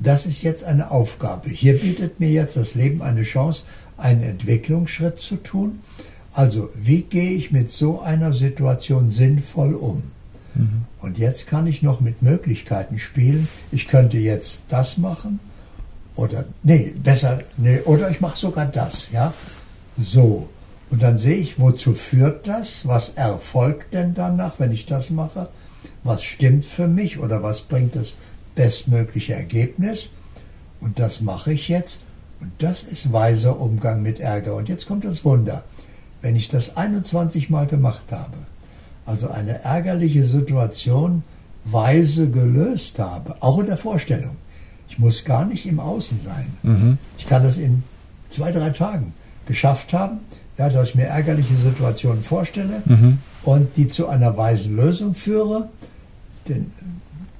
das 0.00 0.26
ist 0.26 0.42
jetzt 0.42 0.64
eine 0.64 0.90
Aufgabe. 0.90 1.50
Hier 1.50 1.78
bietet 1.78 2.18
mir 2.18 2.30
jetzt 2.30 2.56
das 2.56 2.74
Leben 2.74 3.00
eine 3.00 3.22
Chance, 3.22 3.62
einen 3.96 4.22
Entwicklungsschritt 4.22 5.20
zu 5.20 5.36
tun. 5.36 5.78
Also, 6.32 6.68
wie 6.74 7.02
gehe 7.02 7.30
ich 7.30 7.52
mit 7.52 7.70
so 7.70 8.00
einer 8.00 8.32
Situation 8.32 9.08
sinnvoll 9.10 9.74
um? 9.74 10.02
Mhm. 10.56 10.86
Und 11.00 11.16
jetzt 11.16 11.46
kann 11.46 11.68
ich 11.68 11.82
noch 11.82 12.00
mit 12.00 12.22
Möglichkeiten 12.22 12.98
spielen. 12.98 13.46
Ich 13.70 13.86
könnte 13.86 14.18
jetzt 14.18 14.62
das 14.68 14.98
machen 14.98 15.38
Oder, 16.14 16.44
nee, 16.62 16.94
besser, 17.02 17.40
nee, 17.56 17.80
oder 17.80 18.10
ich 18.10 18.20
mache 18.20 18.36
sogar 18.36 18.66
das, 18.66 19.10
ja. 19.12 19.32
So. 19.96 20.48
Und 20.90 21.02
dann 21.02 21.16
sehe 21.16 21.36
ich, 21.36 21.58
wozu 21.58 21.94
führt 21.94 22.46
das? 22.46 22.86
Was 22.86 23.10
erfolgt 23.10 23.94
denn 23.94 24.12
danach, 24.12 24.58
wenn 24.58 24.72
ich 24.72 24.84
das 24.84 25.08
mache? 25.10 25.48
Was 26.04 26.22
stimmt 26.22 26.64
für 26.64 26.86
mich 26.86 27.18
oder 27.18 27.42
was 27.42 27.62
bringt 27.62 27.96
das 27.96 28.16
bestmögliche 28.54 29.32
Ergebnis? 29.32 30.10
Und 30.80 30.98
das 30.98 31.22
mache 31.22 31.52
ich 31.52 31.68
jetzt. 31.68 32.00
Und 32.40 32.52
das 32.58 32.82
ist 32.82 33.12
weiser 33.12 33.58
Umgang 33.58 34.02
mit 34.02 34.20
Ärger. 34.20 34.54
Und 34.56 34.68
jetzt 34.68 34.86
kommt 34.86 35.04
das 35.04 35.24
Wunder. 35.24 35.64
Wenn 36.20 36.36
ich 36.36 36.48
das 36.48 36.76
21 36.76 37.48
Mal 37.48 37.66
gemacht 37.66 38.10
habe, 38.10 38.36
also 39.06 39.28
eine 39.28 39.62
ärgerliche 39.62 40.24
Situation 40.24 41.22
weise 41.64 42.30
gelöst 42.30 42.98
habe, 42.98 43.36
auch 43.40 43.60
in 43.60 43.66
der 43.66 43.76
Vorstellung. 43.76 44.36
Ich 44.92 44.98
muss 44.98 45.24
gar 45.24 45.46
nicht 45.46 45.64
im 45.64 45.80
Außen 45.80 46.20
sein. 46.20 46.52
Mhm. 46.62 46.98
Ich 47.16 47.24
kann 47.26 47.42
das 47.42 47.56
in 47.56 47.82
zwei, 48.28 48.52
drei 48.52 48.68
Tagen 48.68 49.14
geschafft 49.46 49.94
haben, 49.94 50.18
ja, 50.58 50.68
dass 50.68 50.90
ich 50.90 50.94
mir 50.96 51.06
ärgerliche 51.06 51.56
Situationen 51.56 52.22
vorstelle 52.22 52.82
mhm. 52.84 53.16
und 53.42 53.74
die 53.78 53.88
zu 53.88 54.06
einer 54.08 54.36
weisen 54.36 54.76
Lösung 54.76 55.14
führe. 55.14 55.70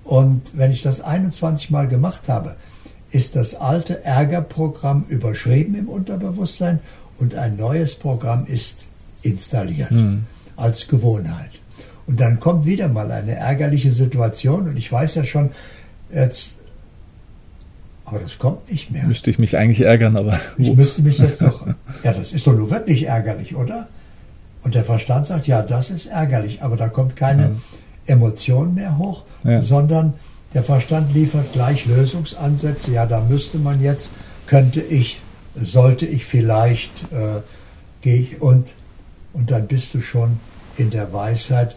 Und 0.02 0.40
wenn 0.54 0.72
ich 0.72 0.80
das 0.80 1.02
21 1.02 1.70
Mal 1.70 1.88
gemacht 1.88 2.22
habe, 2.26 2.56
ist 3.10 3.36
das 3.36 3.54
alte 3.54 4.02
Ärgerprogramm 4.02 5.04
überschrieben 5.08 5.74
im 5.74 5.90
Unterbewusstsein 5.90 6.80
und 7.18 7.34
ein 7.34 7.56
neues 7.56 7.96
Programm 7.96 8.46
ist 8.46 8.86
installiert 9.20 9.90
mhm. 9.90 10.24
als 10.56 10.88
Gewohnheit. 10.88 11.50
Und 12.06 12.18
dann 12.18 12.40
kommt 12.40 12.64
wieder 12.64 12.88
mal 12.88 13.12
eine 13.12 13.34
ärgerliche 13.34 13.90
Situation 13.90 14.68
und 14.68 14.78
ich 14.78 14.90
weiß 14.90 15.16
ja 15.16 15.24
schon, 15.24 15.50
jetzt, 16.10 16.56
aber 18.12 18.20
das 18.20 18.38
kommt 18.38 18.70
nicht 18.70 18.90
mehr. 18.90 19.06
Müsste 19.06 19.30
ich 19.30 19.38
mich 19.38 19.56
eigentlich 19.56 19.80
ärgern, 19.80 20.18
aber. 20.18 20.38
Ich 20.58 20.74
müsste 20.76 21.00
mich 21.00 21.16
jetzt 21.16 21.40
doch, 21.40 21.66
ja, 22.02 22.12
das 22.12 22.34
ist 22.34 22.46
doch 22.46 22.52
nur 22.52 22.70
wirklich 22.70 23.04
ärgerlich, 23.04 23.56
oder? 23.56 23.88
Und 24.62 24.74
der 24.74 24.84
Verstand 24.84 25.26
sagt, 25.26 25.46
ja, 25.46 25.62
das 25.62 25.90
ist 25.90 26.06
ärgerlich, 26.06 26.62
aber 26.62 26.76
da 26.76 26.88
kommt 26.90 27.16
keine 27.16 27.48
mhm. 27.48 27.62
Emotion 28.04 28.74
mehr 28.74 28.98
hoch, 28.98 29.24
ja. 29.44 29.62
sondern 29.62 30.12
der 30.52 30.62
Verstand 30.62 31.14
liefert 31.14 31.54
gleich 31.54 31.86
Lösungsansätze. 31.86 32.90
Ja, 32.90 33.06
da 33.06 33.22
müsste 33.22 33.56
man 33.56 33.80
jetzt, 33.80 34.10
könnte 34.46 34.82
ich, 34.82 35.22
sollte 35.54 36.04
ich 36.04 36.26
vielleicht, 36.26 37.10
äh, 37.12 37.40
gehe 38.02 38.20
ich 38.20 38.42
und, 38.42 38.74
und 39.32 39.50
dann 39.50 39.68
bist 39.68 39.94
du 39.94 40.02
schon 40.02 40.38
in 40.76 40.90
der 40.90 41.14
Weisheit 41.14 41.76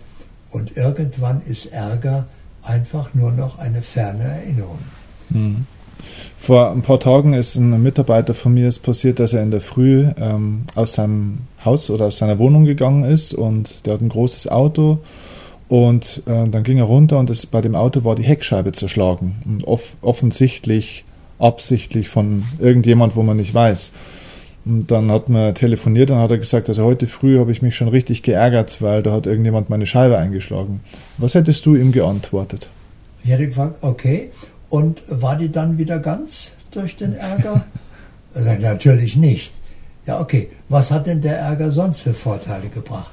und 0.51 0.75
irgendwann 0.75 1.39
ist 1.39 1.67
Ärger 1.67 2.25
einfach 2.61 3.13
nur 3.13 3.31
noch 3.31 3.57
eine 3.57 3.81
ferne 3.81 4.23
Erinnerung. 4.25 4.79
Mhm. 5.29 5.65
Vor 6.39 6.71
ein 6.71 6.81
paar 6.81 6.99
Tagen 6.99 7.33
ist 7.33 7.55
ein 7.55 7.81
Mitarbeiter 7.81 8.33
von 8.33 8.53
mir 8.53 8.67
ist 8.67 8.79
passiert, 8.79 9.19
dass 9.19 9.33
er 9.33 9.41
in 9.41 9.51
der 9.51 9.61
Früh 9.61 10.05
ähm, 10.19 10.65
aus 10.75 10.93
seinem 10.93 11.39
Haus 11.63 11.89
oder 11.89 12.05
aus 12.05 12.17
seiner 12.17 12.37
Wohnung 12.37 12.65
gegangen 12.65 13.03
ist 13.03 13.33
und 13.33 13.85
der 13.85 13.95
hat 13.95 14.01
ein 14.01 14.09
großes 14.09 14.47
Auto 14.47 14.99
und 15.67 16.21
äh, 16.27 16.47
dann 16.47 16.63
ging 16.63 16.77
er 16.77 16.83
runter 16.83 17.17
und 17.17 17.29
das, 17.29 17.45
bei 17.45 17.61
dem 17.61 17.75
Auto 17.75 18.03
war 18.03 18.15
die 18.15 18.23
Heckscheibe 18.23 18.71
zerschlagen. 18.71 19.35
Und 19.45 19.65
off 19.65 19.95
offensichtlich, 20.01 21.05
absichtlich 21.39 22.09
von 22.09 22.43
irgendjemand, 22.59 23.15
wo 23.15 23.23
man 23.23 23.37
nicht 23.37 23.53
weiß. 23.53 23.91
Und 24.65 24.89
dann 24.89 25.11
hat 25.11 25.29
man 25.29 25.53
telefoniert 25.53 26.11
und 26.11 26.17
hat 26.17 26.31
er 26.31 26.37
gesagt, 26.37 26.69
also 26.69 26.83
heute 26.83 27.07
früh 27.07 27.39
habe 27.39 27.51
ich 27.51 27.61
mich 27.61 27.75
schon 27.75 27.87
richtig 27.87 28.23
geärgert, 28.23 28.81
weil 28.81 29.03
da 29.03 29.11
hat 29.11 29.27
irgendjemand 29.27 29.69
meine 29.69 29.85
Scheibe 29.85 30.17
eingeschlagen. 30.17 30.81
Was 31.17 31.35
hättest 31.35 31.65
du 31.65 31.75
ihm 31.75 31.91
geantwortet? 31.91 32.67
Ich 33.23 33.31
hätte 33.31 33.47
gefragt, 33.47 33.77
okay, 33.81 34.29
und 34.69 35.01
war 35.07 35.35
die 35.37 35.51
dann 35.51 35.77
wieder 35.77 35.99
ganz 35.99 36.53
durch 36.71 36.95
den 36.95 37.13
Ärger? 37.13 37.65
er 38.33 38.43
sagt, 38.43 38.61
natürlich 38.61 39.15
nicht. 39.15 39.53
Ja, 40.05 40.19
okay, 40.19 40.49
was 40.69 40.91
hat 40.91 41.07
denn 41.07 41.21
der 41.21 41.37
Ärger 41.39 41.71
sonst 41.71 42.01
für 42.01 42.13
Vorteile 42.13 42.69
gebracht? 42.69 43.11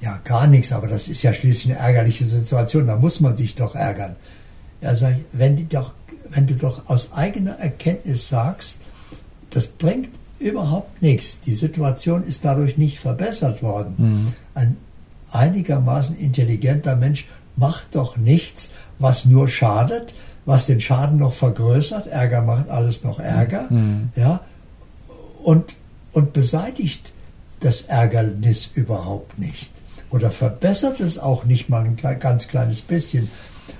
Ja, 0.00 0.18
gar 0.24 0.46
nichts, 0.46 0.72
aber 0.72 0.86
das 0.86 1.08
ist 1.08 1.22
ja 1.22 1.32
schließlich 1.32 1.72
eine 1.72 1.80
ärgerliche 1.80 2.24
Situation, 2.24 2.86
da 2.86 2.96
muss 2.96 3.20
man 3.20 3.36
sich 3.36 3.54
doch 3.54 3.74
ärgern. 3.74 4.16
Ja, 4.80 4.94
sag 4.94 5.12
ich, 5.12 5.24
wenn, 5.32 5.56
die 5.56 5.68
doch, 5.68 5.92
wenn 6.30 6.46
du 6.46 6.54
doch 6.54 6.88
aus 6.88 7.12
eigener 7.12 7.58
Erkenntnis 7.58 8.28
sagst, 8.28 8.78
das 9.50 9.66
bringt 9.66 10.10
überhaupt 10.38 11.02
nichts, 11.02 11.40
die 11.40 11.52
Situation 11.52 12.22
ist 12.22 12.44
dadurch 12.44 12.78
nicht 12.78 12.98
verbessert 12.98 13.62
worden. 13.62 13.94
Mhm. 13.98 14.32
Ein 14.54 14.76
einigermaßen 15.30 16.16
intelligenter 16.16 16.96
Mensch 16.96 17.26
macht 17.56 17.94
doch 17.94 18.16
nichts, 18.16 18.70
was 18.98 19.26
nur 19.26 19.48
schadet, 19.48 20.14
was 20.46 20.66
den 20.66 20.80
Schaden 20.80 21.18
noch 21.18 21.32
vergrößert, 21.32 22.06
Ärger 22.06 22.42
macht 22.42 22.68
alles 22.68 23.02
noch 23.02 23.18
Ärger, 23.18 23.66
mhm. 23.70 24.10
ja, 24.16 24.40
und, 25.42 25.74
und 26.12 26.32
beseitigt 26.32 27.12
das 27.60 27.82
Ärgernis 27.82 28.70
überhaupt 28.74 29.38
nicht 29.38 29.70
oder 30.10 30.30
verbessert 30.30 31.00
es 31.00 31.18
auch 31.18 31.44
nicht 31.44 31.68
mal 31.68 31.84
ein 31.84 31.96
ganz 31.96 32.48
kleines 32.48 32.82
bisschen. 32.82 33.30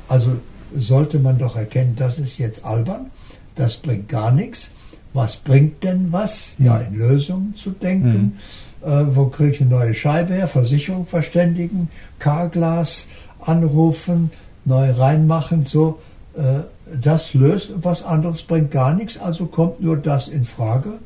Also 0.08 0.38
sollte 0.72 1.18
man 1.18 1.38
doch 1.38 1.56
erkennen, 1.56 1.94
das 1.96 2.18
ist 2.18 2.38
jetzt 2.38 2.64
albern, 2.64 3.10
das 3.56 3.76
bringt 3.76 4.08
gar 4.08 4.30
nichts. 4.30 4.70
Was 5.12 5.36
bringt 5.36 5.82
denn 5.82 6.12
was? 6.12 6.54
Ja, 6.58 6.78
in 6.78 6.94
Lösungen 6.94 7.56
zu 7.56 7.70
denken. 7.70 8.38
Mhm. 8.82 8.88
Äh, 8.88 9.16
wo 9.16 9.26
kriege 9.26 9.50
ich 9.50 9.60
eine 9.60 9.70
neue 9.70 9.94
Scheibe 9.94 10.34
her? 10.34 10.46
Versicherung 10.46 11.04
verständigen, 11.04 11.90
Carglass 12.20 13.08
anrufen, 13.40 14.30
neu 14.64 14.90
reinmachen, 14.92 15.64
so. 15.64 15.98
Äh, 16.34 16.60
das 17.00 17.34
löst 17.34 17.70
und 17.70 17.84
was 17.84 18.02
anderes 18.02 18.42
bringt 18.42 18.70
gar 18.70 18.94
nichts, 18.94 19.18
also 19.18 19.46
kommt 19.46 19.80
nur 19.80 19.96
das 19.96 20.28
in 20.28 20.44
Frage. 20.44 20.98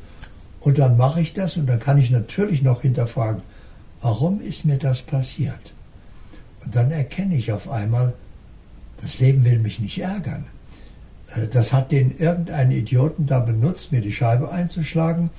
Und 0.59 0.77
dann 0.79 0.97
mache 0.97 1.21
ich 1.21 1.33
das 1.33 1.57
und 1.57 1.67
dann 1.67 1.79
kann 1.79 1.97
ich 1.97 2.09
natürlich 2.09 2.63
noch 2.63 2.81
hinterfragen, 2.81 3.43
warum 4.01 4.41
ist 4.41 4.65
mir 4.65 4.77
das 4.77 5.01
passiert? 5.01 5.73
Und 6.63 6.75
dann 6.75 6.91
erkenne 6.91 7.35
ich 7.35 7.51
auf 7.51 7.69
einmal, 7.69 8.13
das 9.01 9.19
Leben 9.19 9.45
will 9.45 9.59
mich 9.59 9.79
nicht 9.79 9.99
ärgern. 9.99 10.45
Äh, 11.35 11.47
das 11.47 11.73
hat 11.73 11.91
den 11.91 12.17
irgendeinen 12.17 12.71
Idioten 12.71 13.25
da 13.25 13.39
benutzt, 13.39 13.91
mir 13.91 14.01
die 14.01 14.11
Scheibe 14.11 14.51
einzuschlagen, 14.51 15.29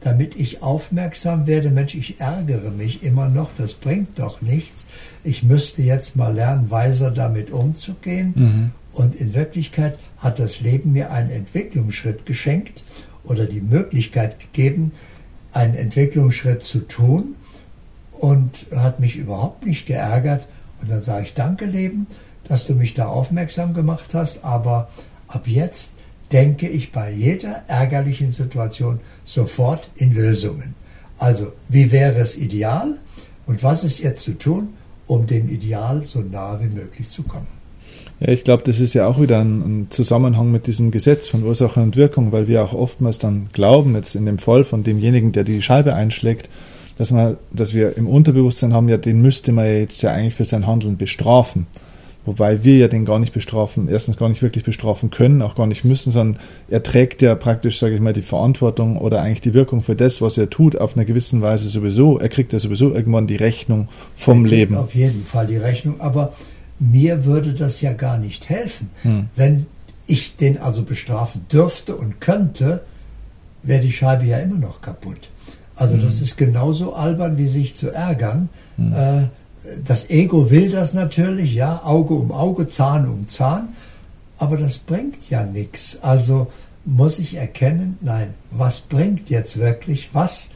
damit 0.00 0.36
ich 0.36 0.62
aufmerksam 0.62 1.46
werde, 1.46 1.70
Mensch, 1.70 1.94
ich 1.94 2.20
ärgere 2.20 2.70
mich 2.70 3.02
immer 3.02 3.28
noch, 3.28 3.50
das 3.56 3.74
bringt 3.74 4.18
doch 4.18 4.40
nichts. 4.40 4.86
Ich 5.24 5.42
müsste 5.42 5.82
jetzt 5.82 6.16
mal 6.16 6.34
lernen, 6.34 6.70
weiser 6.70 7.10
damit 7.10 7.50
umzugehen. 7.50 8.32
Mhm. 8.36 8.70
Und 8.96 9.14
in 9.14 9.34
Wirklichkeit 9.34 9.98
hat 10.18 10.38
das 10.38 10.60
Leben 10.60 10.92
mir 10.92 11.10
einen 11.10 11.30
Entwicklungsschritt 11.30 12.26
geschenkt 12.26 12.84
oder 13.24 13.46
die 13.46 13.60
Möglichkeit 13.60 14.40
gegeben, 14.40 14.92
einen 15.52 15.74
Entwicklungsschritt 15.74 16.62
zu 16.62 16.80
tun, 16.80 17.36
und 18.20 18.66
hat 18.74 19.00
mich 19.00 19.16
überhaupt 19.16 19.66
nicht 19.66 19.86
geärgert. 19.86 20.46
Und 20.80 20.90
dann 20.90 21.00
sage 21.00 21.24
ich, 21.24 21.34
danke 21.34 21.66
Leben, 21.66 22.06
dass 22.44 22.66
du 22.66 22.74
mich 22.74 22.94
da 22.94 23.06
aufmerksam 23.06 23.74
gemacht 23.74 24.14
hast, 24.14 24.44
aber 24.44 24.88
ab 25.28 25.46
jetzt 25.46 25.90
denke 26.32 26.68
ich 26.68 26.92
bei 26.92 27.10
jeder 27.10 27.64
ärgerlichen 27.66 28.30
Situation 28.30 29.00
sofort 29.24 29.90
in 29.96 30.12
Lösungen. 30.12 30.74
Also, 31.18 31.52
wie 31.68 31.92
wäre 31.92 32.18
es 32.18 32.36
ideal 32.36 32.98
und 33.46 33.62
was 33.62 33.84
ist 33.84 33.98
jetzt 33.98 34.22
zu 34.22 34.36
tun, 34.36 34.74
um 35.06 35.26
dem 35.26 35.48
Ideal 35.48 36.02
so 36.02 36.20
nah 36.20 36.60
wie 36.60 36.68
möglich 36.68 37.08
zu 37.08 37.22
kommen? 37.22 37.55
Ja, 38.20 38.28
ich 38.28 38.44
glaube, 38.44 38.62
das 38.64 38.80
ist 38.80 38.94
ja 38.94 39.06
auch 39.06 39.20
wieder 39.20 39.40
ein, 39.40 39.60
ein, 39.60 39.86
Zusammenhang 39.90 40.50
mit 40.50 40.66
diesem 40.66 40.90
Gesetz 40.90 41.28
von 41.28 41.42
Ursache 41.42 41.80
und 41.80 41.96
Wirkung, 41.96 42.32
weil 42.32 42.48
wir 42.48 42.64
auch 42.64 42.72
oftmals 42.72 43.18
dann 43.18 43.48
glauben, 43.52 43.94
jetzt 43.94 44.14
in 44.14 44.24
dem 44.24 44.38
Fall 44.38 44.64
von 44.64 44.84
demjenigen, 44.84 45.32
der 45.32 45.44
die 45.44 45.60
Scheibe 45.60 45.94
einschlägt, 45.94 46.48
dass, 46.96 47.10
man, 47.10 47.36
dass 47.52 47.74
wir 47.74 47.96
im 47.98 48.06
Unterbewusstsein 48.06 48.72
haben, 48.72 48.88
ja, 48.88 48.96
den 48.96 49.20
müsste 49.20 49.52
man 49.52 49.66
ja 49.66 49.72
jetzt 49.72 50.02
ja 50.02 50.12
eigentlich 50.12 50.34
für 50.34 50.46
sein 50.46 50.66
Handeln 50.66 50.96
bestrafen. 50.96 51.66
Wobei 52.24 52.64
wir 52.64 52.76
ja 52.78 52.88
den 52.88 53.04
gar 53.04 53.20
nicht 53.20 53.32
bestrafen, 53.32 53.88
erstens 53.88 54.16
gar 54.16 54.28
nicht 54.28 54.42
wirklich 54.42 54.64
bestrafen 54.64 55.10
können, 55.10 55.42
auch 55.42 55.54
gar 55.54 55.68
nicht 55.68 55.84
müssen, 55.84 56.10
sondern 56.10 56.42
er 56.68 56.82
trägt 56.82 57.22
ja 57.22 57.36
praktisch, 57.36 57.78
sage 57.78 57.94
ich 57.94 58.00
mal, 58.00 58.12
die 58.12 58.22
Verantwortung 58.22 58.96
oder 58.96 59.22
eigentlich 59.22 59.42
die 59.42 59.54
Wirkung 59.54 59.80
für 59.80 59.94
das, 59.94 60.20
was 60.20 60.36
er 60.36 60.50
tut, 60.50 60.76
auf 60.76 60.96
einer 60.96 61.04
gewissen 61.04 61.40
Weise 61.40 61.68
sowieso. 61.68 62.18
Er 62.18 62.28
kriegt 62.28 62.52
ja 62.52 62.58
sowieso 62.58 62.92
irgendwann 62.92 63.28
die 63.28 63.36
Rechnung 63.36 63.88
vom 64.16 64.44
Leben. 64.44 64.74
Auf 64.74 64.96
jeden 64.96 65.24
Fall 65.24 65.46
die 65.46 65.56
Rechnung, 65.56 66.00
aber 66.00 66.32
mir 66.78 67.24
würde 67.24 67.54
das 67.54 67.80
ja 67.80 67.92
gar 67.92 68.18
nicht 68.18 68.48
helfen. 68.48 68.90
Hm. 69.02 69.28
Wenn 69.34 69.66
ich 70.06 70.36
den 70.36 70.58
also 70.58 70.82
bestrafen 70.82 71.46
dürfte 71.50 71.96
und 71.96 72.20
könnte, 72.20 72.82
wäre 73.62 73.80
die 73.80 73.92
Scheibe 73.92 74.24
ja 74.24 74.38
immer 74.38 74.58
noch 74.58 74.80
kaputt. 74.80 75.28
Also 75.74 75.96
mhm. 75.96 76.00
das 76.00 76.20
ist 76.20 76.36
genauso 76.36 76.94
albern, 76.94 77.36
wie 77.36 77.48
sich 77.48 77.76
zu 77.76 77.90
ärgern. 77.90 78.48
Mhm. 78.76 78.92
Äh, 78.92 79.28
das 79.84 80.10
Ego 80.10 80.50
will 80.50 80.70
das 80.70 80.94
natürlich, 80.94 81.54
ja, 81.54 81.82
Auge 81.84 82.14
um 82.14 82.30
Auge, 82.30 82.68
Zahn 82.68 83.08
um 83.08 83.26
Zahn, 83.26 83.68
aber 84.38 84.56
das 84.56 84.78
bringt 84.78 85.28
ja 85.28 85.42
nichts. 85.42 85.98
Also 86.02 86.46
muss 86.84 87.18
ich 87.18 87.34
erkennen, 87.36 87.98
nein, 88.00 88.34
was 88.50 88.80
bringt 88.80 89.28
jetzt 89.28 89.56
wirklich 89.56 90.10
was? 90.12 90.50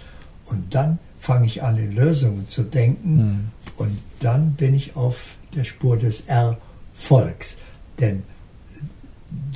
Und 0.47 0.75
dann 0.75 0.99
fange 1.19 1.47
ich 1.47 1.63
an, 1.63 1.77
in 1.77 1.93
Lösungen 1.93 2.47
zu 2.47 2.63
denken 2.63 3.17
mhm. 3.17 3.49
Und 3.81 3.97
dann 4.19 4.53
bin 4.53 4.75
ich 4.75 4.95
auf 4.95 5.37
der 5.55 5.65
Spur 5.65 5.97
des 5.97 6.25
Erfolgs. 6.27 7.57
Denn 7.99 8.25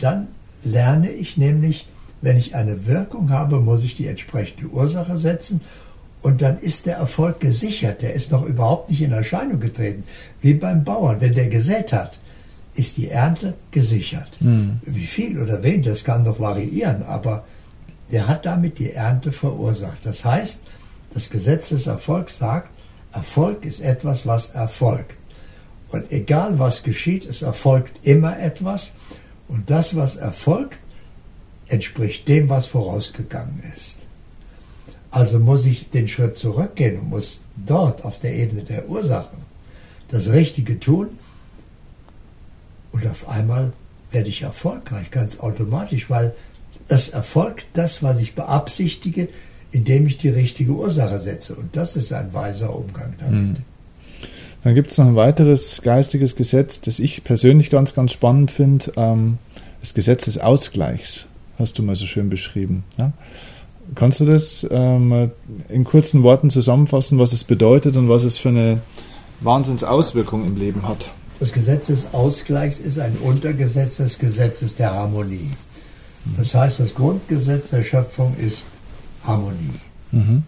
dann 0.01 0.29
lerne 0.65 1.11
ich 1.11 1.37
nämlich, 1.37 1.87
wenn 2.23 2.39
ich 2.39 2.55
eine 2.55 2.87
Wirkung 2.87 3.29
habe, 3.29 3.61
muss 3.61 3.85
ich 3.85 3.95
die 3.95 4.07
entsprechende 4.07 4.69
Ursache 4.69 5.19
setzen 5.19 5.61
und 6.23 6.41
dann 6.41 6.59
ist 6.59 6.87
der 6.87 6.97
Erfolg 6.97 7.39
gesichert. 7.39 8.01
Der 8.01 8.15
ist 8.15 8.33
noch 8.33 8.47
überhaupt 8.47 8.89
nicht 8.89 9.03
in 9.03 9.13
Erscheinung 9.13 9.61
getreten. 9.61 10.05
Wie 10.41 10.55
beim 10.55 10.85
Bauern, 10.85 11.21
wenn 11.21 11.35
der 11.35 11.49
gesät 11.49 11.93
hat, 11.93 12.19
ist 12.75 12.97
die 12.97 13.11
Ernte 13.11 13.53
gesichert. 13.73 14.39
Mhm. 14.41 14.81
Wie 14.87 15.07
viel 15.07 15.39
oder 15.39 15.63
wen, 15.63 15.83
das 15.83 16.03
kann 16.03 16.25
doch 16.25 16.41
variieren, 16.41 17.03
aber 17.03 17.45
der 18.11 18.27
hat 18.27 18.47
damit 18.47 18.79
die 18.79 18.93
Ernte 18.93 19.33
verursacht. 19.33 19.99
Das 20.03 20.25
heißt, 20.25 20.61
das 21.13 21.29
Gesetz 21.29 21.69
des 21.69 21.87
Erfolgs 21.87 22.39
sagt, 22.39 22.71
Erfolg 23.15 23.65
ist 23.65 23.81
etwas, 23.81 24.27
was 24.27 24.51
erfolgt. 24.51 25.19
Und 25.91 26.11
egal 26.11 26.59
was 26.59 26.83
geschieht, 26.83 27.25
es 27.25 27.43
erfolgt 27.43 28.05
immer 28.07 28.39
etwas. 28.41 28.93
Und 29.47 29.71
das, 29.71 29.95
was 29.95 30.17
erfolgt, 30.17 30.81
entspricht 31.69 32.29
dem, 32.29 32.49
was 32.49 32.67
vorausgegangen 32.67 33.63
ist. 33.73 34.07
Also 35.11 35.39
muss 35.39 35.65
ich 35.65 35.91
den 35.91 36.09
Schritt 36.09 36.37
zurückgehen 36.37 36.99
und 36.99 37.11
muss 37.11 37.41
dort 37.55 38.05
auf 38.05 38.19
der 38.19 38.35
Ebene 38.35 38.65
der 38.65 38.89
Ursachen 38.89 39.39
das 40.09 40.31
Richtige 40.31 40.81
tun. 40.81 41.19
Und 42.91 43.07
auf 43.07 43.29
einmal 43.29 43.73
werde 44.11 44.29
ich 44.29 44.43
erfolgreich, 44.43 45.11
ganz 45.13 45.39
automatisch, 45.39 46.11
weil 46.11 46.35
es 46.89 47.11
erfolgt 47.11 47.67
das, 47.75 48.03
was 48.03 48.21
ich 48.21 48.35
beabsichtige, 48.35 49.29
indem 49.75 50.07
ich 50.07 50.17
die 50.17 50.29
richtige 50.29 50.71
Ursache 50.73 51.19
setze. 51.19 51.57
Und 51.57 51.75
das 51.75 51.97
ist 51.97 52.13
ein 52.13 52.33
weiser 52.33 52.75
Umgang 52.75 53.15
damit. 53.19 53.43
Mhm. 53.43 53.55
Dann 54.63 54.75
gibt 54.77 54.93
es 54.93 54.99
noch 54.99 55.07
ein 55.07 55.17
weiteres 55.17 55.83
geistiges 55.83 56.37
Gesetz, 56.37 56.81
das 56.81 57.01
ich 57.01 57.25
persönlich 57.25 57.71
ganz, 57.71 57.93
ganz 57.95 58.13
spannend 58.13 58.53
finde. 58.53 58.93
Ähm, 58.97 59.39
das 59.81 59.93
Gesetz 59.93 60.27
des 60.27 60.39
Ausgleichs, 60.39 61.27
hast 61.59 61.77
du 61.77 61.83
mal 61.83 61.97
so 61.97 62.07
schön 62.07 62.31
beschrieben. 62.31 62.85
Kannst 63.97 64.21
du 64.21 64.25
das 64.27 64.67
ähm, 64.71 65.33
in 65.69 65.83
kurzen 65.83 66.23
Worten 66.23 66.51
zusammenfassen, 66.51 67.19
was 67.19 67.33
es 67.33 67.43
bedeutet 67.43 67.97
und 67.97 68.09
was 68.09 68.23
es 68.23 68.39
für 68.39 68.51
eine 68.51 68.81
Wahnsinnsauswirkung 69.41 70.47
im 70.47 70.57
Leben 70.57 70.89
hat? 70.89 71.11
Das 71.41 71.53
Gesetz 71.53 71.89
des 71.89 72.15
Ausgleichs 72.15 72.79
ist 72.79 73.01
ein 73.01 73.17
Untergesetz 73.17 73.97
des 73.97 74.21
Gesetzes 74.21 74.77
der 74.77 74.95
Harmonie. 74.95 75.51
Das 76.39 76.55
heißt, 76.55 76.79
das 76.79 76.95
Grundgesetz 76.95 77.71
der 77.71 77.83
Schöpfung 77.83 78.37
ist 78.39 78.67
Harmonie. 79.25 79.81
Mhm. 80.13 80.43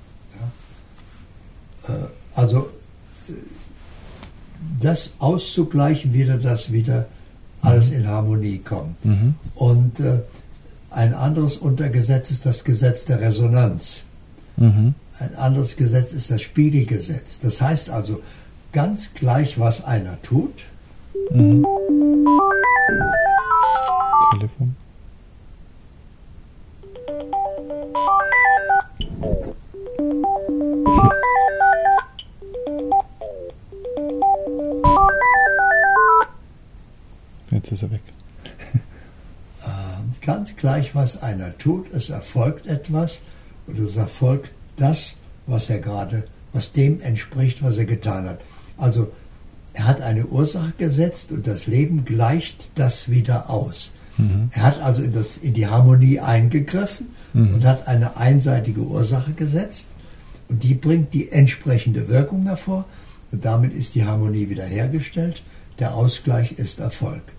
Ja? 1.89 1.95
Äh, 1.95 2.09
also 2.35 2.69
das 4.81 5.13
auszugleichen, 5.19 6.13
wieder, 6.13 6.39
dass 6.39 6.73
wieder 6.73 7.07
alles 7.61 7.91
in 7.91 8.07
Harmonie 8.07 8.59
kommt. 8.59 9.03
Mhm. 9.05 9.35
Und 9.55 10.01
äh, 10.01 10.21
ein 10.91 11.15
anderes 11.15 11.57
Untergesetz 11.57 12.31
ist 12.31 12.47
das 12.47 12.65
Gesetz 12.65 13.07
der 13.07 13.21
Resonanz. 13.21 14.03
Mhm. 14.57 14.95
Ein 15.19 15.35
anderes 15.35 15.77
Gesetz 15.77 16.13
ist 16.13 16.31
das 16.31 16.43
Spiegelgesetz. 16.43 17.39
Das 17.41 17.61
heißt 17.61 17.91
also, 17.91 18.21
ganz 18.73 19.15
gleich, 19.15 19.59
was 19.59 19.85
einer 19.85 20.21
tut. 20.23 20.65
Mhm. 21.31 21.67
Telefon. 24.33 24.77
Jetzt 37.51 37.73
ist 37.73 37.83
er 37.83 37.91
weg. 37.91 38.03
Ähm, 39.67 40.11
ganz 40.21 40.55
gleich, 40.55 40.95
was 40.95 41.23
einer 41.23 41.57
tut, 41.57 41.91
es 41.91 42.11
erfolgt 42.11 42.67
etwas 42.67 43.23
und 43.67 43.79
es 43.79 43.97
erfolgt 43.97 44.53
das, 44.77 45.17
was 45.47 45.71
er 45.71 45.79
gerade, 45.81 46.25
was 46.53 46.73
dem 46.73 47.01
entspricht, 47.01 47.63
was 47.63 47.79
er 47.79 47.87
getan 47.87 48.29
hat. 48.29 48.41
Also 48.77 49.11
er 49.73 49.87
hat 49.87 50.03
eine 50.03 50.27
Ursache 50.27 50.73
gesetzt 50.79 51.33
und 51.33 51.47
das 51.47 51.67
Leben 51.67 52.05
gleicht 52.05 52.73
das 52.77 53.11
wieder 53.11 53.51
aus. 53.51 53.93
Mhm. 54.19 54.51
Er 54.53 54.63
hat 54.63 54.81
also 54.81 55.03
in, 55.03 55.13
das, 55.13 55.37
in 55.39 55.55
die 55.55 55.67
Harmonie 55.67 56.21
eingegriffen 56.21 57.09
mhm. 57.33 57.55
und 57.55 57.65
hat 57.65 57.87
eine 57.89 58.17
einseitige 58.17 58.81
Ursache 58.81 59.33
gesetzt 59.33 59.89
und 60.49 60.63
die 60.63 60.75
bringt 60.75 61.15
die 61.15 61.31
entsprechende 61.31 62.09
Wirkung 62.09 62.47
hervor 62.47 62.85
und 63.33 63.45
damit 63.45 63.75
ist 63.75 63.95
die 63.95 64.05
Harmonie 64.05 64.49
wiederhergestellt. 64.49 65.43
Der 65.79 65.95
Ausgleich 65.95 66.53
ist 66.53 66.81
erfolgt. 66.81 67.33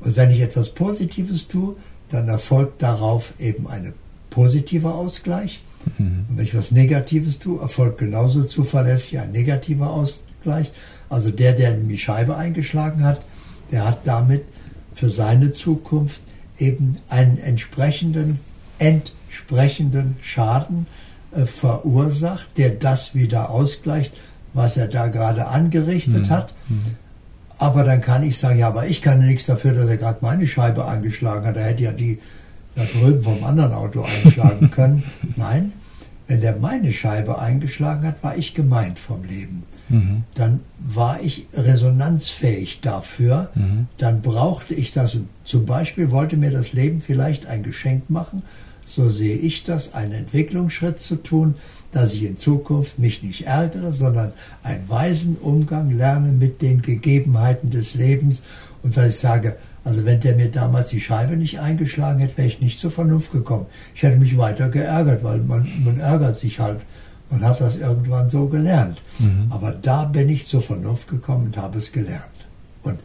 Und 0.00 0.16
wenn 0.16 0.30
ich 0.30 0.40
etwas 0.40 0.70
Positives 0.70 1.46
tue, 1.46 1.76
dann 2.08 2.28
erfolgt 2.28 2.82
darauf 2.82 3.34
eben 3.38 3.66
ein 3.66 3.92
positiver 4.30 4.94
Ausgleich. 4.94 5.62
Mhm. 5.98 6.26
Und 6.28 6.36
wenn 6.36 6.44
ich 6.44 6.54
etwas 6.54 6.70
Negatives 6.70 7.38
tue, 7.38 7.60
erfolgt 7.60 7.98
genauso 7.98 8.44
zuverlässig 8.44 9.18
ein 9.18 9.32
negativer 9.32 9.90
Ausgleich. 9.90 10.72
Also 11.08 11.30
der, 11.30 11.52
der 11.52 11.72
die 11.72 11.98
Scheibe 11.98 12.36
eingeschlagen 12.36 13.04
hat, 13.04 13.20
der 13.70 13.86
hat 13.86 14.06
damit 14.06 14.44
für 15.00 15.08
seine 15.08 15.50
Zukunft 15.50 16.20
eben 16.58 16.98
einen 17.08 17.38
entsprechenden, 17.38 18.38
entsprechenden 18.78 20.16
Schaden 20.20 20.86
äh, 21.32 21.46
verursacht, 21.46 22.50
der 22.58 22.68
das 22.68 23.14
wieder 23.14 23.48
ausgleicht, 23.48 24.12
was 24.52 24.76
er 24.76 24.88
da 24.88 25.06
gerade 25.08 25.46
angerichtet 25.46 26.26
mhm. 26.26 26.30
hat. 26.30 26.54
Aber 27.56 27.82
dann 27.82 28.02
kann 28.02 28.22
ich 28.22 28.36
sagen, 28.38 28.58
ja, 28.58 28.68
aber 28.68 28.88
ich 28.88 29.00
kann 29.00 29.20
nichts 29.20 29.46
dafür, 29.46 29.72
dass 29.72 29.88
er 29.88 29.96
gerade 29.96 30.18
meine 30.20 30.46
Scheibe 30.46 30.84
angeschlagen 30.84 31.46
hat. 31.46 31.56
Er 31.56 31.64
hätte 31.64 31.84
ja 31.84 31.92
die 31.92 32.18
da 32.74 32.82
drüben 32.84 33.22
vom 33.22 33.42
anderen 33.42 33.72
Auto 33.72 34.02
einschlagen 34.02 34.70
können. 34.74 35.02
Nein, 35.36 35.72
wenn 36.26 36.42
der 36.42 36.56
meine 36.56 36.92
Scheibe 36.92 37.38
eingeschlagen 37.38 38.06
hat, 38.06 38.22
war 38.22 38.36
ich 38.36 38.52
gemeint 38.52 38.98
vom 38.98 39.24
Leben. 39.24 39.64
Dann 40.34 40.60
war 40.78 41.20
ich 41.20 41.46
resonanzfähig 41.52 42.80
dafür. 42.80 43.50
Mhm. 43.54 43.88
Dann 43.96 44.22
brauchte 44.22 44.74
ich 44.74 44.92
das. 44.92 45.18
Zum 45.42 45.66
Beispiel 45.66 46.10
wollte 46.10 46.36
mir 46.36 46.50
das 46.50 46.72
Leben 46.72 47.00
vielleicht 47.00 47.46
ein 47.46 47.62
Geschenk 47.62 48.08
machen 48.08 48.42
so 48.90 49.08
sehe 49.08 49.36
ich 49.36 49.62
das, 49.62 49.94
einen 49.94 50.12
Entwicklungsschritt 50.12 51.00
zu 51.00 51.16
tun, 51.16 51.54
dass 51.92 52.14
ich 52.14 52.24
in 52.24 52.36
Zukunft 52.36 52.98
mich 52.98 53.22
nicht 53.22 53.46
ärgere, 53.46 53.92
sondern 53.92 54.32
einen 54.62 54.88
weisen 54.88 55.36
Umgang 55.36 55.96
lerne 55.96 56.32
mit 56.32 56.60
den 56.60 56.82
Gegebenheiten 56.82 57.70
des 57.70 57.94
Lebens 57.94 58.42
und 58.82 58.96
dass 58.96 59.06
ich 59.06 59.16
sage, 59.16 59.56
also 59.84 60.04
wenn 60.04 60.20
der 60.20 60.34
mir 60.34 60.50
damals 60.50 60.88
die 60.88 61.00
Scheibe 61.00 61.36
nicht 61.36 61.60
eingeschlagen 61.60 62.20
hätte, 62.20 62.38
wäre 62.38 62.48
ich 62.48 62.60
nicht 62.60 62.78
zur 62.78 62.90
Vernunft 62.90 63.32
gekommen. 63.32 63.66
Ich 63.94 64.02
hätte 64.02 64.18
mich 64.18 64.36
weiter 64.36 64.68
geärgert, 64.68 65.22
weil 65.22 65.38
man, 65.38 65.68
man 65.84 65.98
ärgert 65.98 66.38
sich 66.38 66.58
halt. 66.60 66.84
Man 67.30 67.44
hat 67.44 67.60
das 67.60 67.76
irgendwann 67.76 68.28
so 68.28 68.48
gelernt. 68.48 69.02
Mhm. 69.18 69.46
Aber 69.50 69.72
da 69.72 70.04
bin 70.04 70.28
ich 70.28 70.46
zur 70.46 70.60
Vernunft 70.60 71.08
gekommen 71.08 71.46
und 71.46 71.56
habe 71.56 71.78
es 71.78 71.92
gelernt. 71.92 72.24
Und 72.82 72.98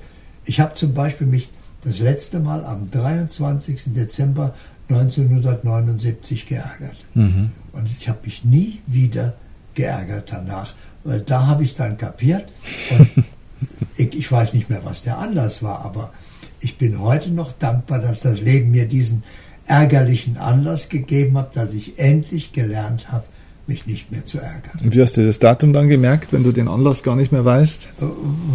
ich 0.45 0.59
habe 0.59 0.73
zum 0.73 0.93
Beispiel 0.93 1.27
mich 1.27 1.51
das 1.83 1.99
letzte 1.99 2.39
Mal 2.39 2.65
am 2.65 2.89
23. 2.89 3.93
Dezember 3.93 4.53
1979 4.89 6.45
geärgert. 6.45 6.97
Mhm. 7.13 7.51
Und 7.71 7.87
ich 7.89 8.09
habe 8.09 8.19
mich 8.23 8.43
nie 8.43 8.81
wieder 8.87 9.33
geärgert 9.73 10.31
danach, 10.31 10.73
weil 11.03 11.21
da 11.21 11.47
habe 11.47 11.63
ich 11.63 11.71
es 11.71 11.75
dann 11.75 11.97
kapiert. 11.97 12.51
Und 12.97 13.09
ich, 13.97 14.15
ich, 14.17 14.31
weiß 14.31 14.53
nicht 14.53 14.69
mehr, 14.69 14.83
was 14.83 15.03
der 15.03 15.19
Anlass 15.19 15.61
war, 15.61 15.85
aber 15.85 16.11
ich 16.59 16.77
bin 16.77 16.99
heute 16.99 17.31
noch 17.31 17.51
dankbar, 17.51 17.99
dass 17.99 18.21
das 18.21 18.41
Leben 18.41 18.71
mir 18.71 18.87
diesen 18.87 19.23
ärgerlichen 19.65 20.37
Anlass 20.37 20.89
gegeben 20.89 21.37
hat, 21.37 21.55
dass 21.55 21.73
ich 21.73 21.99
endlich 21.99 22.51
gelernt 22.51 23.11
habe, 23.11 23.25
mich 23.67 23.87
nicht 23.87 24.11
mehr 24.11 24.25
zu 24.25 24.39
ärgern. 24.39 24.79
Und 24.83 24.93
wie 24.93 25.01
hast 25.01 25.17
du 25.17 25.25
das 25.25 25.39
Datum 25.39 25.73
dann 25.73 25.89
gemerkt, 25.89 26.33
wenn 26.33 26.43
du 26.43 26.51
den 26.51 26.67
Anlass 26.67 27.03
gar 27.03 27.15
nicht 27.15 27.31
mehr 27.31 27.45
weißt? 27.45 27.89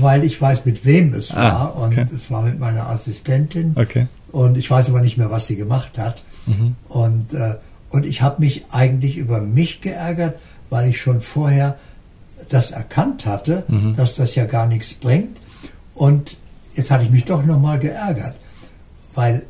Weil 0.00 0.24
ich 0.24 0.40
weiß, 0.40 0.64
mit 0.64 0.84
wem 0.84 1.12
es 1.14 1.32
ah, 1.32 1.36
war. 1.36 1.76
Okay. 1.82 2.02
Und 2.02 2.12
es 2.12 2.30
war 2.30 2.42
mit 2.42 2.58
meiner 2.58 2.88
Assistentin. 2.88 3.72
Okay. 3.74 4.06
Und 4.32 4.56
ich 4.56 4.70
weiß 4.70 4.90
aber 4.90 5.00
nicht 5.00 5.16
mehr, 5.16 5.30
was 5.30 5.46
sie 5.46 5.56
gemacht 5.56 5.98
hat. 5.98 6.22
Mhm. 6.46 6.76
Und, 6.88 7.34
äh, 7.34 7.56
und 7.90 8.06
ich 8.06 8.22
habe 8.22 8.40
mich 8.40 8.64
eigentlich 8.70 9.16
über 9.16 9.40
mich 9.40 9.80
geärgert, 9.80 10.38
weil 10.68 10.88
ich 10.88 11.00
schon 11.00 11.20
vorher 11.20 11.76
das 12.48 12.70
erkannt 12.70 13.26
hatte, 13.26 13.64
mhm. 13.68 13.94
dass 13.96 14.14
das 14.14 14.34
ja 14.34 14.44
gar 14.44 14.66
nichts 14.66 14.94
bringt. 14.94 15.38
Und 15.94 16.36
jetzt 16.74 16.90
hatte 16.90 17.04
ich 17.04 17.10
mich 17.10 17.24
doch 17.24 17.44
nochmal 17.44 17.78
geärgert. 17.78 18.36
Weil 19.14 19.44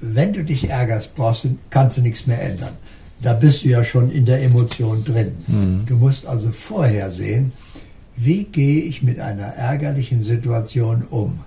wenn 0.00 0.32
du 0.32 0.44
dich 0.44 0.68
ärgerst, 0.68 1.14
brauchst 1.14 1.44
du, 1.44 1.58
kannst 1.70 1.96
du 1.96 2.00
nichts 2.00 2.26
mehr 2.26 2.42
ändern. 2.42 2.74
Da 3.22 3.32
bist 3.32 3.64
du 3.64 3.68
ja 3.68 3.82
schon 3.82 4.10
in 4.10 4.24
der 4.24 4.42
Emotion 4.42 5.02
drin. 5.04 5.32
Mhm. 5.46 5.86
Du 5.86 5.96
musst 5.96 6.26
also 6.26 6.50
vorher 6.50 7.10
sehen, 7.10 7.52
wie 8.16 8.44
gehe 8.44 8.82
ich 8.82 9.02
mit 9.02 9.20
einer 9.20 9.46
ärgerlichen 9.46 10.22
Situation 10.22 11.02
um. 11.02 11.40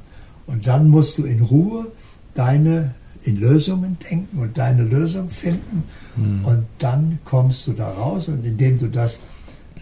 Und 0.47 0.67
dann 0.67 0.89
musst 0.89 1.17
du 1.17 1.25
in 1.25 1.41
Ruhe 1.41 1.91
deine 2.33 2.93
in 3.23 3.39
Lösungen 3.39 3.97
denken 4.09 4.39
und 4.39 4.57
deine 4.57 4.83
Lösung 4.83 5.29
finden. 5.29 5.83
Mhm. 6.15 6.45
Und 6.45 6.65
dann 6.77 7.19
kommst 7.25 7.67
du 7.67 7.73
da 7.73 7.89
raus 7.89 8.27
und 8.29 8.45
indem 8.45 8.79
du 8.79 8.87
das 8.87 9.19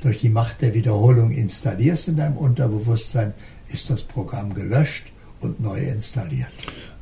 durch 0.02 0.19
die 0.19 0.30
Macht 0.30 0.62
der 0.62 0.73
Wiederholung 0.73 1.32
installierst 1.32 2.10
in 2.10 2.17
deinem 2.17 2.38
Unterbewusstsein, 2.38 3.34
ist 3.67 3.89
das 3.89 4.04
Programm 4.04 4.54
gelöscht 4.54 5.12
und 5.39 5.60
neu 5.60 5.80
installiert. 5.80 6.52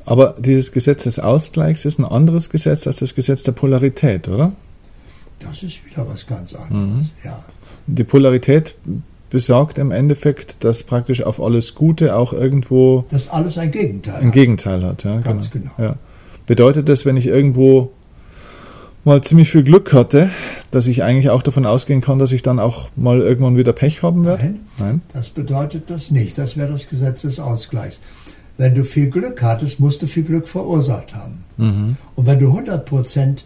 Aber 0.04 0.34
dieses 0.38 0.72
Gesetz 0.72 1.04
des 1.04 1.18
Ausgleichs 1.18 1.84
ist 1.84 1.98
ein 1.98 2.04
anderes 2.04 2.50
Gesetz 2.50 2.86
als 2.86 2.98
das 2.98 3.14
Gesetz 3.14 3.42
der 3.42 3.52
Polarität, 3.52 4.28
oder? 4.28 4.52
Das 5.40 5.62
ist 5.62 5.84
wieder 5.86 6.08
was 6.08 6.26
ganz 6.26 6.54
anderes, 6.54 7.04
mhm. 7.04 7.10
ja. 7.24 7.44
Die 7.86 8.04
Polarität 8.04 8.74
besagt 9.30 9.78
im 9.78 9.90
Endeffekt, 9.90 10.64
dass 10.64 10.82
praktisch 10.82 11.22
auf 11.22 11.40
alles 11.40 11.74
Gute 11.74 12.16
auch 12.16 12.32
irgendwo. 12.32 13.04
Dass 13.10 13.28
alles 13.28 13.58
ein 13.58 13.70
Gegenteil 13.70 14.16
ein 14.16 14.26
hat. 14.26 14.32
Gegenteil 14.32 14.82
hat, 14.84 15.04
ja. 15.04 15.20
Ganz 15.20 15.50
genau. 15.50 15.70
genau. 15.76 15.90
Ja. 15.90 15.96
Bedeutet 16.46 16.88
das, 16.88 17.04
wenn 17.04 17.16
ich 17.16 17.26
irgendwo 17.26 17.92
mal 19.04 19.22
ziemlich 19.22 19.50
viel 19.50 19.62
Glück 19.62 19.92
hatte, 19.92 20.30
dass 20.70 20.86
ich 20.88 21.02
eigentlich 21.02 21.30
auch 21.30 21.42
davon 21.42 21.64
ausgehen 21.64 22.00
kann, 22.00 22.18
dass 22.18 22.32
ich 22.32 22.42
dann 22.42 22.58
auch 22.58 22.90
mal 22.96 23.20
irgendwann 23.20 23.56
wieder 23.56 23.72
Pech 23.72 24.02
haben 24.02 24.24
werde? 24.24 24.42
Nein, 24.42 24.60
Nein. 24.78 25.02
das 25.12 25.30
bedeutet 25.30 25.90
das 25.90 26.10
nicht. 26.10 26.36
Das 26.38 26.56
wäre 26.56 26.70
das 26.70 26.88
Gesetz 26.88 27.22
des 27.22 27.38
Ausgleichs. 27.38 28.00
Wenn 28.58 28.74
du 28.74 28.84
viel 28.84 29.08
Glück 29.08 29.42
hattest, 29.42 29.80
musst 29.80 30.02
du 30.02 30.06
viel 30.06 30.24
Glück 30.24 30.48
verursacht 30.48 31.14
haben. 31.14 31.44
Mhm. 31.56 31.96
Und 32.16 32.26
wenn 32.26 32.38
du 32.38 32.48
100% 32.52 33.42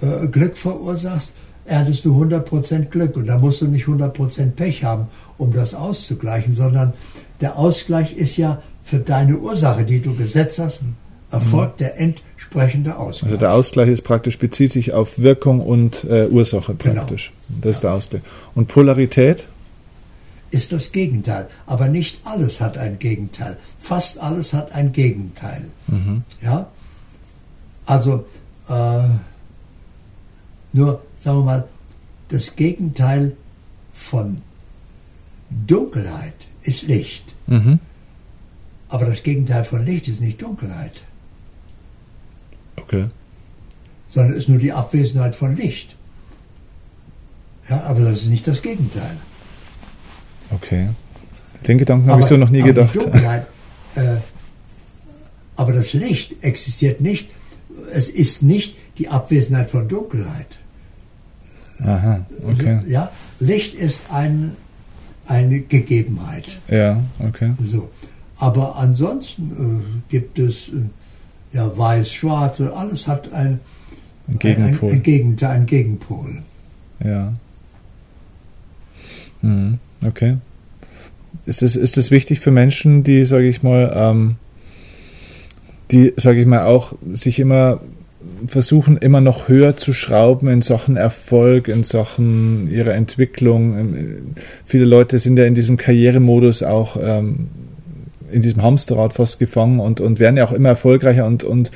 äh, 0.00 0.28
Glück 0.28 0.56
verursachst, 0.56 1.34
erntest 1.64 2.04
du 2.04 2.14
100% 2.20 2.86
Glück. 2.86 3.16
Und 3.16 3.26
da 3.26 3.38
musst 3.38 3.60
du 3.60 3.66
nicht 3.66 3.86
100% 3.86 4.52
Pech 4.52 4.84
haben, 4.84 5.08
um 5.36 5.52
das 5.52 5.74
auszugleichen, 5.74 6.52
sondern 6.52 6.92
der 7.40 7.56
Ausgleich 7.56 8.16
ist 8.16 8.36
ja 8.36 8.62
für 8.82 8.98
deine 8.98 9.38
Ursache, 9.38 9.84
die 9.84 10.00
du 10.00 10.14
gesetzt 10.14 10.58
hast, 10.58 10.82
erfolgt 11.30 11.78
mhm. 11.78 11.84
der 11.84 12.00
entsprechende 12.00 12.96
Ausgleich. 12.96 13.32
Also 13.32 13.40
der 13.40 13.52
Ausgleich 13.52 13.88
ist 13.88 14.02
praktisch, 14.02 14.38
bezieht 14.38 14.72
sich 14.72 14.92
auf 14.92 15.18
Wirkung 15.18 15.60
und 15.60 16.04
äh, 16.04 16.26
Ursache 16.28 16.74
genau. 16.74 16.94
praktisch. 16.94 17.32
Genau. 17.48 17.60
Das 17.62 17.76
ist 17.76 17.84
der 17.84 17.92
Ausgleich. 17.92 18.22
Und 18.54 18.68
Polarität? 18.68 19.46
Ist 20.50 20.72
das 20.72 20.92
Gegenteil. 20.92 21.48
Aber 21.66 21.88
nicht 21.88 22.20
alles 22.24 22.62
hat 22.62 22.78
ein 22.78 22.98
Gegenteil. 22.98 23.58
Fast 23.78 24.18
alles 24.18 24.54
hat 24.54 24.72
ein 24.72 24.92
Gegenteil. 24.92 25.66
Mhm. 25.86 26.22
Ja? 26.40 26.68
Also, 27.84 28.24
äh, 28.68 29.00
nur, 30.72 31.02
sagen 31.14 31.38
wir 31.38 31.44
mal, 31.44 31.68
das 32.28 32.56
Gegenteil 32.56 33.36
von 33.92 34.42
Dunkelheit 35.66 36.34
ist 36.62 36.82
Licht. 36.82 37.34
Mhm. 37.46 37.78
Aber 38.88 39.06
das 39.06 39.22
Gegenteil 39.22 39.64
von 39.64 39.84
Licht 39.84 40.08
ist 40.08 40.20
nicht 40.20 40.40
Dunkelheit. 40.40 41.02
Okay. 42.76 43.08
Sondern 44.06 44.36
ist 44.36 44.48
nur 44.48 44.58
die 44.58 44.72
Abwesenheit 44.72 45.34
von 45.34 45.54
Licht. 45.54 45.96
Ja, 47.68 47.82
aber 47.82 48.00
das 48.00 48.22
ist 48.22 48.28
nicht 48.28 48.46
das 48.46 48.62
Gegenteil. 48.62 49.16
Okay. 50.50 50.88
Den 51.66 51.78
Gedanken 51.78 52.10
habe 52.10 52.22
ich 52.22 52.26
so 52.26 52.36
noch 52.36 52.48
nie 52.50 52.62
gedacht. 52.62 52.94
Dunkelheit, 52.94 53.46
äh, 53.96 54.16
aber 55.56 55.72
das 55.72 55.92
Licht 55.92 56.42
existiert 56.42 57.00
nicht. 57.00 57.30
Es 57.92 58.08
ist 58.08 58.42
nicht 58.42 58.76
die 58.98 59.08
Abwesenheit 59.08 59.70
von 59.70 59.88
Dunkelheit. 59.88 60.57
Aha, 61.84 62.26
okay. 62.44 62.80
Ja, 62.88 63.10
Licht 63.40 63.74
ist 63.74 64.10
ein, 64.10 64.56
eine 65.26 65.60
Gegebenheit. 65.60 66.58
Ja, 66.68 67.02
okay. 67.18 67.52
So. 67.60 67.90
Aber 68.36 68.76
ansonsten 68.76 69.52
äh, 69.52 70.00
gibt 70.08 70.38
es 70.38 70.68
äh, 70.68 71.56
ja 71.56 71.76
weiß, 71.76 72.12
schwarz, 72.12 72.60
alles 72.60 73.06
hat 73.06 73.32
ein, 73.32 73.60
ein 74.28 74.38
Gegenpol. 74.38 74.90
Ein, 74.90 74.96
ein, 74.96 75.02
Gegenteil, 75.02 75.50
ein 75.50 75.66
Gegenpol. 75.66 76.42
Ja. 77.04 77.32
Mhm, 79.42 79.78
okay. 80.04 80.36
Ist 81.46 81.62
es 81.62 81.76
ist 81.76 81.96
das 81.96 82.10
wichtig 82.10 82.40
für 82.40 82.50
Menschen, 82.50 83.04
die, 83.04 83.24
sage 83.24 83.48
ich 83.48 83.62
mal, 83.62 83.92
ähm, 83.94 84.36
die, 85.90 86.12
sage 86.16 86.40
ich 86.40 86.46
mal, 86.46 86.64
auch 86.64 86.94
sich 87.12 87.38
immer 87.38 87.80
versuchen 88.46 88.96
immer 88.96 89.20
noch 89.20 89.48
höher 89.48 89.76
zu 89.76 89.92
schrauben 89.92 90.48
in 90.48 90.62
Sachen 90.62 90.96
Erfolg, 90.96 91.68
in 91.68 91.84
Sachen 91.84 92.70
ihrer 92.70 92.94
Entwicklung. 92.94 93.78
Ähm, 93.78 94.34
viele 94.64 94.84
Leute 94.84 95.18
sind 95.18 95.38
ja 95.38 95.44
in 95.44 95.54
diesem 95.54 95.76
Karrieremodus 95.76 96.62
auch 96.62 96.96
ähm, 97.02 97.48
in 98.30 98.42
diesem 98.42 98.62
Hamsterrad 98.62 99.14
fast 99.14 99.38
gefangen 99.38 99.80
und, 99.80 100.00
und 100.00 100.18
werden 100.20 100.36
ja 100.36 100.44
auch 100.44 100.52
immer 100.52 100.70
erfolgreicher 100.70 101.26
und, 101.26 101.44
und 101.44 101.70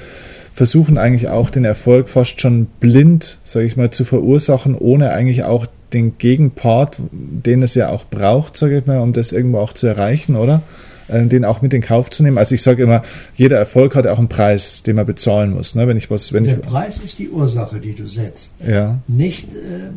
versuchen 0.55 0.99
eigentlich 0.99 1.29
auch 1.29 1.51
den 1.51 1.65
Erfolg 1.65 2.09
fast 2.09 2.41
schon 2.41 2.67
blind, 2.81 3.39
sage 3.45 3.67
ich 3.67 3.77
mal, 3.77 3.91
zu 3.91 4.05
verursachen, 4.05 4.75
ohne 4.75 5.11
eigentlich 5.13 5.45
auch 5.45 5.67
den 5.93 6.19
Gegenpart, 6.19 6.99
den 7.11 7.63
es 7.63 7.75
ja 7.75 7.89
auch 7.89 8.05
braucht, 8.05 8.57
sage 8.57 8.79
ich 8.79 8.87
mal, 8.87 9.01
um 9.01 9.13
das 9.13 9.33
irgendwo 9.33 9.59
auch 9.59 9.73
zu 9.73 9.87
erreichen, 9.87 10.37
oder? 10.37 10.63
Äh, 11.09 11.27
den 11.27 11.45
auch 11.45 11.63
mit 11.63 11.73
in 11.75 11.83
Kauf 11.83 12.11
zu 12.11 12.23
nehmen. 12.23 12.39
Also 12.39 12.55
ich 12.55 12.63
sage 12.63 12.83
immer, 12.83 13.03
jeder 13.35 13.59
Erfolg 13.59 13.95
hat 13.95 14.07
auch 14.07 14.19
einen 14.19 14.29
Preis, 14.29 14.83
den 14.83 14.97
man 14.97 15.07
bezahlen 15.07 15.53
muss. 15.53 15.75
Ne? 15.75 15.87
Wenn 15.89 15.97
ich 15.97 16.11
was, 16.11 16.33
wenn 16.33 16.45
Der 16.45 16.55
ich, 16.55 16.63
Preis 16.63 16.99
ist 16.99 17.19
die 17.19 17.29
Ursache, 17.29 17.81
die 17.81 17.95
du 17.95 18.07
setzt. 18.07 18.55
Ja. 18.67 19.01
Nicht 19.09 19.55
äh, 19.55 19.91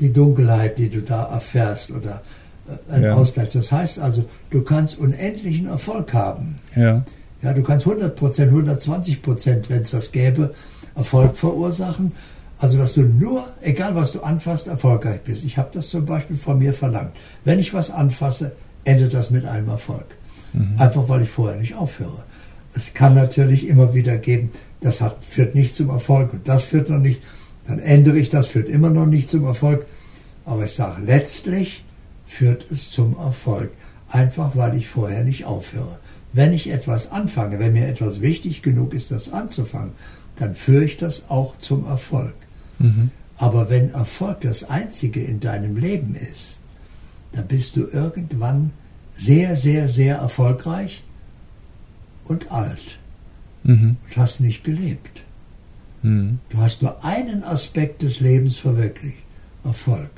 die 0.00 0.12
Dunkelheit, 0.12 0.78
die 0.78 0.88
du 0.88 1.02
da 1.02 1.24
erfährst 1.24 1.90
oder 1.90 2.22
äh, 2.66 2.92
ein 2.92 3.02
ja. 3.02 3.14
Ausgleich. 3.14 3.50
Das 3.50 3.72
heißt 3.72 3.98
also, 3.98 4.24
du 4.50 4.62
kannst 4.62 4.98
unendlichen 4.98 5.66
Erfolg 5.66 6.12
haben. 6.14 6.56
Ja. 6.74 7.04
Ja, 7.42 7.52
du 7.52 7.62
kannst 7.62 7.86
100 7.86 8.16
Prozent, 8.16 8.50
120 8.50 9.22
Prozent, 9.22 9.70
wenn 9.70 9.82
es 9.82 9.92
das 9.92 10.10
gäbe, 10.10 10.52
Erfolg 10.96 11.36
verursachen. 11.36 12.12
Also, 12.58 12.76
dass 12.76 12.94
du 12.94 13.02
nur, 13.02 13.46
egal 13.60 13.94
was 13.94 14.10
du 14.10 14.20
anfasst, 14.20 14.66
erfolgreich 14.66 15.20
bist. 15.20 15.44
Ich 15.44 15.56
habe 15.56 15.68
das 15.72 15.88
zum 15.88 16.04
Beispiel 16.04 16.34
von 16.34 16.58
mir 16.58 16.72
verlangt. 16.72 17.12
Wenn 17.44 17.60
ich 17.60 17.72
was 17.72 17.92
anfasse, 17.92 18.50
endet 18.84 19.14
das 19.14 19.30
mit 19.30 19.44
einem 19.44 19.68
Erfolg. 19.68 20.06
Mhm. 20.52 20.74
Einfach 20.78 21.08
weil 21.08 21.22
ich 21.22 21.30
vorher 21.30 21.58
nicht 21.58 21.74
aufhöre. 21.74 22.24
Es 22.74 22.94
kann 22.94 23.14
natürlich 23.14 23.66
immer 23.66 23.94
wieder 23.94 24.16
geben, 24.18 24.50
das 24.80 25.00
hat, 25.00 25.24
führt 25.24 25.54
nicht 25.54 25.74
zum 25.74 25.90
Erfolg 25.90 26.32
und 26.32 26.48
das 26.48 26.62
führt 26.62 26.88
noch 26.90 26.98
nicht. 26.98 27.22
Dann 27.66 27.78
ändere 27.78 28.18
ich 28.18 28.28
das, 28.28 28.46
führt 28.46 28.68
immer 28.68 28.90
noch 28.90 29.06
nicht 29.06 29.28
zum 29.28 29.44
Erfolg. 29.44 29.86
Aber 30.44 30.64
ich 30.64 30.72
sage, 30.72 31.02
letztlich 31.04 31.84
führt 32.26 32.70
es 32.70 32.90
zum 32.90 33.16
Erfolg. 33.16 33.70
Einfach 34.08 34.56
weil 34.56 34.76
ich 34.76 34.88
vorher 34.88 35.24
nicht 35.24 35.44
aufhöre. 35.44 35.98
Wenn 36.32 36.52
ich 36.52 36.70
etwas 36.70 37.10
anfange, 37.10 37.58
wenn 37.58 37.72
mir 37.72 37.88
etwas 37.88 38.20
wichtig 38.20 38.62
genug 38.62 38.94
ist, 38.94 39.10
das 39.10 39.32
anzufangen, 39.32 39.92
dann 40.36 40.54
führe 40.54 40.84
ich 40.84 40.96
das 40.96 41.28
auch 41.28 41.56
zum 41.58 41.84
Erfolg. 41.86 42.34
Mhm. 42.78 43.10
Aber 43.36 43.70
wenn 43.70 43.90
Erfolg 43.90 44.40
das 44.42 44.64
Einzige 44.64 45.22
in 45.22 45.40
deinem 45.40 45.76
Leben 45.76 46.14
ist, 46.14 46.60
dann 47.32 47.46
bist 47.46 47.76
du 47.76 47.86
irgendwann 47.86 48.72
sehr, 49.18 49.56
sehr, 49.56 49.88
sehr 49.88 50.16
erfolgreich 50.16 51.02
und 52.24 52.52
alt 52.52 52.98
mhm. 53.64 53.96
und 54.02 54.16
hast 54.16 54.40
nicht 54.40 54.62
gelebt. 54.62 55.24
Mhm. 56.02 56.38
Du 56.48 56.58
hast 56.58 56.82
nur 56.82 57.04
einen 57.04 57.42
Aspekt 57.42 58.02
des 58.02 58.20
Lebens 58.20 58.58
verwirklicht, 58.58 59.18
Erfolg. 59.64 60.10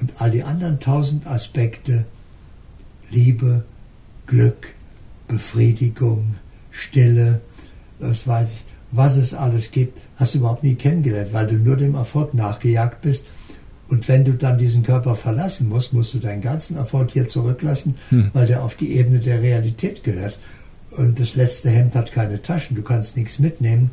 Und 0.00 0.20
all 0.20 0.32
die 0.32 0.42
anderen 0.42 0.80
tausend 0.80 1.28
Aspekte, 1.28 2.06
Liebe, 3.10 3.64
Glück, 4.26 4.74
Befriedigung, 5.28 6.34
Stille, 6.70 7.40
das 8.00 8.26
weiß 8.26 8.52
ich, 8.52 8.64
was 8.90 9.16
es 9.16 9.32
alles 9.32 9.70
gibt, 9.70 10.00
hast 10.16 10.34
du 10.34 10.38
überhaupt 10.38 10.64
nie 10.64 10.74
kennengelernt, 10.74 11.32
weil 11.32 11.46
du 11.46 11.54
nur 11.54 11.76
dem 11.76 11.94
Erfolg 11.94 12.34
nachgejagt 12.34 13.00
bist 13.00 13.26
und 13.88 14.08
wenn 14.08 14.24
du 14.24 14.34
dann 14.34 14.58
diesen 14.58 14.82
Körper 14.82 15.14
verlassen 15.14 15.68
musst, 15.68 15.92
musst 15.92 16.14
du 16.14 16.18
deinen 16.18 16.40
ganzen 16.40 16.76
Erfolg 16.76 17.10
hier 17.12 17.28
zurücklassen, 17.28 17.96
hm. 18.08 18.30
weil 18.32 18.46
der 18.46 18.62
auf 18.62 18.74
die 18.74 18.96
Ebene 18.96 19.20
der 19.20 19.42
Realität 19.42 20.02
gehört. 20.02 20.38
Und 20.90 21.20
das 21.20 21.34
letzte 21.34 21.70
Hemd 21.70 21.94
hat 21.94 22.12
keine 22.12 22.42
Taschen, 22.42 22.76
du 22.76 22.82
kannst 22.82 23.16
nichts 23.16 23.38
mitnehmen. 23.38 23.90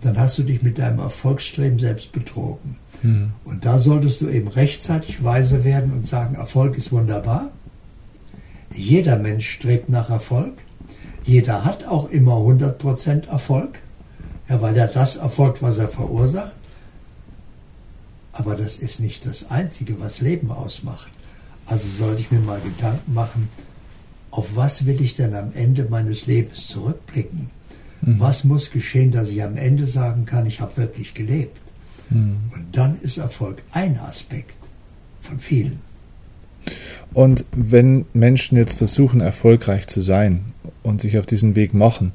dann 0.00 0.18
hast 0.18 0.36
du 0.36 0.42
dich 0.42 0.62
mit 0.62 0.76
deinem 0.76 0.98
Erfolgsstreben 0.98 1.78
selbst 1.78 2.12
betrogen. 2.12 2.76
Hm. 3.00 3.32
Und 3.44 3.64
da 3.64 3.78
solltest 3.78 4.20
du 4.20 4.28
eben 4.28 4.48
rechtzeitig 4.48 5.24
weise 5.24 5.64
werden 5.64 5.92
und 5.92 6.06
sagen, 6.06 6.34
Erfolg 6.34 6.76
ist 6.76 6.92
wunderbar. 6.92 7.50
Jeder 8.74 9.16
Mensch 9.16 9.48
strebt 9.48 9.88
nach 9.88 10.10
Erfolg. 10.10 10.62
Jeder 11.24 11.64
hat 11.64 11.86
auch 11.86 12.10
immer 12.10 12.34
100% 12.34 13.28
Erfolg, 13.28 13.80
ja, 14.48 14.60
weil 14.60 14.76
er 14.76 14.88
das 14.88 15.16
erfolgt, 15.16 15.62
was 15.62 15.78
er 15.78 15.88
verursacht. 15.88 16.54
Aber 18.34 18.56
das 18.56 18.76
ist 18.76 19.00
nicht 19.00 19.26
das 19.26 19.50
Einzige, 19.50 20.00
was 20.00 20.20
Leben 20.20 20.50
ausmacht. 20.50 21.10
Also 21.66 21.88
sollte 21.88 22.20
ich 22.20 22.30
mir 22.30 22.40
mal 22.40 22.60
Gedanken 22.60 23.14
machen, 23.14 23.48
auf 24.30 24.56
was 24.56 24.86
will 24.86 25.00
ich 25.00 25.14
denn 25.14 25.34
am 25.34 25.52
Ende 25.52 25.86
meines 25.88 26.26
Lebens 26.26 26.66
zurückblicken? 26.66 27.50
Mhm. 28.02 28.18
Was 28.18 28.42
muss 28.42 28.72
geschehen, 28.72 29.12
dass 29.12 29.30
ich 29.30 29.42
am 29.42 29.56
Ende 29.56 29.86
sagen 29.86 30.24
kann, 30.24 30.46
ich 30.46 30.60
habe 30.60 30.76
wirklich 30.76 31.14
gelebt? 31.14 31.60
Mhm. 32.10 32.36
Und 32.52 32.66
dann 32.72 32.98
ist 32.98 33.18
Erfolg 33.18 33.62
ein 33.70 33.96
Aspekt 33.98 34.56
von 35.20 35.38
vielen. 35.38 35.78
Und 37.12 37.44
wenn 37.52 38.06
Menschen 38.12 38.58
jetzt 38.58 38.78
versuchen, 38.78 39.20
erfolgreich 39.20 39.86
zu 39.86 40.02
sein 40.02 40.52
und 40.82 41.00
sich 41.00 41.18
auf 41.18 41.26
diesen 41.26 41.54
Weg 41.54 41.72
machen, 41.72 42.12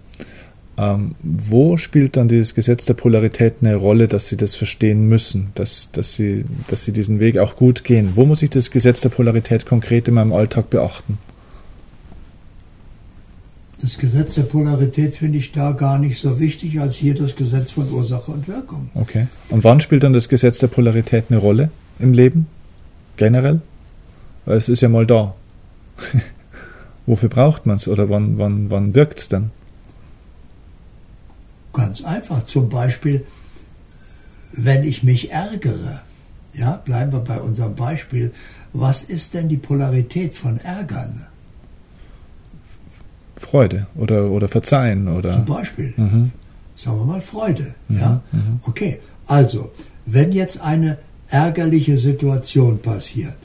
ähm, 0.80 1.16
wo 1.22 1.76
spielt 1.76 2.16
dann 2.16 2.30
dieses 2.30 2.56
Gesetz 2.56 2.86
der 2.86 2.94
Polarität 2.94 3.56
eine 3.60 3.76
Rolle, 3.76 4.08
dass 4.08 4.30
sie 4.30 4.38
das 4.38 4.56
verstehen 4.56 5.10
müssen, 5.10 5.50
dass, 5.56 5.92
dass, 5.92 6.14
sie, 6.16 6.46
dass 6.68 6.86
sie 6.86 6.94
diesen 6.94 7.20
Weg 7.20 7.38
auch 7.38 7.58
gut 7.58 7.84
gehen? 7.84 8.14
Wo 8.16 8.26
muss 8.26 8.42
ich 8.42 8.50
das 8.50 8.72
Gesetz 8.72 9.02
der 9.02 9.10
Polarität 9.10 9.66
konkret 9.66 10.08
in 10.08 10.14
meinem 10.14 10.32
Alltag 10.32 10.70
beachten? 10.70 11.18
Das 13.82 13.98
Gesetz 13.98 14.36
der 14.36 14.44
Polarität 14.44 15.18
finde 15.18 15.38
ich 15.38 15.52
da 15.52 15.74
gar 15.74 16.00
nicht 16.00 16.18
so 16.18 16.40
wichtig 16.40 16.80
als 16.80 16.96
hier 16.96 17.14
das 17.14 17.36
Gesetz 17.36 17.72
von 17.72 17.92
Ursache 17.92 18.32
und 18.32 18.48
Wirkung. 18.48 18.90
Okay. 18.94 19.28
Und 19.50 19.66
wann 19.66 19.82
spielt 19.82 20.04
dann 20.04 20.14
das 20.14 20.30
Gesetz 20.30 20.60
der 20.60 20.68
Polarität 20.68 21.26
eine 21.30 21.40
Rolle 21.40 21.72
im 22.00 22.14
Leben? 22.14 22.48
Generell? 23.18 23.60
Weil 24.46 24.58
es 24.58 24.70
ist 24.70 24.80
ja 24.80 24.88
mal 24.88 25.06
da. 25.06 25.36
Wofür 27.06 27.28
braucht 27.28 27.66
man 27.66 27.76
es 27.76 27.90
oder 27.90 28.10
wann, 28.10 28.38
wann, 28.38 28.70
wann 28.70 28.96
wirkt 28.96 29.20
es 29.20 29.28
dann? 29.28 29.52
Ganz 31.80 32.04
einfach. 32.04 32.44
Zum 32.46 32.70
Beispiel, 32.70 33.26
wenn 34.54 34.84
ich 34.84 35.04
mich 35.04 35.32
ärgere, 35.32 36.02
ja, 36.54 36.78
bleiben 36.78 37.12
wir 37.12 37.20
bei 37.20 37.40
unserem 37.40 37.76
Beispiel, 37.76 38.32
was 38.74 39.04
ist 39.04 39.34
denn 39.34 39.48
die 39.48 39.58
Polarität 39.58 40.36
von 40.36 40.58
Ärgern? 40.58 41.26
Freude 43.38 43.88
oder, 43.96 44.30
oder 44.30 44.48
Verzeihen 44.48 45.08
oder. 45.08 45.32
Zum 45.32 45.46
Beispiel. 45.46 45.94
Mhm. 45.96 46.32
Sagen 46.76 47.00
wir 47.00 47.06
mal 47.06 47.22
Freude. 47.22 47.74
Mhm. 47.88 47.98
Ja? 47.98 48.22
Mhm. 48.32 48.60
Okay. 48.64 49.00
Also, 49.26 49.72
wenn 50.06 50.32
jetzt 50.32 50.62
eine 50.62 50.98
ärgerliche 51.28 51.98
Situation 51.98 52.80
passiert, 52.82 53.38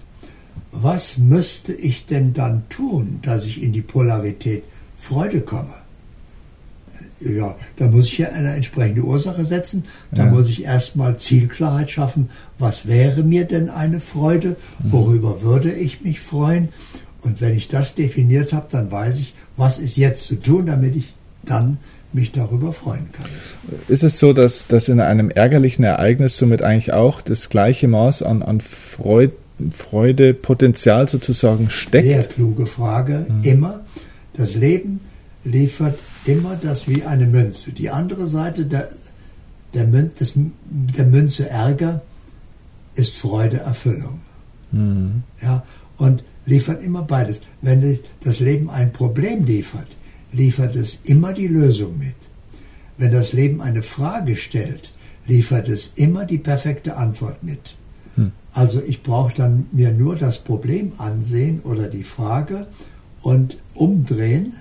was 0.73 1.19
müsste 1.19 1.73
ich 1.73 2.07
denn 2.07 2.33
dann 2.33 2.69
tun, 2.69 3.21
dass 3.23 3.47
ich 3.47 3.63
in 3.63 3.73
die 3.73 3.83
Polarität 3.83 4.65
Freude 4.97 5.41
komme? 5.41 5.75
Ja, 7.25 7.57
da 7.77 7.89
muss 7.89 8.07
ich 8.07 8.19
ja 8.19 8.29
eine 8.31 8.55
entsprechende 8.55 9.03
Ursache 9.03 9.45
setzen. 9.45 9.85
Da 10.13 10.25
ja. 10.25 10.31
muss 10.31 10.49
ich 10.49 10.65
erstmal 10.65 11.17
Zielklarheit 11.17 11.91
schaffen. 11.91 12.29
Was 12.59 12.87
wäre 12.87 13.23
mir 13.23 13.45
denn 13.45 13.71
eine 13.71 14.01
Freude? 14.01 14.57
Mhm. 14.83 14.93
Worüber 14.93 15.43
würde 15.43 15.73
ich 15.73 16.03
mich 16.03 16.21
freuen? 16.21 16.69
Und 17.23 17.41
wenn 17.41 17.57
ich 17.57 17.69
das 17.69 17.95
definiert 17.95 18.53
habe, 18.53 18.67
dann 18.71 18.91
weiß 18.91 19.19
ich, 19.21 19.35
was 19.57 19.79
ist 19.79 19.97
jetzt 19.97 20.25
zu 20.27 20.37
tun, 20.37 20.67
damit 20.67 20.95
ich 20.95 21.15
dann 21.45 21.79
mich 22.13 22.33
darüber 22.33 22.73
freuen 22.73 23.11
kann. 23.13 23.27
Ist 23.89 24.05
es 24.05 24.19
so, 24.19 24.33
dass, 24.33 24.67
dass 24.67 24.89
in 24.89 25.01
einem 25.01 25.31
ärgerlichen 25.31 25.85
Ereignis 25.85 26.37
somit 26.37 26.63
eigentlich 26.63 26.93
auch 26.93 27.23
das 27.23 27.49
gleiche 27.49 27.89
Maß 27.89 28.23
an, 28.23 28.43
an 28.43 28.61
Freude, 28.61 29.33
Freudepotenzial 29.71 31.09
sozusagen 31.09 31.71
steckt? 31.71 32.07
Sehr 32.07 32.23
kluge 32.25 32.67
Frage. 32.67 33.27
Mhm. 33.29 33.43
Immer. 33.43 33.81
Das 34.35 34.55
Leben 34.55 35.01
liefert 35.45 35.99
immer 36.27 36.57
das 36.57 36.89
wie 36.89 37.05
eine 37.05 37.27
Münze. 37.27 37.73
Die 37.73 37.91
andere 37.91 38.27
Seite 38.27 38.67
der, 38.67 38.89
der, 39.75 39.87
Mün 39.87 40.13
des, 40.19 40.35
der 40.67 41.07
Münze 41.07 41.49
Ärger 41.49 42.03
ist 42.95 43.17
Freude, 43.17 43.59
Erfüllung. 43.59 44.21
Mhm. 44.73 45.23
Ja, 45.43 45.65
und 45.97 46.25
liefert 46.47 46.83
immer 46.83 47.03
beides. 47.03 47.41
Wenn 47.63 47.99
das 48.23 48.41
Leben 48.41 48.71
ein 48.71 48.93
Problem 48.93 49.45
liefert, 49.45 49.89
liefert 50.33 50.77
es 50.77 51.01
immer 51.05 51.33
die 51.33 51.47
Lösung 51.47 51.99
mit. 51.99 52.17
Wenn 52.97 53.13
das 53.13 53.33
Leben 53.33 53.61
eine 53.61 53.83
Frage 53.83 54.37
stellt, 54.37 54.93
liefert 55.27 55.69
es 55.69 55.93
immer 55.97 56.27
die 56.27 56.39
perfekte 56.39 56.97
Antwort 56.97 57.43
mit. 57.43 57.77
Hm. 58.17 58.33
Also 58.53 58.81
ich 58.83 59.03
brauche 59.03 59.35
dann 59.35 59.67
mir 59.73 59.91
nur 59.91 60.17
das 60.17 60.39
Problem 60.39 60.93
ansehen 60.99 61.61
oder 61.61 61.89
die 61.89 62.05
Frage 62.05 62.67
und 63.23 63.59
umdrehen, 63.75 64.55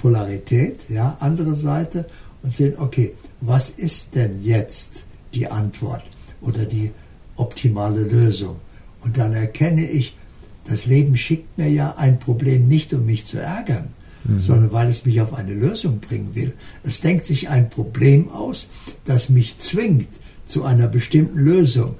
Polarität, 0.00 0.88
ja, 0.88 1.16
andere 1.20 1.54
Seite 1.54 2.06
und 2.42 2.54
sehen, 2.54 2.74
okay, 2.78 3.14
was 3.40 3.68
ist 3.68 4.14
denn 4.14 4.42
jetzt 4.42 5.04
die 5.34 5.46
Antwort 5.46 6.02
oder 6.40 6.64
die 6.64 6.90
optimale 7.36 8.02
Lösung? 8.02 8.56
Und 9.02 9.16
dann 9.18 9.32
erkenne 9.32 9.88
ich, 9.88 10.16
das 10.64 10.86
Leben 10.86 11.16
schickt 11.16 11.58
mir 11.58 11.68
ja 11.68 11.96
ein 11.96 12.18
Problem 12.18 12.68
nicht, 12.68 12.92
um 12.94 13.06
mich 13.06 13.24
zu 13.24 13.38
ärgern, 13.38 13.88
mhm. 14.24 14.38
sondern 14.38 14.72
weil 14.72 14.88
es 14.88 15.04
mich 15.04 15.20
auf 15.20 15.34
eine 15.34 15.54
Lösung 15.54 16.00
bringen 16.00 16.34
will. 16.34 16.54
Es 16.82 17.00
denkt 17.00 17.24
sich 17.24 17.48
ein 17.48 17.70
Problem 17.70 18.28
aus, 18.28 18.68
das 19.04 19.28
mich 19.28 19.58
zwingt 19.58 20.08
zu 20.46 20.64
einer 20.64 20.88
bestimmten 20.88 21.38
Lösung, 21.38 21.96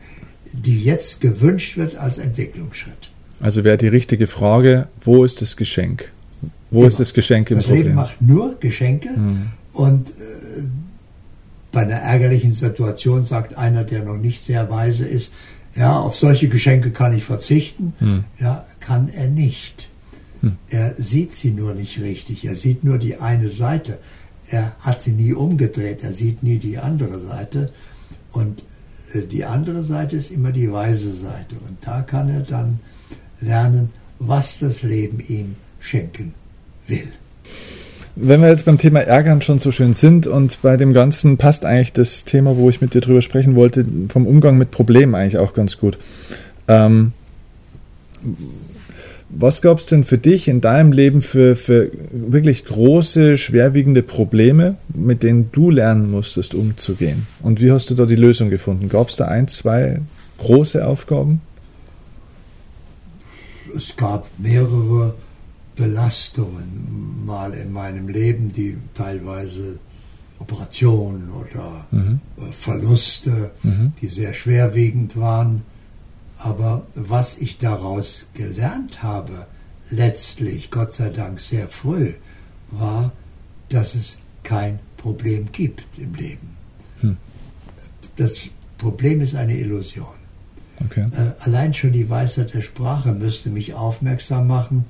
die 0.52 0.82
jetzt 0.82 1.20
gewünscht 1.20 1.76
wird 1.76 1.96
als 1.96 2.18
Entwicklungsschritt. 2.18 3.10
Also 3.40 3.64
wäre 3.64 3.78
die 3.78 3.88
richtige 3.88 4.26
Frage, 4.26 4.88
wo 5.00 5.24
ist 5.24 5.40
das 5.40 5.56
Geschenk? 5.56 6.12
Wo 6.70 6.80
Immer. 6.80 6.88
ist 6.88 7.00
das 7.00 7.14
Geschenk 7.14 7.50
im 7.50 7.56
das 7.56 7.66
Problem? 7.66 7.84
Leben 7.84 7.94
macht 7.96 8.22
nur 8.22 8.58
Geschenke 8.58 9.10
mhm. 9.10 9.46
und 9.72 10.10
äh, 10.10 10.12
bei 11.72 11.82
einer 11.82 11.96
ärgerlichen 11.96 12.52
Situation 12.52 13.24
sagt 13.24 13.56
einer, 13.56 13.84
der 13.84 14.04
noch 14.04 14.16
nicht 14.16 14.40
sehr 14.40 14.70
weise 14.70 15.06
ist, 15.06 15.32
ja, 15.74 15.98
auf 15.98 16.16
solche 16.16 16.48
Geschenke 16.48 16.90
kann 16.90 17.16
ich 17.16 17.22
verzichten. 17.22 17.92
Hm. 17.98 18.24
Ja, 18.40 18.66
kann 18.80 19.08
er 19.08 19.28
nicht. 19.28 19.88
Hm. 20.40 20.56
Er 20.68 20.94
sieht 20.96 21.34
sie 21.34 21.52
nur 21.52 21.74
nicht 21.74 22.00
richtig. 22.00 22.44
Er 22.44 22.54
sieht 22.56 22.82
nur 22.82 22.98
die 22.98 23.18
eine 23.18 23.50
Seite. 23.50 23.98
Er 24.48 24.74
hat 24.80 25.00
sie 25.00 25.12
nie 25.12 25.32
umgedreht. 25.32 26.02
Er 26.02 26.12
sieht 26.12 26.42
nie 26.42 26.58
die 26.58 26.78
andere 26.78 27.20
Seite. 27.20 27.70
Und 28.32 28.64
äh, 29.12 29.22
die 29.26 29.44
andere 29.44 29.84
Seite 29.84 30.16
ist 30.16 30.32
immer 30.32 30.50
die 30.50 30.72
weise 30.72 31.12
Seite. 31.12 31.54
Und 31.66 31.76
da 31.82 32.02
kann 32.02 32.28
er 32.28 32.40
dann 32.40 32.80
lernen, 33.40 33.90
was 34.18 34.58
das 34.58 34.82
Leben 34.82 35.20
ihm 35.20 35.54
schenken 35.78 36.34
will. 36.90 37.08
Wenn 38.16 38.42
wir 38.42 38.50
jetzt 38.50 38.66
beim 38.66 38.76
Thema 38.76 39.00
Ärgern 39.00 39.40
schon 39.40 39.58
so 39.58 39.70
schön 39.70 39.94
sind 39.94 40.26
und 40.26 40.60
bei 40.62 40.76
dem 40.76 40.92
Ganzen 40.92 41.38
passt 41.38 41.64
eigentlich 41.64 41.92
das 41.92 42.24
Thema, 42.24 42.56
wo 42.56 42.68
ich 42.68 42.80
mit 42.80 42.92
dir 42.92 43.00
drüber 43.00 43.22
sprechen 43.22 43.54
wollte, 43.54 43.86
vom 44.12 44.26
Umgang 44.26 44.58
mit 44.58 44.70
Problemen 44.70 45.14
eigentlich 45.14 45.38
auch 45.38 45.54
ganz 45.54 45.78
gut. 45.78 45.96
Ähm, 46.68 47.12
was 49.32 49.62
gab 49.62 49.78
es 49.78 49.86
denn 49.86 50.02
für 50.02 50.18
dich 50.18 50.48
in 50.48 50.60
deinem 50.60 50.90
Leben 50.90 51.22
für, 51.22 51.54
für 51.54 51.90
wirklich 52.10 52.64
große, 52.64 53.36
schwerwiegende 53.36 54.02
Probleme, 54.02 54.76
mit 54.92 55.22
denen 55.22 55.50
du 55.52 55.70
lernen 55.70 56.10
musstest, 56.10 56.54
umzugehen? 56.54 57.28
Und 57.40 57.60
wie 57.60 57.70
hast 57.70 57.90
du 57.90 57.94
da 57.94 58.06
die 58.06 58.16
Lösung 58.16 58.50
gefunden? 58.50 58.88
Gab 58.88 59.08
es 59.08 59.16
da 59.16 59.28
ein, 59.28 59.46
zwei 59.46 60.00
große 60.38 60.84
Aufgaben? 60.84 61.40
Es 63.74 63.94
gab 63.96 64.26
mehrere 64.38 65.14
Belastungen 65.80 67.24
mal 67.24 67.54
in 67.54 67.72
meinem 67.72 68.06
Leben, 68.06 68.52
die 68.52 68.76
teilweise 68.92 69.78
Operationen 70.38 71.30
oder 71.32 71.86
mhm. 71.90 72.20
Äh, 72.36 72.52
Verluste, 72.52 73.52
mhm. 73.62 73.94
die 74.00 74.08
sehr 74.08 74.34
schwerwiegend 74.34 75.16
waren. 75.16 75.62
Aber 76.36 76.86
was 76.94 77.38
ich 77.38 77.56
daraus 77.56 78.28
gelernt 78.34 79.02
habe, 79.02 79.46
letztlich, 79.88 80.70
Gott 80.70 80.92
sei 80.92 81.08
Dank 81.08 81.40
sehr 81.40 81.66
früh, 81.68 82.12
war, 82.70 83.12
dass 83.70 83.94
es 83.94 84.18
kein 84.42 84.80
Problem 84.98 85.50
gibt 85.50 85.98
im 85.98 86.14
Leben. 86.14 86.56
Hm. 87.00 87.16
Das 88.16 88.48
Problem 88.76 89.20
ist 89.20 89.34
eine 89.34 89.56
Illusion. 89.56 90.06
Okay. 90.84 91.06
Äh, 91.12 91.32
allein 91.40 91.74
schon 91.74 91.92
die 91.92 92.08
Weisheit 92.08 92.54
der 92.54 92.60
Sprache 92.60 93.12
müsste 93.12 93.50
mich 93.50 93.74
aufmerksam 93.74 94.46
machen 94.46 94.86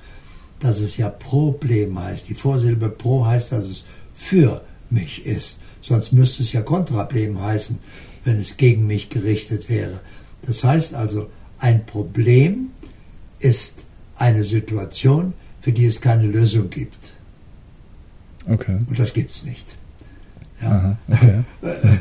dass 0.63 0.79
es 0.79 0.97
ja 0.97 1.09
Problem 1.09 1.99
heißt. 1.99 2.29
Die 2.29 2.33
Vorsilbe 2.33 2.89
pro 2.89 3.25
heißt, 3.25 3.51
dass 3.51 3.67
es 3.67 3.85
für 4.13 4.61
mich 4.89 5.25
ist. 5.25 5.59
Sonst 5.81 6.13
müsste 6.13 6.43
es 6.43 6.53
ja 6.53 6.61
Kontrablem 6.61 7.41
heißen, 7.41 7.79
wenn 8.23 8.37
es 8.37 8.57
gegen 8.57 8.87
mich 8.87 9.09
gerichtet 9.09 9.69
wäre. 9.69 10.01
Das 10.43 10.63
heißt 10.63 10.93
also, 10.93 11.29
ein 11.57 11.85
Problem 11.85 12.71
ist 13.39 13.85
eine 14.15 14.43
Situation, 14.43 15.33
für 15.59 15.71
die 15.71 15.85
es 15.85 16.01
keine 16.01 16.27
Lösung 16.27 16.69
gibt. 16.69 17.13
Okay. 18.47 18.79
Und 18.87 18.99
das 18.99 19.13
gibt 19.13 19.31
es 19.31 19.43
nicht. 19.43 19.75
Ja. 20.61 20.69
Aha, 20.69 20.97
okay. 21.07 21.43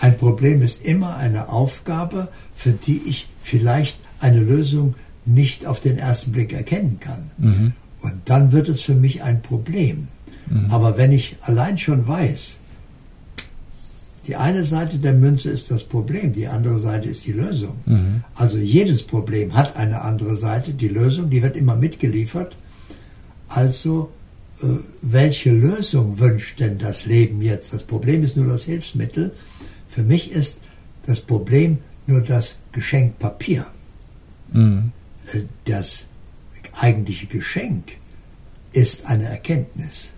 Ein 0.00 0.16
Problem 0.16 0.62
ist 0.62 0.84
immer 0.84 1.16
eine 1.16 1.48
Aufgabe, 1.48 2.28
für 2.54 2.72
die 2.72 3.02
ich 3.06 3.28
vielleicht 3.40 3.98
eine 4.18 4.40
Lösung 4.40 4.94
nicht 5.24 5.66
auf 5.66 5.80
den 5.80 5.96
ersten 5.96 6.32
Blick 6.32 6.52
erkennen 6.52 6.98
kann. 7.00 7.30
Mhm. 7.38 7.72
Und 8.02 8.14
dann 8.24 8.52
wird 8.52 8.68
es 8.68 8.80
für 8.80 8.94
mich 8.94 9.22
ein 9.22 9.42
Problem. 9.42 10.08
Mhm. 10.50 10.70
Aber 10.70 10.98
wenn 10.98 11.12
ich 11.12 11.36
allein 11.42 11.78
schon 11.78 12.06
weiß, 12.06 12.58
die 14.26 14.36
eine 14.36 14.64
Seite 14.64 14.98
der 14.98 15.14
Münze 15.14 15.50
ist 15.50 15.70
das 15.70 15.84
Problem, 15.84 16.32
die 16.32 16.46
andere 16.46 16.78
Seite 16.78 17.08
ist 17.08 17.26
die 17.26 17.32
Lösung. 17.32 17.76
Mhm. 17.86 18.22
Also 18.34 18.56
jedes 18.56 19.02
Problem 19.02 19.54
hat 19.54 19.76
eine 19.76 20.02
andere 20.02 20.36
Seite, 20.36 20.74
die 20.74 20.88
Lösung, 20.88 21.30
die 21.30 21.42
wird 21.42 21.56
immer 21.56 21.76
mitgeliefert. 21.76 22.56
Also 23.48 24.10
äh, 24.62 24.66
welche 25.02 25.50
Lösung 25.50 26.18
wünscht 26.18 26.60
denn 26.60 26.78
das 26.78 27.06
Leben 27.06 27.42
jetzt? 27.42 27.72
Das 27.72 27.82
Problem 27.82 28.22
ist 28.22 28.36
nur 28.36 28.46
das 28.46 28.64
Hilfsmittel. 28.64 29.32
Für 29.86 30.02
mich 30.02 30.30
ist 30.30 30.60
das 31.06 31.20
Problem 31.20 31.78
nur 32.06 32.20
das 32.20 32.58
Geschenk 32.72 33.18
Papier. 33.18 33.66
Mhm 34.52 34.92
das 35.64 36.08
eigentliche 36.80 37.26
Geschenk 37.26 37.98
ist 38.72 39.06
eine 39.06 39.24
Erkenntnis. 39.24 40.14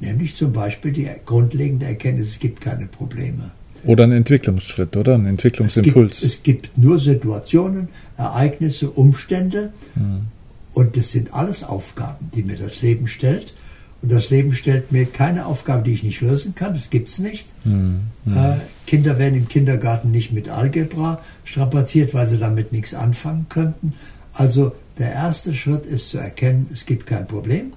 Nämlich 0.00 0.34
zum 0.34 0.52
Beispiel 0.52 0.92
die 0.92 1.08
grundlegende 1.24 1.86
Erkenntnis, 1.86 2.28
es 2.28 2.38
gibt 2.38 2.60
keine 2.60 2.86
Probleme. 2.86 3.52
Oder 3.84 4.04
ein 4.04 4.12
Entwicklungsschritt, 4.12 4.96
oder? 4.96 5.14
Ein 5.14 5.26
Entwicklungsimpuls. 5.26 6.22
Es 6.22 6.42
gibt, 6.42 6.66
es 6.66 6.70
gibt 6.72 6.78
nur 6.78 6.98
Situationen, 6.98 7.88
Ereignisse, 8.16 8.90
Umstände. 8.90 9.72
Mhm. 9.94 10.26
Und 10.72 10.96
das 10.96 11.10
sind 11.10 11.34
alles 11.34 11.64
Aufgaben, 11.64 12.30
die 12.34 12.42
mir 12.42 12.56
das 12.56 12.82
Leben 12.82 13.06
stellt. 13.06 13.54
Und 14.00 14.10
das 14.10 14.30
Leben 14.30 14.52
stellt 14.52 14.90
mir 14.90 15.06
keine 15.06 15.46
Aufgabe, 15.46 15.82
die 15.82 15.92
ich 15.92 16.02
nicht 16.02 16.20
lösen 16.20 16.54
kann. 16.54 16.74
Das 16.74 16.90
gibt 16.90 17.08
es 17.08 17.18
nicht. 17.18 17.48
Mhm. 17.64 18.00
Äh, 18.26 18.56
Kinder 18.86 19.18
werden 19.18 19.36
im 19.36 19.48
Kindergarten 19.48 20.10
nicht 20.10 20.32
mit 20.32 20.48
Algebra 20.48 21.20
strapaziert, 21.44 22.14
weil 22.14 22.26
sie 22.26 22.38
damit 22.38 22.72
nichts 22.72 22.94
anfangen 22.94 23.46
könnten. 23.48 23.94
Also 24.32 24.72
der 24.98 25.12
erste 25.12 25.54
Schritt 25.54 25.86
ist 25.86 26.10
zu 26.10 26.18
erkennen, 26.18 26.68
es 26.72 26.86
gibt 26.86 27.06
kein 27.06 27.26
Problem. 27.26 27.72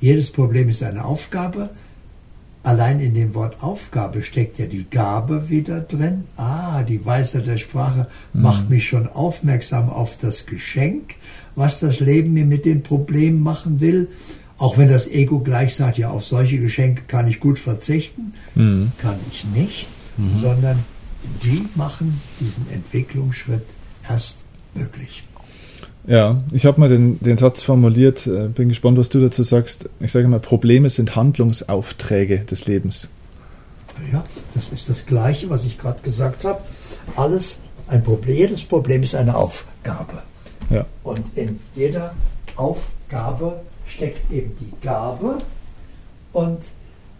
Jedes 0.00 0.30
Problem 0.30 0.68
ist 0.68 0.82
eine 0.82 1.04
Aufgabe. 1.04 1.70
Allein 2.62 2.98
in 3.00 3.14
dem 3.14 3.34
Wort 3.34 3.62
Aufgabe 3.62 4.22
steckt 4.22 4.58
ja 4.58 4.66
die 4.66 4.88
Gabe 4.88 5.50
wieder 5.50 5.80
drin. 5.80 6.24
Ah, 6.36 6.82
die 6.82 7.04
Weisheit 7.04 7.46
der 7.46 7.58
Sprache 7.58 8.08
mhm. 8.32 8.42
macht 8.42 8.70
mich 8.70 8.88
schon 8.88 9.06
aufmerksam 9.06 9.90
auf 9.90 10.16
das 10.16 10.46
Geschenk, 10.46 11.16
was 11.54 11.80
das 11.80 12.00
Leben 12.00 12.32
mir 12.32 12.46
mit 12.46 12.64
dem 12.64 12.82
Problem 12.82 13.40
machen 13.40 13.80
will. 13.80 14.08
Auch 14.56 14.78
wenn 14.78 14.88
das 14.88 15.08
Ego 15.08 15.40
gleich 15.40 15.74
sagt, 15.74 15.98
ja, 15.98 16.10
auf 16.10 16.24
solche 16.24 16.58
Geschenke 16.58 17.02
kann 17.06 17.26
ich 17.26 17.38
gut 17.38 17.58
verzichten, 17.58 18.32
mhm. 18.54 18.92
kann 18.98 19.16
ich 19.30 19.44
nicht, 19.44 19.88
mhm. 20.16 20.34
sondern 20.34 20.78
die 21.42 21.66
machen 21.74 22.20
diesen 22.40 22.70
Entwicklungsschritt 22.70 23.64
erst 24.08 24.44
möglich. 24.74 25.24
Ja, 26.06 26.38
ich 26.52 26.66
habe 26.66 26.80
mal 26.80 26.88
den, 26.88 27.18
den 27.20 27.38
Satz 27.38 27.62
formuliert, 27.62 28.26
äh, 28.26 28.48
bin 28.48 28.68
gespannt, 28.68 28.98
was 28.98 29.08
du 29.08 29.20
dazu 29.20 29.42
sagst. 29.42 29.88
Ich 30.00 30.12
sage 30.12 30.28
mal, 30.28 30.40
Probleme 30.40 30.90
sind 30.90 31.16
Handlungsaufträge 31.16 32.40
des 32.40 32.66
Lebens. 32.66 33.08
Ja, 34.12 34.22
das 34.54 34.68
ist 34.68 34.90
das 34.90 35.06
Gleiche, 35.06 35.48
was 35.48 35.64
ich 35.64 35.78
gerade 35.78 36.02
gesagt 36.02 36.44
habe. 36.44 36.60
Alles, 37.16 37.58
ein 37.86 38.02
Problem, 38.02 38.36
jedes 38.36 38.64
Problem 38.64 39.02
ist 39.02 39.14
eine 39.14 39.36
Aufgabe. 39.36 40.22
Ja. 40.68 40.84
Und 41.04 41.24
in 41.36 41.60
jeder 41.74 42.14
Aufgabe 42.56 43.60
steckt 43.86 44.30
eben 44.30 44.52
die 44.60 44.72
Gabe. 44.84 45.38
Und 46.32 46.58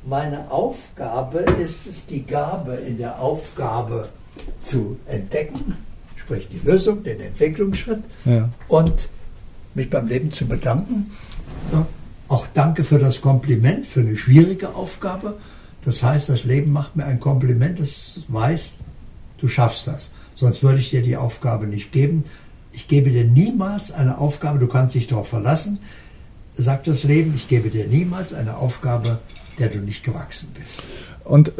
meine 0.05 0.51
Aufgabe 0.51 1.39
ist 1.39 1.87
es, 1.87 2.07
die 2.07 2.25
Gabe 2.25 2.75
in 2.75 2.99
der 2.99 3.21
Aufgabe 3.21 4.09
zu 4.61 4.99
entdecken 5.07 5.77
sprich 6.25 6.49
die 6.49 6.67
Lösung, 6.67 7.03
den 7.03 7.21
Entwicklungsschritt 7.21 8.03
ja. 8.25 8.49
und 8.69 9.09
mich 9.75 9.91
beim 9.91 10.09
Leben 10.09 10.33
zu 10.33 10.47
bedanken. 10.47 11.11
Ja, 11.73 11.87
auch 12.29 12.47
danke 12.55 12.85
für 12.85 12.99
das 12.99 13.21
Kompliment, 13.21 13.85
für 13.85 14.01
eine 14.01 14.17
schwierige 14.17 14.75
Aufgabe. 14.75 15.37
Das 15.85 16.03
heißt, 16.03 16.31
das 16.31 16.45
Leben 16.45 16.73
macht 16.73 16.97
mir 16.97 17.05
ein 17.05 17.21
Kompliment, 17.21 17.79
das 17.79 18.21
weiß, 18.29 18.75
du 19.39 19.49
schaffst 19.49 19.87
das. 19.87 20.13
Sonst 20.33 20.63
würde 20.63 20.79
ich 20.79 20.91
dir 20.91 21.03
die 21.03 21.17
Aufgabe 21.17 21.67
nicht 21.67 21.93
geben. 21.93 22.25
Ich 22.73 22.87
gebe 22.89 23.11
dir 23.11 23.25
niemals 23.25 23.93
eine 23.93 24.19
Aufgabe, 24.19 24.59
du 24.59 24.67
kannst 24.67 24.95
dich 24.95 25.07
darauf 25.07 25.29
verlassen, 25.29 25.79
sagt 26.55 26.87
das 26.87 27.03
Leben, 27.03 27.35
ich 27.37 27.49
gebe 27.49 27.69
dir 27.69 27.87
niemals 27.87 28.33
eine 28.33 28.57
Aufgabe, 28.57 29.19
der 29.59 29.69
du 29.69 29.79
nicht 29.79 30.05
gewachsen 30.05 30.49
bist. 30.59 30.83
Und 31.25 31.49
äh, 31.49 31.53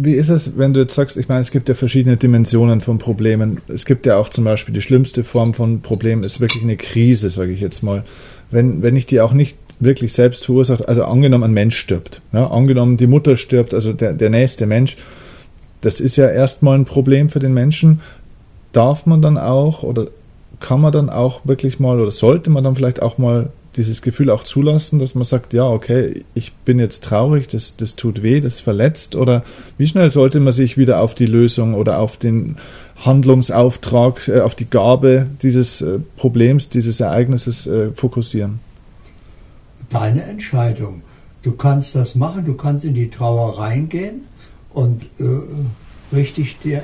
wie 0.00 0.14
ist 0.14 0.28
es, 0.28 0.56
wenn 0.56 0.72
du 0.72 0.80
jetzt 0.80 0.94
sagst, 0.94 1.16
ich 1.16 1.28
meine, 1.28 1.42
es 1.42 1.50
gibt 1.50 1.68
ja 1.68 1.74
verschiedene 1.74 2.16
Dimensionen 2.16 2.80
von 2.80 2.98
Problemen. 2.98 3.60
Es 3.68 3.84
gibt 3.84 4.06
ja 4.06 4.16
auch 4.16 4.28
zum 4.28 4.44
Beispiel 4.44 4.74
die 4.74 4.82
schlimmste 4.82 5.24
Form 5.24 5.54
von 5.54 5.82
Problem 5.82 6.22
ist 6.22 6.40
wirklich 6.40 6.62
eine 6.62 6.76
Krise, 6.76 7.30
sage 7.30 7.52
ich 7.52 7.60
jetzt 7.60 7.82
mal. 7.82 8.04
Wenn, 8.50 8.82
wenn 8.82 8.96
ich 8.96 9.06
die 9.06 9.20
auch 9.20 9.32
nicht 9.32 9.58
wirklich 9.80 10.12
selbst 10.12 10.46
verursacht, 10.46 10.88
also 10.88 11.04
angenommen 11.04 11.44
ein 11.44 11.52
Mensch 11.52 11.76
stirbt, 11.76 12.22
ja, 12.32 12.48
angenommen 12.48 12.96
die 12.96 13.06
Mutter 13.06 13.36
stirbt, 13.36 13.74
also 13.74 13.92
der, 13.92 14.12
der 14.12 14.30
nächste 14.30 14.66
Mensch, 14.66 14.96
das 15.82 16.00
ist 16.00 16.16
ja 16.16 16.28
erstmal 16.28 16.76
ein 16.76 16.84
Problem 16.84 17.28
für 17.28 17.38
den 17.38 17.54
Menschen. 17.54 18.00
Darf 18.72 19.06
man 19.06 19.22
dann 19.22 19.38
auch 19.38 19.82
oder 19.82 20.08
kann 20.60 20.80
man 20.80 20.92
dann 20.92 21.10
auch 21.10 21.42
wirklich 21.44 21.78
mal 21.78 22.00
oder 22.00 22.10
sollte 22.10 22.50
man 22.50 22.64
dann 22.64 22.74
vielleicht 22.74 23.00
auch 23.00 23.18
mal 23.18 23.50
dieses 23.78 24.02
Gefühl 24.02 24.28
auch 24.28 24.44
zulassen, 24.44 24.98
dass 24.98 25.14
man 25.14 25.24
sagt, 25.24 25.52
ja, 25.52 25.64
okay, 25.64 26.24
ich 26.34 26.52
bin 26.52 26.78
jetzt 26.78 27.04
traurig, 27.04 27.48
das, 27.48 27.76
das 27.76 27.96
tut 27.96 28.22
weh, 28.22 28.40
das 28.40 28.60
verletzt? 28.60 29.14
Oder 29.14 29.44
wie 29.78 29.86
schnell 29.86 30.10
sollte 30.10 30.40
man 30.40 30.52
sich 30.52 30.76
wieder 30.76 31.00
auf 31.00 31.14
die 31.14 31.26
Lösung 31.26 31.74
oder 31.74 32.00
auf 32.00 32.16
den 32.16 32.56
Handlungsauftrag, 33.04 34.28
äh, 34.28 34.40
auf 34.40 34.54
die 34.54 34.68
Gabe 34.68 35.28
dieses 35.42 35.80
äh, 35.80 36.00
Problems, 36.16 36.68
dieses 36.68 37.00
Ereignisses 37.00 37.66
äh, 37.66 37.92
fokussieren? 37.92 38.58
Deine 39.88 40.24
Entscheidung. 40.24 41.02
Du 41.42 41.52
kannst 41.52 41.94
das 41.94 42.16
machen, 42.16 42.44
du 42.44 42.54
kannst 42.54 42.84
in 42.84 42.94
die 42.94 43.08
Trauer 43.08 43.58
reingehen 43.58 44.22
und 44.70 45.04
äh, 45.20 46.14
richtig 46.14 46.58
der, 46.64 46.82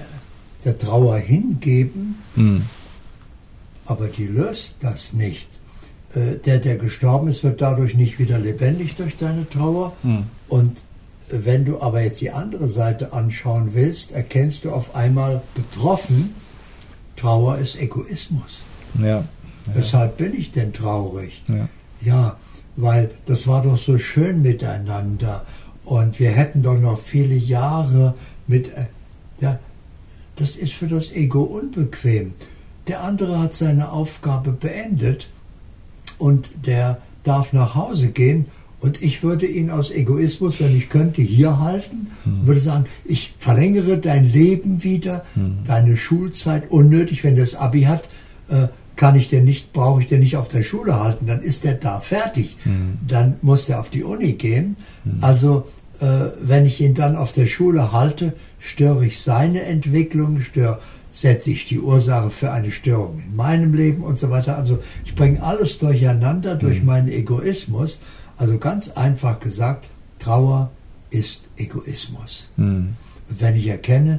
der 0.64 0.78
Trauer 0.78 1.16
hingeben, 1.18 2.14
hm. 2.34 2.62
aber 3.84 4.06
die 4.06 4.26
löst 4.26 4.76
das 4.80 5.12
nicht. 5.12 5.48
Äh, 6.14 6.36
der, 6.36 6.58
der 6.58 6.76
gestorben 6.76 7.28
ist, 7.28 7.42
wird 7.42 7.60
dadurch 7.60 7.94
nicht 7.94 8.18
wieder 8.18 8.38
lebendig 8.38 8.94
durch 8.96 9.16
deine 9.16 9.48
Trauer. 9.48 9.92
Mhm. 10.02 10.24
Und 10.48 10.78
wenn 11.28 11.64
du 11.64 11.80
aber 11.80 12.02
jetzt 12.02 12.20
die 12.20 12.30
andere 12.30 12.68
Seite 12.68 13.12
anschauen 13.12 13.70
willst, 13.74 14.12
erkennst 14.12 14.64
du 14.64 14.70
auf 14.70 14.94
einmal 14.94 15.42
betroffen, 15.54 16.34
Trauer 17.16 17.58
ist 17.58 17.80
Egoismus. 17.80 18.64
Ja. 18.98 19.06
ja. 19.06 19.24
Weshalb 19.72 20.18
bin 20.18 20.34
ich 20.34 20.50
denn 20.50 20.72
traurig? 20.72 21.42
Ja. 21.48 21.68
ja, 22.02 22.36
weil 22.76 23.10
das 23.26 23.46
war 23.46 23.62
doch 23.62 23.76
so 23.76 23.98
schön 23.98 24.42
miteinander 24.42 25.44
und 25.84 26.20
wir 26.20 26.30
hätten 26.30 26.62
doch 26.62 26.78
noch 26.78 26.98
viele 26.98 27.34
Jahre 27.34 28.14
mit. 28.46 28.68
Äh, 28.68 28.86
ja, 29.40 29.58
das 30.36 30.56
ist 30.56 30.74
für 30.74 30.86
das 30.86 31.12
Ego 31.12 31.42
unbequem. 31.42 32.34
Der 32.86 33.02
andere 33.02 33.38
hat 33.38 33.54
seine 33.54 33.90
Aufgabe 33.90 34.52
beendet 34.52 35.28
und 36.24 36.50
der 36.66 36.98
darf 37.22 37.52
nach 37.52 37.74
Hause 37.74 38.08
gehen 38.08 38.46
und 38.80 39.02
ich 39.02 39.22
würde 39.22 39.46
ihn 39.46 39.70
aus 39.70 39.90
Egoismus, 39.90 40.60
wenn 40.60 40.76
ich 40.76 40.88
könnte, 40.88 41.22
hier 41.22 41.58
halten, 41.58 42.08
hm. 42.24 42.46
würde 42.46 42.60
sagen, 42.60 42.84
ich 43.04 43.34
verlängere 43.38 43.98
dein 43.98 44.30
Leben 44.30 44.82
wieder, 44.82 45.24
hm. 45.34 45.58
deine 45.66 45.96
Schulzeit 45.96 46.70
unnötig, 46.70 47.24
wenn 47.24 47.34
der 47.34 47.44
das 47.44 47.54
Abi 47.54 47.82
hat, 47.82 48.08
äh, 48.48 48.68
kann 48.96 49.16
ich 49.16 49.28
den 49.28 49.44
nicht, 49.44 49.72
brauche 49.72 50.00
ich 50.00 50.06
den 50.06 50.20
nicht 50.20 50.36
auf 50.36 50.48
der 50.48 50.62
Schule 50.62 51.00
halten, 51.00 51.26
dann 51.26 51.40
ist 51.40 51.64
der 51.64 51.74
da 51.74 52.00
fertig. 52.00 52.56
Hm. 52.64 52.98
Dann 53.08 53.36
muss 53.42 53.66
der 53.66 53.80
auf 53.80 53.90
die 53.90 54.04
Uni 54.04 54.34
gehen. 54.34 54.76
Also 55.20 55.66
äh, 56.00 56.06
wenn 56.40 56.66
ich 56.66 56.80
ihn 56.80 56.94
dann 56.94 57.16
auf 57.16 57.32
der 57.32 57.46
Schule 57.46 57.92
halte, 57.92 58.34
störe 58.58 59.06
ich 59.06 59.20
seine 59.20 59.62
Entwicklung, 59.62 60.40
störe 60.40 60.78
setze 61.14 61.52
ich 61.52 61.64
die 61.64 61.78
Ursache 61.78 62.28
für 62.28 62.50
eine 62.50 62.72
Störung 62.72 63.22
in 63.24 63.36
meinem 63.36 63.72
Leben 63.72 64.02
und 64.02 64.18
so 64.18 64.30
weiter. 64.30 64.58
Also 64.58 64.80
ich 65.04 65.14
bringe 65.14 65.40
alles 65.40 65.78
durcheinander 65.78 66.56
durch 66.56 66.80
mhm. 66.80 66.86
meinen 66.86 67.08
Egoismus. 67.08 68.00
Also 68.36 68.58
ganz 68.58 68.88
einfach 68.88 69.38
gesagt, 69.38 69.88
Trauer 70.18 70.72
ist 71.10 71.48
Egoismus. 71.56 72.50
Mhm. 72.56 72.96
Und 73.28 73.40
wenn 73.40 73.54
ich 73.54 73.68
erkenne, 73.68 74.18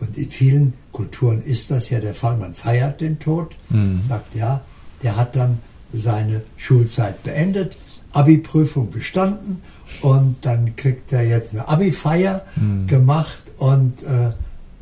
und 0.00 0.18
in 0.18 0.28
vielen 0.28 0.72
Kulturen 0.90 1.40
ist 1.40 1.70
das 1.70 1.88
ja 1.88 2.00
der 2.00 2.14
Fall, 2.14 2.36
man 2.36 2.52
feiert 2.52 3.00
den 3.00 3.20
Tod, 3.20 3.54
mhm. 3.70 4.02
sagt 4.02 4.34
ja, 4.34 4.60
der 5.04 5.16
hat 5.16 5.36
dann 5.36 5.60
seine 5.92 6.42
Schulzeit 6.56 7.22
beendet, 7.22 7.76
Abi-Prüfung 8.12 8.90
bestanden 8.90 9.62
und 10.02 10.44
dann 10.44 10.74
kriegt 10.74 11.12
er 11.12 11.22
jetzt 11.22 11.52
eine 11.52 11.68
Abi-Feier 11.68 12.42
mhm. 12.56 12.88
gemacht 12.88 13.44
und, 13.58 14.02
äh, 14.02 14.32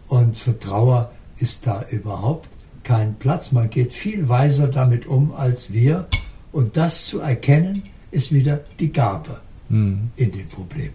und 0.08 0.34
für 0.34 0.58
Trauer 0.58 1.10
ist 1.42 1.66
da 1.66 1.84
überhaupt 1.90 2.48
kein 2.84 3.16
Platz. 3.16 3.52
Man 3.52 3.68
geht 3.68 3.92
viel 3.92 4.28
weiser 4.28 4.68
damit 4.68 5.06
um 5.06 5.32
als 5.32 5.72
wir. 5.72 6.06
Und 6.52 6.76
das 6.76 7.06
zu 7.06 7.20
erkennen, 7.20 7.82
ist 8.10 8.32
wieder 8.32 8.60
die 8.78 8.92
Gabe 8.92 9.40
mhm. 9.68 10.10
in 10.16 10.30
dem 10.32 10.48
Problem. 10.48 10.90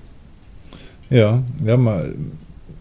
Ja, 1.10 1.44
ja, 1.64 1.78
man, 1.78 2.32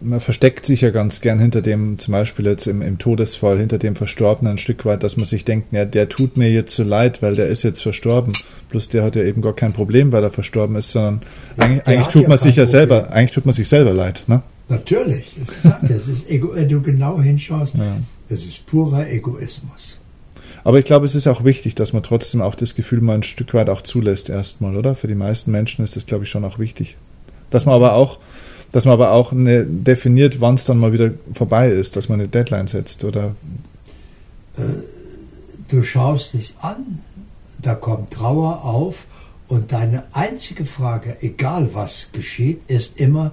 man 0.01 0.21
versteckt 0.21 0.67
sich 0.67 0.83
ja 0.83 0.91
ganz 0.91 1.21
gern 1.21 1.39
hinter 1.39 1.63
dem, 1.63 1.99
zum 1.99 2.13
Beispiel 2.13 2.47
jetzt 2.47 2.67
im, 2.67 2.83
im, 2.83 2.99
Todesfall, 2.99 3.59
hinter 3.59 3.79
dem 3.79 3.97
Verstorbenen 3.97 4.55
ein 4.55 4.59
Stück 4.59 4.85
weit, 4.85 5.03
dass 5.03 5.17
man 5.17 5.27
sich 5.27 5.45
denkt, 5.45 5.73
ja, 5.73 5.85
der 5.85 6.09
tut 6.09 6.37
mir 6.37 6.51
jetzt 6.51 6.75
so 6.75 6.83
leid, 6.83 7.23
weil 7.23 7.35
der 7.35 7.49
ist 7.49 7.63
jetzt 7.63 7.83
verstorben. 7.83 8.33
Plus 8.69 8.89
der 8.89 9.03
hat 9.03 9.17
ja 9.17 9.23
eben 9.23 9.43
gar 9.43 9.55
kein 9.55 9.73
Problem, 9.73 10.13
weil 10.13 10.23
er 10.23 10.31
verstorben 10.31 10.77
ist, 10.77 10.91
sondern 10.91 11.23
ja, 11.57 11.65
eigentlich, 11.65 11.87
eigentlich 11.87 12.09
tut 12.09 12.29
man 12.29 12.39
sich 12.39 12.57
ja 12.57 12.67
selber, 12.67 13.11
eigentlich 13.11 13.33
tut 13.33 13.47
man 13.47 13.55
sich 13.55 13.69
selber 13.69 13.93
leid. 13.93 14.25
Ne? 14.27 14.43
Natürlich, 14.69 15.37
das 15.39 15.51
ist, 15.51 15.65
das 15.83 16.09
ist 16.09 16.29
Ego, 16.29 16.55
wenn 16.55 16.69
du 16.69 16.83
genau 16.83 17.21
hinschaust, 17.21 17.77
ja. 17.77 17.99
das 18.29 18.45
ist 18.45 18.67
purer 18.67 19.09
Egoismus. 19.09 20.01
Aber 20.65 20.81
ich 20.81 20.85
glaube, 20.85 21.05
es 21.05 21.15
ist 21.15 21.29
auch 21.29 21.45
wichtig, 21.45 21.77
dass 21.77 21.93
man 21.93 22.03
trotzdem 22.03 22.43
auch 22.43 22.57
das 22.57 22.75
Gefühl 22.75 23.01
mal 23.01 23.15
ein 23.15 23.23
Stück 23.23 23.55
weit 23.55 23.71
auch 23.71 23.83
zulässt 23.83 24.29
erstmal, 24.29 24.77
oder? 24.77 24.97
Für 24.97 25.07
die 25.07 25.15
meisten 25.15 25.53
Menschen 25.53 25.85
ist 25.85 25.95
das, 25.95 26.07
glaube 26.07 26.25
ich, 26.25 26.31
schon 26.31 26.45
auch 26.45 26.59
wichtig. 26.59 26.97
Dass 27.51 27.67
man 27.67 27.77
aber 27.77 27.93
auch, 27.93 28.19
dass 28.73 28.85
man 28.85 28.95
aber 28.95 29.13
auch 29.13 29.31
eine, 29.31 29.65
definiert, 29.65 30.41
wann 30.41 30.57
es 30.57 30.65
dann 30.65 30.79
mal 30.79 30.93
wieder 30.93 31.13
vorbei 31.33 31.71
ist, 31.71 31.95
dass 31.95 32.09
man 32.09 32.19
eine 32.19 32.29
Deadline 32.29 32.67
setzt, 32.67 33.05
oder? 33.05 33.37
Äh, 34.57 34.63
du 35.69 35.85
schaust 35.85 36.35
es 36.35 36.57
an, 36.61 36.99
da 37.63 37.77
kommt 37.77 38.13
Trauer 38.13 38.65
auf 38.65 39.07
und 39.47 39.71
deine 39.71 40.03
einzige 40.13 40.67
Frage, 40.67 41.17
egal 41.21 41.71
was 41.75 42.11
geschieht, 42.11 42.65
ist 42.67 42.99
immer, 42.99 43.33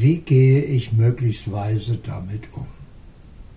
wie 0.00 0.18
gehe 0.18 0.62
ich 0.62 0.92
möglichst 0.92 1.50
weise 1.52 1.98
damit 1.98 2.48
um. 2.54 2.66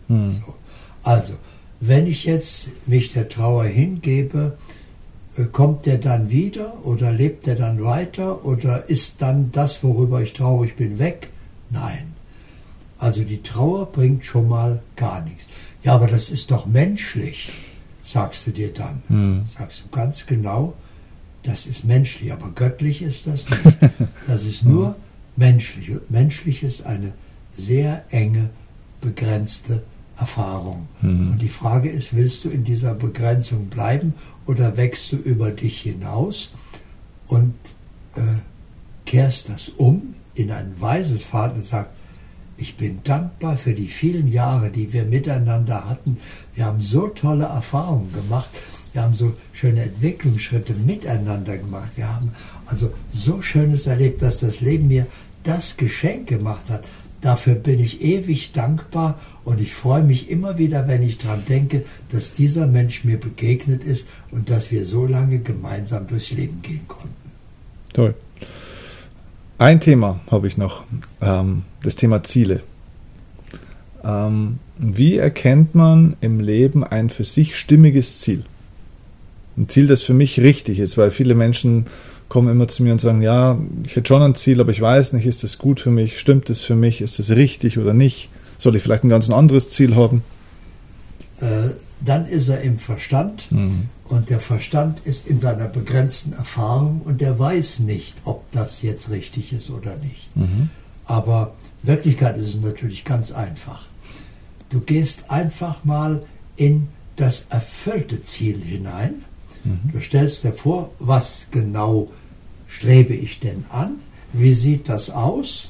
Hm. 0.07 0.29
So. 0.29 0.55
Also, 1.03 1.33
wenn 1.79 2.07
ich 2.07 2.25
jetzt 2.25 2.87
mich 2.87 3.13
der 3.13 3.29
Trauer 3.29 3.65
hingebe, 3.65 4.57
äh, 5.37 5.45
kommt 5.45 5.85
der 5.85 5.97
dann 5.97 6.29
wieder 6.29 6.85
oder 6.85 7.11
lebt 7.11 7.45
der 7.45 7.55
dann 7.55 7.83
weiter 7.83 8.45
oder 8.45 8.89
ist 8.89 9.21
dann 9.21 9.51
das, 9.51 9.83
worüber 9.83 10.21
ich 10.21 10.33
traurig 10.33 10.75
bin, 10.75 10.99
weg? 10.99 11.29
Nein. 11.69 12.13
Also 12.97 13.23
die 13.23 13.43
Trauer 13.43 13.91
bringt 13.91 14.25
schon 14.25 14.47
mal 14.47 14.81
gar 14.95 15.21
nichts. 15.21 15.47
Ja, 15.83 15.93
aber 15.93 16.07
das 16.07 16.29
ist 16.29 16.49
doch 16.49 16.65
menschlich, 16.65 17.49
sagst 18.01 18.47
du 18.47 18.51
dir 18.51 18.73
dann. 18.73 19.03
Hm. 19.07 19.45
Sagst 19.45 19.83
du 19.83 19.95
ganz 19.95 20.25
genau, 20.25 20.73
das 21.43 21.67
ist 21.67 21.85
menschlich, 21.85 22.33
aber 22.33 22.51
göttlich 22.51 23.01
ist 23.01 23.27
das 23.27 23.47
nicht. 23.49 23.63
Das 24.27 24.43
ist 24.43 24.65
nur 24.65 24.97
menschlich. 25.37 25.91
Und 25.91 26.11
menschlich 26.11 26.63
ist 26.63 26.85
eine 26.85 27.13
sehr 27.55 28.03
enge, 28.09 28.49
begrenzte 29.01 29.83
Erfahrung. 30.17 30.87
Mhm. 31.01 31.31
Und 31.31 31.41
die 31.41 31.49
Frage 31.49 31.89
ist, 31.89 32.15
willst 32.15 32.43
du 32.43 32.49
in 32.49 32.63
dieser 32.63 32.93
Begrenzung 32.93 33.67
bleiben 33.67 34.13
oder 34.45 34.75
wächst 34.77 35.11
du 35.11 35.15
über 35.15 35.51
dich 35.51 35.81
hinaus 35.81 36.51
und 37.27 37.53
äh, 38.15 38.21
kehrst 39.05 39.49
das 39.49 39.69
um 39.69 40.15
in 40.33 40.51
ein 40.51 40.75
weises 40.79 41.21
Verhalten 41.21 41.57
und 41.57 41.65
sagst, 41.65 41.91
ich 42.57 42.75
bin 42.75 43.01
dankbar 43.03 43.55
für 43.55 43.73
die 43.73 43.87
vielen 43.87 44.27
Jahre, 44.27 44.71
die 44.71 44.91
wir 44.91 45.05
miteinander 45.05 45.87
hatten. 45.87 46.17
Wir 46.55 46.65
haben 46.65 46.81
so 46.81 47.07
tolle 47.07 47.45
Erfahrungen 47.45 48.11
gemacht. 48.11 48.49
Wir 48.93 49.03
haben 49.03 49.13
so 49.13 49.35
schöne 49.53 49.83
Entwicklungsschritte 49.83 50.73
miteinander 50.73 51.57
gemacht. 51.57 51.91
Wir 51.95 52.11
haben 52.11 52.31
also 52.65 52.91
so 53.11 53.43
Schönes 53.43 53.85
erlebt, 53.85 54.23
dass 54.23 54.39
das 54.39 54.59
Leben 54.59 54.87
mir 54.87 55.05
das 55.47 55.77
Geschenk 55.77 56.27
gemacht 56.27 56.69
hat. 56.69 56.83
Dafür 57.21 57.55
bin 57.55 57.79
ich 57.79 58.01
ewig 58.01 58.51
dankbar 58.51 59.19
und 59.43 59.59
ich 59.59 59.73
freue 59.73 60.03
mich 60.03 60.29
immer 60.29 60.59
wieder, 60.59 60.87
wenn 60.87 61.01
ich 61.01 61.17
daran 61.17 61.43
denke, 61.49 61.83
dass 62.11 62.35
dieser 62.35 62.67
Mensch 62.67 63.03
mir 63.03 63.19
begegnet 63.19 63.83
ist 63.83 64.07
und 64.31 64.49
dass 64.49 64.69
wir 64.71 64.85
so 64.85 65.05
lange 65.05 65.39
gemeinsam 65.39 66.05
durchs 66.05 66.31
Leben 66.31 66.61
gehen 66.61 66.87
konnten. 66.87 67.31
Toll. 67.93 68.13
Ein 69.57 69.79
Thema 69.79 70.19
habe 70.29 70.47
ich 70.47 70.57
noch, 70.57 70.83
ähm, 71.19 71.63
das 71.81 71.95
Thema 71.95 72.23
Ziele. 72.23 72.61
Ähm, 74.03 74.59
wie 74.77 75.17
erkennt 75.17 75.73
man 75.73 76.15
im 76.21 76.39
Leben 76.39 76.83
ein 76.83 77.09
für 77.09 77.23
sich 77.23 77.57
stimmiges 77.57 78.19
Ziel? 78.21 78.43
Ein 79.57 79.67
Ziel, 79.69 79.87
das 79.87 80.03
für 80.03 80.13
mich 80.13 80.39
richtig 80.39 80.77
ist, 80.77 80.99
weil 80.99 81.09
viele 81.09 81.33
Menschen 81.33 81.87
kommen 82.29 82.49
immer 82.49 82.67
zu 82.67 82.83
mir 82.83 82.91
und 82.91 83.01
sagen, 83.01 83.21
ja, 83.21 83.57
ich 83.85 83.95
hätte 83.95 84.07
schon 84.07 84.21
ein 84.21 84.35
Ziel, 84.35 84.59
aber 84.59 84.71
ich 84.71 84.81
weiß 84.81 85.13
nicht, 85.13 85.25
ist 85.25 85.43
das 85.43 85.57
gut 85.57 85.79
für 85.79 85.91
mich, 85.91 86.19
stimmt 86.19 86.49
es 86.49 86.63
für 86.63 86.75
mich, 86.75 87.01
ist 87.01 87.19
das 87.19 87.31
richtig 87.31 87.77
oder 87.77 87.93
nicht? 87.93 88.29
Soll 88.57 88.75
ich 88.75 88.83
vielleicht 88.83 89.03
ein 89.03 89.09
ganz 89.09 89.29
anderes 89.29 89.69
Ziel 89.69 89.95
haben? 89.95 90.23
Äh, 91.39 91.69
dann 92.03 92.25
ist 92.25 92.47
er 92.47 92.61
im 92.61 92.77
Verstand 92.77 93.51
mhm. 93.51 93.89
und 94.09 94.29
der 94.29 94.39
Verstand 94.39 94.99
ist 95.05 95.27
in 95.27 95.39
seiner 95.39 95.67
begrenzten 95.67 96.33
Erfahrung 96.33 97.01
und 97.05 97.21
der 97.21 97.39
weiß 97.39 97.79
nicht, 97.79 98.15
ob 98.25 98.51
das 98.51 98.81
jetzt 98.81 99.09
richtig 99.09 99.53
ist 99.53 99.69
oder 99.69 99.95
nicht. 99.97 100.35
Mhm. 100.35 100.69
Aber 101.05 101.53
Wirklichkeit 101.83 102.37
ist 102.37 102.47
es 102.47 102.61
natürlich 102.61 103.05
ganz 103.05 103.31
einfach. 103.31 103.87
Du 104.69 104.81
gehst 104.81 105.31
einfach 105.31 105.85
mal 105.85 106.23
in 106.57 106.89
das 107.15 107.47
erfüllte 107.49 108.21
Ziel 108.21 108.61
hinein 108.61 109.23
Mhm. 109.67 109.91
Du 109.91 109.99
stellst 109.99 110.43
dir 110.43 110.53
vor, 110.53 110.91
was 110.99 111.47
genau 111.51 112.09
strebe 112.67 113.13
ich 113.13 113.39
denn 113.39 113.65
an? 113.69 113.99
Wie 114.33 114.53
sieht 114.53 114.89
das 114.89 115.09
aus? 115.09 115.69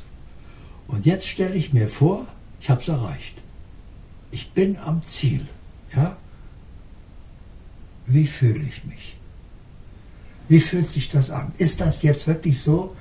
Und 0.87 1.05
jetzt 1.05 1.27
stelle 1.27 1.55
ich 1.55 1.73
mir 1.73 1.87
vor, 1.87 2.25
ich 2.59 2.69
habe 2.69 2.81
es 2.81 2.87
erreicht. 2.87 3.41
Ich 4.31 4.51
bin 4.51 4.77
am 4.77 5.03
Ziel. 5.03 5.41
Ja? 5.95 6.17
Wie 8.05 8.27
fühle 8.27 8.63
ich 8.63 8.85
mich? 8.85 9.17
Wie 10.47 10.59
fühlt 10.59 10.89
sich 10.89 11.09
das 11.09 11.29
an? 11.29 11.51
Ist 11.57 11.81
das 11.81 12.03
jetzt 12.03 12.27
wirklich 12.27 12.61
so 12.61 12.95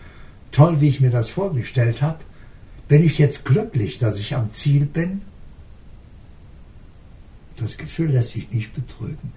toll, 0.50 0.80
wie 0.80 0.88
ich 0.88 1.00
mir 1.00 1.10
das 1.10 1.28
vorgestellt 1.28 2.02
habe? 2.02 2.18
Bin 2.88 3.04
ich 3.04 3.18
jetzt 3.18 3.44
glücklich, 3.44 3.98
dass 3.98 4.18
ich 4.18 4.34
am 4.34 4.50
Ziel 4.50 4.86
bin? 4.86 5.22
Das 7.56 7.78
Gefühl 7.78 8.10
lässt 8.10 8.30
sich 8.30 8.50
nicht 8.50 8.72
betrügen. 8.72 9.32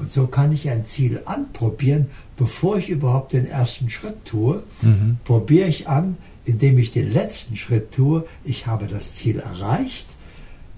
Und 0.00 0.10
so 0.10 0.26
kann 0.26 0.50
ich 0.50 0.70
ein 0.70 0.86
Ziel 0.86 1.20
anprobieren, 1.26 2.06
bevor 2.36 2.78
ich 2.78 2.88
überhaupt 2.88 3.34
den 3.34 3.46
ersten 3.46 3.90
Schritt 3.90 4.24
tue. 4.24 4.62
Mhm. 4.80 5.18
Probiere 5.24 5.68
ich 5.68 5.88
an, 5.88 6.16
indem 6.46 6.78
ich 6.78 6.90
den 6.90 7.12
letzten 7.12 7.54
Schritt 7.54 7.92
tue. 7.92 8.24
Ich 8.42 8.66
habe 8.66 8.86
das 8.86 9.14
Ziel 9.14 9.40
erreicht 9.40 10.16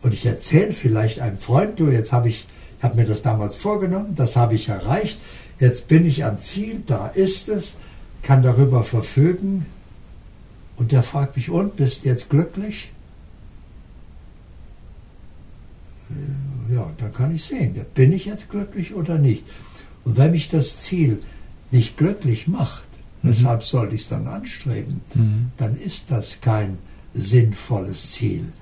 und 0.03 0.13
ich 0.13 0.27
erzähle 0.27 0.73
vielleicht 0.75 1.21
einem 1.21 1.39
Freund, 1.39 1.79
du, 1.79 1.89
jetzt 1.89 2.13
habe 2.13 2.29
ich, 2.29 2.49
ich 2.79 2.85
habe 2.85 2.97
mir 2.97 3.07
das 3.07 3.23
damals 3.23 3.55
vorgenommen, 3.55 4.15
das 4.17 4.35
habe 4.35 4.57
ich 4.57 4.69
erreicht. 4.69 5.21
Jetzt 5.61 5.87
bin 5.87 6.05
ich 6.05 6.25
am 6.25 6.39
Ziel, 6.41 6.83
da 6.85 7.07
ist 7.07 7.49
es, 7.49 7.77
kann 8.23 8.43
darüber 8.43 8.83
verfügen. 8.83 9.67
Und 10.77 10.91
der 10.91 11.05
fragt 11.05 11.37
mich, 11.37 11.49
und 11.49 11.77
bist 11.77 12.05
du 12.05 12.09
jetzt 12.09 12.29
glücklich? 12.29 12.91
Ja, 16.71 16.93
dann 16.97 17.13
kann 17.13 17.35
ich 17.35 17.45
sehen, 17.45 17.75
bin 17.95 18.13
ich 18.13 18.25
jetzt 18.25 18.49
glücklich 18.49 18.95
oder 18.95 19.19
nicht. 19.19 19.45
Und 20.05 20.17
wenn 20.17 20.33
mich 20.33 20.49
das 20.49 20.81
Ziel 20.81 21.23
nicht 21.71 21.97
glücklich 21.97 22.49
macht, 22.49 22.87
mhm. 23.23 23.29
weshalb 23.29 23.63
soll 23.63 23.93
ich 23.93 24.03
es 24.03 24.09
dann 24.09 24.27
anstreben, 24.27 25.01
mhm. 25.15 25.51
dann 25.57 25.77
ist 25.77 26.11
das 26.11 26.41
kein 26.41 26.79
sinnvolles 27.15 28.13
Ziel. 28.13 28.53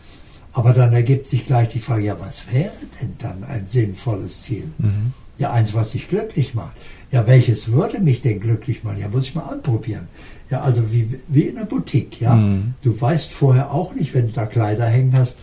Aber 0.53 0.73
dann 0.73 0.93
ergibt 0.93 1.29
sich 1.29 1.47
gleich 1.47 1.69
die 1.69 1.79
Frage, 1.79 2.05
ja, 2.05 2.19
was 2.19 2.53
wäre 2.53 2.73
denn 3.01 3.15
dann 3.19 3.45
ein 3.45 3.69
sinnvolles 3.69 4.43
Ziel? 4.43 4.65
Mhm. 4.79 5.13
Ja, 5.39 5.53
eins, 5.53 5.73
was 5.73 5.93
dich 5.93 6.09
glücklich 6.09 6.55
macht. 6.55 6.77
Ja, 7.11 7.27
welches 7.27 7.73
würde 7.73 8.01
mich 8.01 8.21
denn 8.21 8.41
glücklich 8.41 8.85
machen? 8.85 8.99
Ja, 8.99 9.09
muss 9.09 9.29
ich 9.29 9.35
mal 9.35 9.45
anprobieren. 9.45 10.09
Ja, 10.51 10.63
also 10.63 10.93
wie, 10.93 11.21
wie 11.29 11.43
in 11.43 11.57
einer 11.57 11.67
Boutique, 11.67 12.21
ja. 12.21 12.35
Mhm. 12.35 12.75
Du 12.83 13.01
weißt 13.01 13.33
vorher 13.33 13.73
auch 13.73 13.95
nicht, 13.95 14.13
wenn 14.13 14.27
du 14.27 14.33
da 14.33 14.47
Kleider 14.47 14.87
hängen 14.87 15.17
hast, 15.17 15.39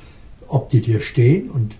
ob 0.47 0.69
die 0.69 0.81
dir 0.81 0.99
stehen 0.99 1.49
und 1.49 1.75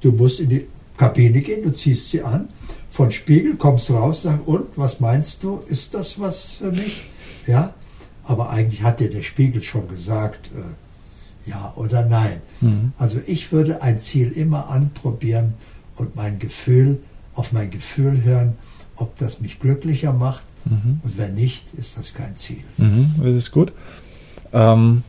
du 0.00 0.12
musst 0.12 0.40
in 0.40 0.48
die 0.48 0.66
Kabine 0.96 1.40
gehen, 1.40 1.62
du 1.62 1.72
ziehst 1.72 2.10
sie 2.10 2.22
an, 2.22 2.48
von 2.88 3.10
Spiegel 3.10 3.56
kommst 3.56 3.90
raus, 3.90 4.22
sagst, 4.22 4.46
und, 4.46 4.66
was 4.76 5.00
meinst 5.00 5.42
du, 5.42 5.58
ist 5.66 5.94
das 5.94 6.20
was 6.20 6.56
für 6.56 6.70
mich? 6.70 7.08
Ja, 7.46 7.74
aber 8.24 8.50
eigentlich 8.50 8.82
hat 8.82 9.00
dir 9.00 9.10
der 9.10 9.22
Spiegel 9.22 9.62
schon 9.62 9.88
gesagt, 9.88 10.50
äh, 10.54 11.50
ja 11.50 11.72
oder 11.76 12.04
nein. 12.04 12.40
Mhm. 12.60 12.92
Also 12.98 13.18
ich 13.26 13.50
würde 13.52 13.82
ein 13.82 14.00
Ziel 14.00 14.30
immer 14.30 14.68
anprobieren 14.68 15.54
und 15.96 16.14
mein 16.14 16.38
Gefühl, 16.38 16.98
auf 17.34 17.52
mein 17.52 17.70
Gefühl 17.70 18.22
hören, 18.22 18.54
ob 18.96 19.16
das 19.16 19.40
mich 19.40 19.58
glücklicher 19.58 20.12
macht. 20.12 20.44
Mhm. 20.64 21.00
Und 21.02 21.18
wenn 21.18 21.34
nicht, 21.34 21.74
ist 21.74 21.98
das 21.98 22.14
kein 22.14 22.36
Ziel. 22.36 22.62
Mhm, 22.76 23.14
das 23.18 23.34
ist 23.34 23.50
gut. 23.50 23.72
Ähm, 24.52 25.02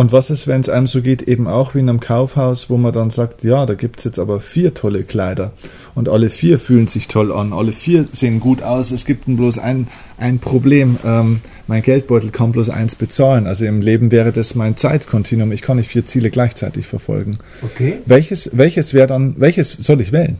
und 0.00 0.12
was 0.12 0.30
ist, 0.30 0.46
wenn 0.46 0.62
es 0.62 0.70
einem 0.70 0.86
so 0.86 1.02
geht, 1.02 1.20
eben 1.20 1.46
auch 1.46 1.74
wie 1.74 1.80
in 1.80 1.90
einem 1.90 2.00
Kaufhaus, 2.00 2.70
wo 2.70 2.78
man 2.78 2.90
dann 2.90 3.10
sagt, 3.10 3.44
ja, 3.44 3.66
da 3.66 3.74
gibt 3.74 3.98
es 3.98 4.04
jetzt 4.04 4.18
aber 4.18 4.40
vier 4.40 4.72
tolle 4.72 5.02
Kleider 5.02 5.52
und 5.94 6.08
alle 6.08 6.30
vier 6.30 6.58
fühlen 6.58 6.88
sich 6.88 7.06
toll 7.06 7.30
an, 7.30 7.52
alle 7.52 7.74
vier 7.74 8.06
sehen 8.10 8.40
gut 8.40 8.62
aus, 8.62 8.92
es 8.92 9.04
gibt 9.04 9.26
bloß 9.26 9.58
ein, 9.58 9.88
ein 10.16 10.38
Problem, 10.38 10.96
ähm, 11.04 11.42
mein 11.66 11.82
Geldbeutel 11.82 12.30
kann 12.30 12.50
bloß 12.50 12.70
eins 12.70 12.94
bezahlen. 12.94 13.46
Also 13.46 13.66
im 13.66 13.82
Leben 13.82 14.10
wäre 14.10 14.32
das 14.32 14.54
mein 14.54 14.78
Zeitkontinuum, 14.78 15.52
ich 15.52 15.60
kann 15.60 15.76
nicht 15.76 15.90
vier 15.90 16.06
Ziele 16.06 16.30
gleichzeitig 16.30 16.86
verfolgen. 16.86 17.36
Okay. 17.60 17.98
Welches, 18.06 18.52
welches 18.54 18.94
wäre 18.94 19.06
dann, 19.06 19.34
welches 19.36 19.72
soll 19.72 20.00
ich 20.00 20.12
wählen? 20.12 20.38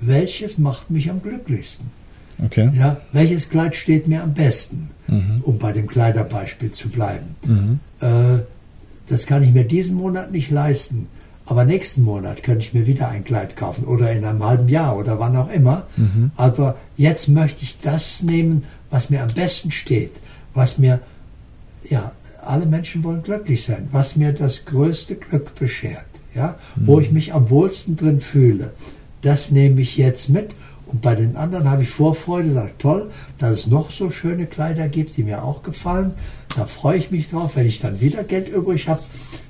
Welches 0.00 0.58
macht 0.58 0.92
mich 0.92 1.10
am 1.10 1.20
glücklichsten? 1.20 1.90
Okay. 2.44 2.70
Ja, 2.72 2.98
welches 3.10 3.48
Kleid 3.48 3.74
steht 3.74 4.06
mir 4.06 4.22
am 4.22 4.32
besten, 4.32 4.90
mhm. 5.08 5.40
um 5.42 5.58
bei 5.58 5.72
dem 5.72 5.88
Kleiderbeispiel 5.88 6.70
zu 6.70 6.88
bleiben? 6.88 7.34
Mhm. 7.44 7.80
Äh, 8.00 8.42
das 9.08 9.26
kann 9.26 9.42
ich 9.42 9.52
mir 9.52 9.64
diesen 9.64 9.96
Monat 9.96 10.32
nicht 10.32 10.50
leisten. 10.50 11.08
Aber 11.46 11.64
nächsten 11.64 12.02
Monat 12.02 12.42
könnte 12.42 12.64
ich 12.64 12.74
mir 12.74 12.88
wieder 12.88 13.08
ein 13.08 13.22
Kleid 13.22 13.54
kaufen 13.54 13.84
oder 13.84 14.10
in 14.10 14.24
einem 14.24 14.44
halben 14.44 14.68
Jahr 14.68 14.96
oder 14.96 15.20
wann 15.20 15.36
auch 15.36 15.50
immer. 15.50 15.86
Mhm. 15.96 16.32
Aber 16.34 16.76
jetzt 16.96 17.28
möchte 17.28 17.62
ich 17.62 17.78
das 17.78 18.22
nehmen, 18.22 18.64
was 18.90 19.10
mir 19.10 19.22
am 19.22 19.32
besten 19.32 19.70
steht, 19.70 20.12
was 20.54 20.78
mir, 20.78 21.00
ja, 21.88 22.12
alle 22.42 22.66
Menschen 22.66 23.04
wollen 23.04 23.22
glücklich 23.22 23.62
sein, 23.62 23.88
was 23.92 24.16
mir 24.16 24.32
das 24.32 24.64
größte 24.64 25.16
Glück 25.16 25.54
beschert, 25.54 26.06
ja, 26.34 26.56
mhm. 26.74 26.86
wo 26.86 27.00
ich 27.00 27.12
mich 27.12 27.32
am 27.32 27.48
wohlsten 27.48 27.94
drin 27.94 28.18
fühle. 28.18 28.72
Das 29.22 29.52
nehme 29.52 29.80
ich 29.80 29.96
jetzt 29.96 30.28
mit 30.28 30.52
und 30.96 31.02
bei 31.02 31.14
den 31.14 31.36
anderen 31.36 31.68
habe 31.68 31.82
ich 31.82 31.90
Vorfreude, 31.90 32.50
sage 32.50 32.72
toll, 32.78 33.10
dass 33.36 33.50
es 33.50 33.66
noch 33.66 33.90
so 33.90 34.08
schöne 34.08 34.46
Kleider 34.46 34.88
gibt, 34.88 35.18
die 35.18 35.24
mir 35.24 35.44
auch 35.44 35.62
gefallen. 35.62 36.14
Da 36.56 36.64
freue 36.64 36.96
ich 36.96 37.10
mich 37.10 37.28
drauf. 37.28 37.54
Wenn 37.54 37.66
ich 37.66 37.80
dann 37.80 38.00
wieder 38.00 38.24
Geld 38.24 38.48
übrig 38.48 38.88
habe, 38.88 39.02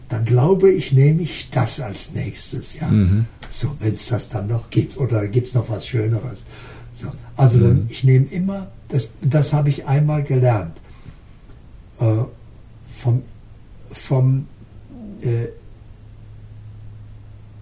dann 0.08 0.24
glaube 0.24 0.72
ich, 0.72 0.90
nehme 0.90 1.22
ich 1.22 1.48
das 1.50 1.78
als 1.78 2.10
nächstes. 2.14 2.80
Ja, 2.80 2.88
mhm. 2.88 3.26
so 3.48 3.70
wenn 3.78 3.94
es 3.94 4.08
das 4.08 4.28
dann 4.28 4.48
noch 4.48 4.70
gibt 4.70 4.96
oder 4.96 5.28
gibt 5.28 5.46
es 5.46 5.54
noch 5.54 5.70
was 5.70 5.86
Schöneres. 5.86 6.46
So, 6.92 7.12
also 7.36 7.58
mhm. 7.58 7.86
ich 7.90 8.02
nehme 8.02 8.26
immer, 8.26 8.66
das, 8.88 9.10
das 9.22 9.52
habe 9.52 9.68
ich 9.68 9.86
einmal 9.86 10.24
gelernt 10.24 10.76
äh, 12.00 12.24
vom 12.92 13.22
vom 13.92 14.48
äh, 15.20 15.46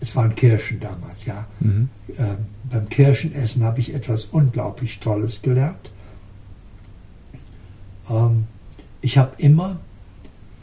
es 0.01 0.17
waren 0.17 0.35
Kirschen 0.35 0.81
damals, 0.81 1.27
ja. 1.27 1.47
Mhm. 1.61 1.91
Ähm, 2.17 2.54
beim 2.71 2.89
Kirschenessen 2.89 3.63
habe 3.63 3.81
ich 3.81 3.95
etwas 3.95 4.25
unglaublich 4.27 4.99
Tolles 4.99 5.43
gelernt. 5.43 5.91
Ähm, 8.09 8.47
ich 9.01 9.19
habe 9.19 9.35
immer 9.39 9.79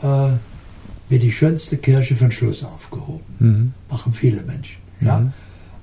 äh, 0.01 0.31
mir 1.09 1.19
die 1.19 1.31
schönste 1.31 1.77
Kirsche 1.77 2.15
für 2.15 2.25
den 2.25 2.31
Schluss 2.31 2.63
aufgehoben. 2.63 3.23
Mhm. 3.39 3.73
Machen 3.89 4.13
viele 4.13 4.43
Menschen. 4.43 4.77
Ja? 4.99 5.19
Mhm. 5.19 5.33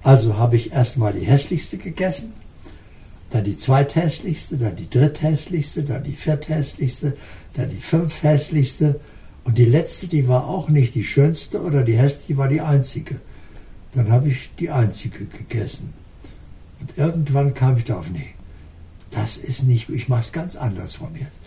Also 0.02 0.36
habe 0.36 0.56
ich 0.56 0.72
erstmal 0.72 1.12
die 1.12 1.26
hässlichste 1.26 1.76
gegessen, 1.76 2.32
dann 3.30 3.44
die 3.44 3.56
zweithässlichste, 3.56 4.56
dann 4.56 4.76
die 4.76 4.88
dritthässlichste, 4.88 5.82
dann 5.82 6.02
die 6.02 6.14
vierthässlichste, 6.14 7.14
dann 7.54 7.68
die 7.68 7.76
fünfthässlichste 7.76 9.00
und 9.44 9.58
die 9.58 9.66
letzte, 9.66 10.08
die 10.08 10.28
war 10.28 10.46
auch 10.46 10.68
nicht 10.68 10.94
die 10.94 11.04
schönste 11.04 11.62
oder 11.62 11.82
die 11.82 11.96
hässlichste, 11.96 12.32
die 12.32 12.38
war 12.38 12.48
die 12.48 12.60
einzige. 12.60 13.20
Dann 13.92 14.10
habe 14.10 14.28
ich 14.28 14.50
die 14.58 14.70
einzige 14.70 15.26
gegessen. 15.26 15.92
Und 16.80 16.96
irgendwann 16.96 17.54
kam 17.54 17.76
ich 17.76 17.84
darauf, 17.84 18.10
nee, 18.10 18.34
das 19.10 19.36
ist 19.36 19.64
nicht, 19.64 19.88
ich 19.88 20.08
mache 20.08 20.20
es 20.20 20.32
ganz 20.32 20.56
anders 20.56 20.94
von 20.94 21.14
jetzt. 21.14 21.40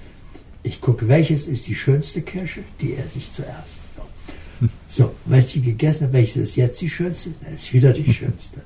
Ich 0.64 0.82
gucke, 0.82 1.08
welches 1.08 1.48
ist 1.48 1.68
die 1.68 1.76
schönste 1.76 2.22
Kirsche, 2.22 2.64
die 2.80 2.96
esse 2.96 3.18
ich 3.18 3.32
zuerst. 3.32 3.96
So, 3.96 4.68
so 4.88 5.16
welche 5.26 5.62
gegessen 5.62 6.04
habe, 6.04 6.14
welches 6.14 6.38
ist 6.38 6.56
jetzt 6.56 6.82
die 6.82 6.90
schönste? 6.90 7.32
Das 7.44 7.54
ist 7.54 7.74
wieder 7.74 7.94
die 7.94 8.12
schönste. 8.14 8.62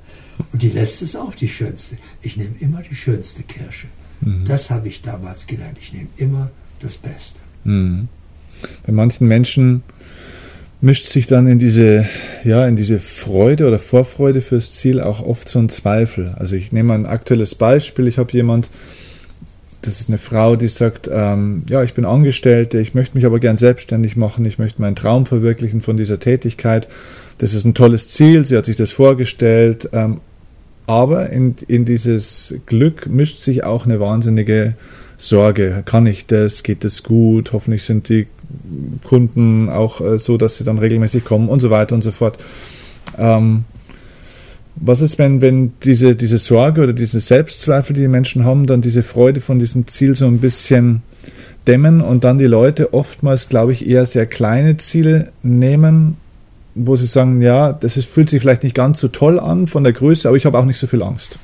Und 0.52 0.62
die 0.62 0.70
letzte 0.70 1.06
ist 1.06 1.16
auch 1.16 1.34
die 1.34 1.48
schönste. 1.48 1.98
Ich 2.22 2.36
nehme 2.36 2.56
immer 2.60 2.82
die 2.82 2.96
schönste 2.96 3.44
Kirsche. 3.44 3.88
Mhm. 4.22 4.46
Das 4.46 4.70
habe 4.70 4.88
ich 4.88 5.02
damals 5.02 5.48
gelernt. 5.48 5.78
Ich 5.80 5.94
nehme 5.94 6.10
immer 6.18 6.52
das 6.80 6.98
Beste. 6.98 7.40
Mhm. 7.64 8.10
Bei 8.86 8.92
manchen 8.92 9.28
Menschen 9.28 9.84
mischt 10.82 11.08
sich 11.08 11.28
dann 11.28 11.48
in 11.48 11.60
diese, 11.60 12.06
ja, 12.44 12.68
in 12.68 12.76
diese 12.76 13.00
Freude 13.00 13.68
oder 13.68 13.80
Vorfreude 13.80 14.42
fürs 14.42 14.74
Ziel 14.74 15.02
auch 15.02 15.22
oft 15.22 15.48
so 15.48 15.60
ein 15.60 15.70
Zweifel. 15.70 16.36
Also 16.38 16.56
ich 16.56 16.72
nehme 16.72 16.94
ein 16.94 17.06
aktuelles 17.06 17.56
Beispiel. 17.56 18.08
Ich 18.08 18.18
habe 18.18 18.32
jemand, 18.34 18.70
das 19.82 20.00
ist 20.00 20.10
eine 20.10 20.18
Frau, 20.18 20.56
die 20.56 20.68
sagt, 20.68 21.10
ähm, 21.12 21.64
ja, 21.70 21.84
ich 21.84 21.94
bin 21.94 22.06
Angestellte, 22.06 22.80
ich 22.80 22.94
möchte 22.94 23.16
mich 23.16 23.26
aber 23.26 23.40
gern 23.40 23.58
selbstständig 23.58 24.16
machen, 24.16 24.46
ich 24.46 24.60
möchte 24.60 24.82
meinen 24.82 24.96
Traum 24.96 25.26
verwirklichen 25.26 25.82
von 25.82 25.98
dieser 25.98 26.20
Tätigkeit. 26.20 26.88
Das 27.38 27.54
ist 27.54 27.66
ein 27.66 27.74
tolles 27.74 28.10
Ziel, 28.10 28.46
sie 28.46 28.58
hat 28.58 28.66
sich 28.66 28.78
das 28.78 28.92
vorgestellt, 28.92 29.90
ähm, 29.94 30.22
aber 30.88 31.30
in, 31.30 31.56
in 31.68 31.86
dieses 31.86 32.56
Glück 32.66 33.08
mischt 33.08 33.40
sich 33.40 33.64
auch 33.64 33.86
eine 33.86 34.00
wahnsinnige 34.00 34.76
Sorge. 35.18 35.84
Kann 35.86 36.08
ich 36.08 36.26
das? 36.26 36.64
Geht 36.64 36.84
das 36.84 37.04
gut? 37.04 37.54
Hoffentlich 37.54 37.84
sind 37.84 38.10
die 38.10 38.28
Kunden 39.04 39.70
auch 39.70 40.02
äh, 40.02 40.20
so, 40.20 40.38
dass 40.38 40.58
sie 40.58 40.64
dann 40.64 40.78
regelmäßig 40.78 41.26
kommen 41.26 41.50
und 41.50 41.60
so 41.60 41.70
weiter 41.70 41.96
und 41.96 42.04
so 42.04 42.12
fort. 42.12 42.38
Ähm, 43.18 43.66
was 44.76 45.02
ist, 45.02 45.18
wenn, 45.18 45.42
wenn 45.42 45.74
diese, 45.84 46.16
diese 46.16 46.38
Sorge 46.38 46.84
oder 46.84 46.94
diese 46.94 47.22
Selbstzweifel, 47.22 47.94
die 47.94 48.02
die 48.02 48.08
Menschen 48.08 48.44
haben, 48.44 48.68
dann 48.68 48.82
diese 48.82 49.04
Freude 49.04 49.40
von 49.40 49.58
diesem 49.58 49.88
Ziel 49.88 50.16
so 50.16 50.26
ein 50.26 50.40
bisschen 50.40 51.02
dämmen 51.66 52.02
und 52.02 52.24
dann 52.24 52.38
die 52.38 52.46
Leute 52.46 52.94
oftmals, 52.94 53.50
glaube 53.50 53.72
ich, 53.72 53.88
eher 53.88 54.06
sehr 54.06 54.26
kleine 54.26 54.78
Ziele 54.78 55.32
nehmen, 55.42 56.18
wo 56.76 56.96
sie 56.98 57.06
sagen, 57.06 57.42
ja, 57.42 57.72
das 57.72 57.96
ist, 57.96 58.10
fühlt 58.10 58.30
sich 58.30 58.42
vielleicht 58.42 58.64
nicht 58.64 58.76
ganz 58.76 59.00
so 59.00 59.08
toll 59.08 59.40
an 59.40 59.68
von 59.68 59.84
der 59.84 59.94
Größe, 59.94 60.28
aber 60.28 60.38
ich 60.38 60.46
habe 60.46 60.60
auch 60.60 60.66
nicht 60.66 60.78
so 60.78 60.88
viel 60.88 61.02
Angst. 61.02 61.40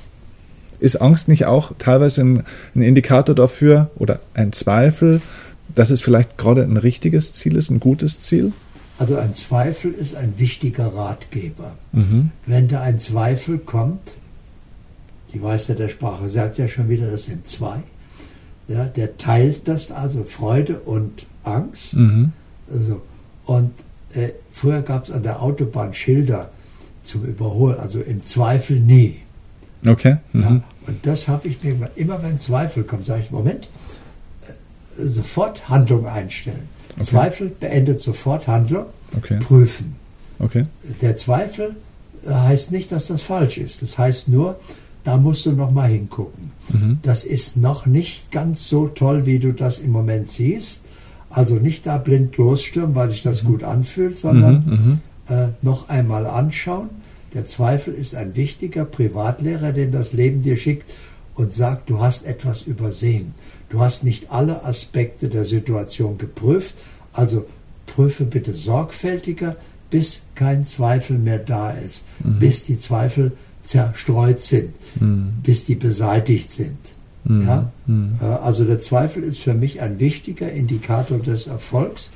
Ist 0.81 0.95
Angst 0.97 1.27
nicht 1.27 1.45
auch 1.45 1.73
teilweise 1.77 2.21
ein, 2.21 2.43
ein 2.75 2.81
Indikator 2.81 3.35
dafür 3.35 3.91
oder 3.95 4.19
ein 4.33 4.51
Zweifel, 4.51 5.21
dass 5.73 5.91
es 5.91 6.01
vielleicht 6.01 6.37
gerade 6.37 6.63
ein 6.63 6.75
richtiges 6.75 7.33
Ziel 7.33 7.55
ist, 7.55 7.69
ein 7.69 7.79
gutes 7.79 8.19
Ziel? 8.19 8.51
Also 8.97 9.15
ein 9.15 9.33
Zweifel 9.35 9.91
ist 9.91 10.15
ein 10.15 10.33
wichtiger 10.37 10.87
Ratgeber. 10.87 11.75
Mhm. 11.91 12.31
Wenn 12.47 12.67
da 12.67 12.81
ein 12.81 12.99
Zweifel 12.99 13.59
kommt, 13.59 14.15
die 15.33 15.41
Weisheit 15.41 15.79
der 15.79 15.87
Sprache 15.87 16.27
sagt 16.27 16.57
ja 16.57 16.67
schon 16.67 16.89
wieder, 16.89 17.09
das 17.09 17.25
sind 17.25 17.47
zwei, 17.47 17.83
ja, 18.67 18.85
der 18.85 19.17
teilt 19.17 19.67
das 19.67 19.91
also 19.91 20.23
Freude 20.23 20.79
und 20.79 21.25
Angst. 21.43 21.95
Mhm. 21.95 22.31
Also, 22.71 23.01
und 23.45 23.71
äh, 24.13 24.29
früher 24.51 24.81
gab 24.81 25.03
es 25.03 25.11
an 25.11 25.21
der 25.21 25.41
Autobahn 25.41 25.93
Schilder 25.93 26.49
zum 27.03 27.23
Überholen, 27.23 27.79
also 27.79 27.99
im 27.99 28.23
Zweifel 28.23 28.79
nie. 28.79 29.17
Okay. 29.85 30.17
Mhm. 30.33 30.41
Ja, 30.41 30.63
und 30.87 31.05
das 31.05 31.27
habe 31.27 31.47
ich 31.47 31.63
mir 31.63 31.89
immer, 31.95 32.23
wenn 32.23 32.39
Zweifel 32.39 32.83
kommt, 32.83 33.05
sage 33.05 33.23
ich, 33.23 33.31
Moment, 33.31 33.69
äh, 34.41 35.03
sofort 35.03 35.69
Handlung 35.69 36.05
einstellen. 36.05 36.67
Okay. 36.93 37.03
Zweifel 37.03 37.49
beendet 37.49 37.99
sofort 37.99 38.47
Handlung. 38.47 38.85
Okay. 39.15 39.39
Prüfen. 39.39 39.95
Okay. 40.39 40.65
Der 41.01 41.15
Zweifel 41.15 41.75
äh, 42.25 42.33
heißt 42.33 42.71
nicht, 42.71 42.91
dass 42.91 43.07
das 43.07 43.21
falsch 43.21 43.57
ist. 43.57 43.81
Das 43.81 43.97
heißt 43.97 44.27
nur, 44.27 44.59
da 45.03 45.17
musst 45.17 45.45
du 45.45 45.51
noch 45.51 45.71
mal 45.71 45.89
hingucken. 45.89 46.51
Mhm. 46.69 46.99
Das 47.01 47.23
ist 47.23 47.57
noch 47.57 47.85
nicht 47.85 48.31
ganz 48.31 48.67
so 48.67 48.87
toll, 48.87 49.25
wie 49.25 49.39
du 49.39 49.53
das 49.53 49.79
im 49.79 49.91
Moment 49.91 50.29
siehst. 50.29 50.83
Also 51.29 51.55
nicht 51.55 51.85
da 51.85 51.97
blind 51.97 52.37
losstürmen, 52.37 52.95
weil 52.95 53.09
sich 53.09 53.23
das 53.23 53.43
mhm. 53.43 53.47
gut 53.47 53.63
anfühlt, 53.63 54.17
sondern 54.17 54.65
mhm, 54.65 54.71
mhm. 54.71 55.35
äh, 55.35 55.47
noch 55.61 55.89
einmal 55.89 56.25
anschauen. 56.25 56.89
Der 57.33 57.45
Zweifel 57.45 57.93
ist 57.93 58.15
ein 58.15 58.35
wichtiger 58.35 58.85
Privatlehrer, 58.85 59.71
den 59.71 59.91
das 59.91 60.13
Leben 60.13 60.41
dir 60.41 60.57
schickt 60.57 60.91
und 61.35 61.53
sagt, 61.53 61.89
du 61.89 61.99
hast 61.99 62.25
etwas 62.25 62.61
übersehen. 62.61 63.33
Du 63.69 63.79
hast 63.79 64.03
nicht 64.03 64.31
alle 64.31 64.65
Aspekte 64.65 65.29
der 65.29 65.45
Situation 65.45 66.17
geprüft, 66.17 66.75
also 67.13 67.45
prüfe 67.85 68.25
bitte 68.25 68.53
sorgfältiger, 68.53 69.55
bis 69.89 70.21
kein 70.35 70.65
Zweifel 70.65 71.17
mehr 71.17 71.39
da 71.39 71.71
ist, 71.71 72.03
mhm. 72.23 72.39
bis 72.39 72.65
die 72.65 72.77
Zweifel 72.77 73.33
zerstreut 73.63 74.41
sind, 74.41 74.73
mhm. 74.99 75.33
bis 75.43 75.65
die 75.65 75.75
beseitigt 75.75 76.51
sind. 76.51 76.77
Mhm. 77.23 77.47
Ja? 77.47 77.71
Mhm. 77.85 78.13
Äh, 78.21 78.25
also 78.25 78.63
der 78.65 78.79
Zweifel 78.79 79.23
ist 79.23 79.39
für 79.39 79.53
mich 79.53 79.81
ein 79.81 79.99
wichtiger 79.99 80.51
Indikator 80.51 81.19
des 81.19 81.47
Erfolgs, 81.47 82.11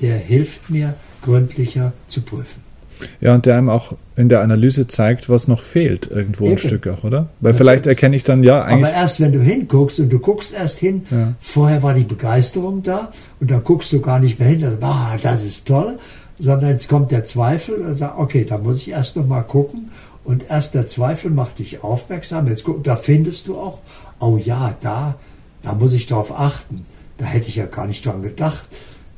der 0.00 0.16
hilft 0.16 0.70
mir, 0.70 0.94
gründlicher 1.22 1.92
zu 2.08 2.22
prüfen. 2.22 2.71
Ja, 3.20 3.34
und 3.34 3.46
der 3.46 3.56
einem 3.56 3.68
auch 3.68 3.94
in 4.16 4.28
der 4.28 4.40
Analyse 4.40 4.86
zeigt, 4.86 5.28
was 5.28 5.48
noch 5.48 5.62
fehlt, 5.62 6.10
irgendwo 6.10 6.44
Eben. 6.44 6.52
ein 6.52 6.58
Stück 6.58 6.86
auch, 6.88 7.04
oder? 7.04 7.28
Weil 7.40 7.54
vielleicht 7.54 7.86
erkenne 7.86 8.16
ich 8.16 8.24
dann, 8.24 8.42
ja, 8.42 8.62
eigentlich. 8.62 8.86
Aber 8.86 8.94
erst 8.94 9.20
wenn 9.20 9.32
du 9.32 9.40
hinguckst 9.40 10.00
und 10.00 10.12
du 10.12 10.18
guckst 10.18 10.52
erst 10.52 10.78
hin, 10.78 11.02
ja. 11.10 11.34
vorher 11.40 11.82
war 11.82 11.94
die 11.94 12.04
Begeisterung 12.04 12.82
da 12.82 13.10
und 13.40 13.50
dann 13.50 13.64
guckst 13.64 13.92
du 13.92 14.00
gar 14.00 14.18
nicht 14.18 14.38
mehr 14.38 14.48
hin, 14.48 14.64
also, 14.64 14.78
ah, 14.82 15.16
das 15.22 15.44
ist 15.44 15.66
toll, 15.66 15.98
sondern 16.38 16.70
jetzt 16.70 16.88
kommt 16.88 17.10
der 17.10 17.24
Zweifel 17.24 17.76
und 17.76 17.94
sagt, 17.94 18.18
okay, 18.18 18.44
da 18.44 18.58
muss 18.58 18.82
ich 18.82 18.90
erst 18.90 19.16
noch 19.16 19.26
mal 19.26 19.42
gucken 19.42 19.90
und 20.24 20.48
erst 20.48 20.74
der 20.74 20.86
Zweifel 20.86 21.30
macht 21.30 21.58
dich 21.58 21.82
aufmerksam. 21.82 22.46
Jetzt 22.46 22.64
guck, 22.64 22.84
da 22.84 22.96
findest 22.96 23.48
du 23.48 23.56
auch, 23.56 23.80
oh 24.20 24.36
ja, 24.36 24.76
da, 24.80 25.16
da 25.62 25.74
muss 25.74 25.92
ich 25.92 26.06
drauf 26.06 26.38
achten. 26.38 26.84
Da 27.16 27.24
hätte 27.24 27.48
ich 27.48 27.56
ja 27.56 27.66
gar 27.66 27.86
nicht 27.86 28.04
dran 28.04 28.22
gedacht. 28.22 28.68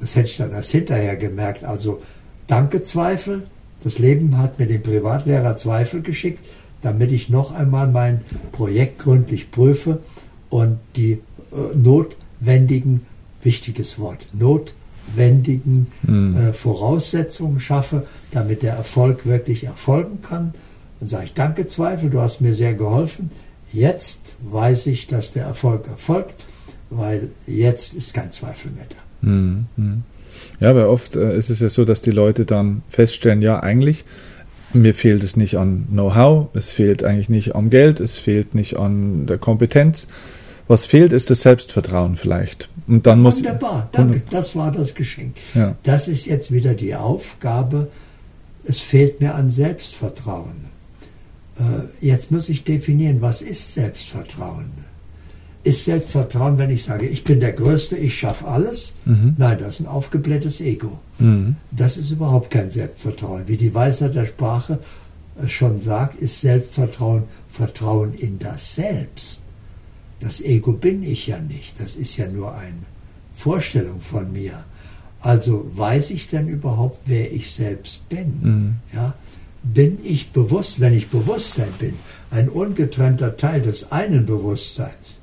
Das 0.01 0.17
hätte 0.17 0.27
ich 0.27 0.37
dann 0.37 0.51
erst 0.51 0.71
hinterher 0.71 1.17
gemerkt. 1.17 1.65
Also, 1.65 2.03
danke 2.47 2.83
Zweifel, 2.83 3.47
das 3.85 3.99
Leben 3.99 4.39
hat 4.39 4.59
mir 4.59 4.67
den 4.67 4.83
Privatlehrer 4.83 5.57
Zweifel 5.57 6.03
geschickt, 6.03 6.41
damit 6.81 7.13
ich 7.13 7.29
noch 7.29 7.53
einmal 7.53 7.87
mein 7.87 8.23
Projekt 8.51 8.99
gründlich 8.99 9.51
prüfe 9.51 10.01
und 10.49 10.79
die 10.97 11.13
äh, 11.53 11.77
notwendigen, 11.77 13.03
wichtiges 13.43 13.99
Wort, 13.99 14.27
notwendigen 14.33 15.87
mhm. 16.03 16.37
äh, 16.37 16.53
Voraussetzungen 16.53 17.61
schaffe, 17.61 18.07
damit 18.33 18.63
der 18.63 18.75
Erfolg 18.75 19.27
wirklich 19.27 19.65
erfolgen 19.65 20.21
kann. 20.23 20.55
Dann 21.01 21.09
sage 21.09 21.27
ich, 21.27 21.35
danke 21.35 21.67
Zweifel, 21.67 22.09
du 22.09 22.21
hast 22.21 22.41
mir 22.41 22.55
sehr 22.55 22.75
geholfen. 22.75 23.31
Jetzt 23.73 24.37
weiß 24.43 24.87
ich, 24.87 25.07
dass 25.07 25.33
der 25.33 25.45
Erfolg 25.45 25.89
erfolgt, 25.89 26.47
weil 26.89 27.31
jetzt 27.47 27.93
ist 27.93 28.15
kein 28.15 28.31
Zweifel 28.31 28.71
mehr 28.71 28.87
da. 28.89 29.29
Mhm. 29.29 29.67
Ja, 30.65 30.75
weil 30.75 30.87
oft 30.87 31.15
äh, 31.15 31.37
ist 31.37 31.51
es 31.51 31.61
ja 31.61 31.69
so, 31.69 31.85
dass 31.85 32.01
die 32.01 32.11
Leute 32.11 32.47
dann 32.47 32.83
feststellen, 32.89 33.43
ja, 33.43 33.63
eigentlich, 33.63 34.05
mir 34.73 34.95
fehlt 34.95 35.23
es 35.23 35.37
nicht 35.37 35.57
an 35.57 35.87
Know-how, 35.91 36.49
es 36.55 36.73
fehlt 36.73 37.05
eigentlich 37.05 37.29
nicht 37.29 37.55
am 37.55 37.69
Geld, 37.69 38.01
es 38.01 38.17
fehlt 38.17 38.55
nicht 38.55 38.79
an 38.79 39.27
der 39.27 39.37
Kompetenz. 39.37 40.09
Was 40.67 40.87
fehlt, 40.87 41.13
ist 41.13 41.29
das 41.29 41.43
Selbstvertrauen 41.43 42.17
vielleicht. 42.17 42.71
Und 42.89 43.07
dann 43.07 43.21
muss 43.21 43.41
Wunderbar, 43.41 43.91
danke, 43.93 44.23
das 44.31 44.57
war 44.57 44.73
das 44.73 44.95
Geschenk. 44.95 45.35
Ja. 45.55 45.77
Das 45.83 46.09
ist 46.09 46.25
jetzt 46.25 46.51
wieder 46.51 46.73
die 46.73 46.95
Aufgabe, 46.95 47.89
es 48.65 48.81
fehlt 48.81 49.21
mir 49.21 49.35
an 49.35 49.51
Selbstvertrauen. 49.51 50.71
Äh, 51.59 52.07
jetzt 52.07 52.31
muss 52.31 52.49
ich 52.49 52.65
definieren, 52.65 53.21
was 53.21 53.43
ist 53.43 53.75
Selbstvertrauen? 53.75 54.73
Ist 55.65 55.85
Selbstvertrauen, 55.85 56.59
wenn 56.59 56.71
ich 56.71 56.85
sage, 56.85 57.07
ich 57.07 57.25
bin 57.25 57.41
der 57.41 57.53
Größte, 57.53 57.97
ich 57.97 58.19
schaffe 58.19 58.47
alles? 58.47 58.95
Mhm. 59.07 59.35
Nein, 59.39 59.59
das 59.59 59.75
ist 59.75 59.81
ein 59.81 59.87
aufgeblähtes 59.87 60.61
Ego. 60.61 61.01
Mhm. 61.19 61.57
Das 61.71 61.97
ist 61.97 62.11
überhaupt 62.11 62.51
kein 62.51 62.71
Selbstvertrauen. 62.71 63.49
Wie 63.49 63.57
die 63.57 63.75
Weisheit 63.75 64.15
der 64.15 64.27
Sprache 64.27 64.79
äh, 65.43 65.49
schon 65.49 65.81
sagt, 65.81 66.19
ist 66.19 66.41
Selbstvertrauen 66.41 67.25
Vertrauen 67.49 68.15
in 68.15 68.39
das 68.39 68.75
Selbst. 68.75 69.43
Das 70.21 70.41
Ego 70.41 70.73
bin 70.73 71.03
ich 71.03 71.27
ja 71.27 71.41
nicht. 71.41 71.81
Das 71.81 71.97
ist 71.97 72.17
ja 72.17 72.29
nur 72.29 72.55
eine 72.55 72.85
Vorstellung 73.33 74.01
von 74.01 74.33
mir. 74.33 74.65
Also 75.21 75.67
weiß 75.75 76.11
ich 76.11 76.29
denn 76.29 76.49
überhaupt, 76.49 76.99
wer 77.07 77.33
ich 77.33 77.51
selbst 77.51 78.09
bin? 78.09 78.41
Mhm. 78.43 78.75
Ja? 78.93 79.15
bin 79.65 79.99
ich 80.05 80.31
bewusst, 80.31 80.81
wenn 80.81 80.93
ich 80.93 81.09
Bewusstsein 81.09 81.73
bin, 81.79 81.95
ein 82.31 82.49
ungetrennter 82.49 83.37
Teil 83.37 83.63
des 83.63 83.91
einen 83.91 84.27
Bewusstseins, 84.27 85.19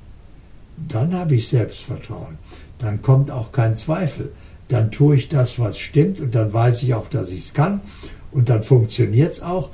dann 0.76 1.14
habe 1.14 1.34
ich 1.34 1.48
Selbstvertrauen. 1.48 2.38
Dann 2.78 3.02
kommt 3.02 3.30
auch 3.30 3.52
kein 3.52 3.76
Zweifel. 3.76 4.32
Dann 4.68 4.90
tue 4.90 5.16
ich 5.16 5.28
das, 5.28 5.58
was 5.58 5.78
stimmt 5.78 6.20
und 6.20 6.34
dann 6.34 6.52
weiß 6.52 6.82
ich 6.82 6.94
auch, 6.94 7.08
dass 7.08 7.30
ich 7.30 7.40
es 7.40 7.52
kann 7.52 7.80
und 8.30 8.48
dann 8.48 8.62
funktioniert 8.62 9.32
es 9.32 9.42
auch. 9.42 9.70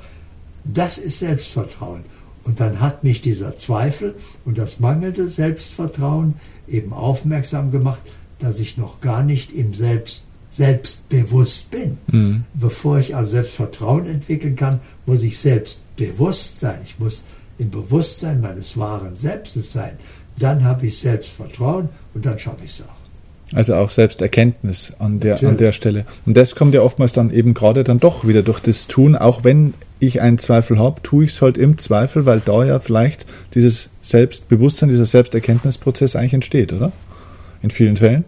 Das 0.65 0.97
ist 0.97 1.19
Selbstvertrauen. 1.19 2.03
Und 2.43 2.59
dann 2.59 2.79
hat 2.79 3.03
mich 3.03 3.21
dieser 3.21 3.57
Zweifel 3.57 4.15
und 4.45 4.57
das 4.57 4.79
mangelnde 4.79 5.27
Selbstvertrauen 5.27 6.35
eben 6.67 6.93
aufmerksam 6.93 7.71
gemacht, 7.71 8.01
dass 8.39 8.59
ich 8.59 8.77
noch 8.77 9.01
gar 9.01 9.23
nicht 9.23 9.51
im 9.51 9.73
Selbst 9.73 10.25
selbstbewusst 10.49 11.69
bin. 11.69 11.97
Mhm. 12.11 12.43
Bevor 12.55 12.97
ich 12.97 13.15
also 13.15 13.31
Selbstvertrauen 13.31 14.07
entwickeln 14.07 14.55
kann, 14.55 14.79
muss 15.05 15.21
ich 15.21 15.37
selbstbewusst 15.37 16.59
sein. 16.59 16.79
Ich 16.83 16.97
muss 16.97 17.23
im 17.59 17.69
Bewusstsein 17.69 18.41
meines 18.41 18.77
wahren 18.77 19.15
Selbstes 19.15 19.71
sein. 19.71 19.97
Dann 20.39 20.63
habe 20.63 20.87
ich 20.87 20.97
Selbstvertrauen 20.97 21.89
und 22.13 22.25
dann 22.25 22.39
schaffe 22.39 22.63
ich 22.63 22.71
es 22.71 22.81
auch. 22.81 22.99
Also 23.55 23.75
auch 23.75 23.89
Selbsterkenntnis 23.89 24.93
an 24.99 25.19
der, 25.19 25.41
an 25.43 25.57
der 25.57 25.71
Stelle. 25.71 26.05
Und 26.25 26.37
das 26.37 26.55
kommt 26.55 26.75
ja 26.75 26.81
oftmals 26.81 27.13
dann 27.13 27.31
eben 27.31 27.53
gerade 27.53 27.83
dann 27.83 27.99
doch 27.99 28.27
wieder 28.27 28.43
durch 28.43 28.59
das 28.59 28.87
Tun, 28.87 29.15
auch 29.15 29.43
wenn 29.43 29.73
ich 29.99 30.21
einen 30.21 30.37
Zweifel 30.37 30.77
habe, 30.77 31.01
tue 31.01 31.25
ich 31.25 31.31
es 31.31 31.41
halt 31.41 31.57
im 31.57 31.77
Zweifel, 31.77 32.25
weil 32.25 32.41
da 32.45 32.63
ja 32.63 32.79
vielleicht 32.79 33.25
dieses 33.55 33.89
Selbstbewusstsein, 34.01 34.89
dieser 34.89 35.05
Selbsterkenntnisprozess 35.05 36.15
eigentlich 36.15 36.35
entsteht, 36.35 36.73
oder? 36.73 36.91
In 37.61 37.71
vielen 37.71 37.97
Fällen. 37.97 38.23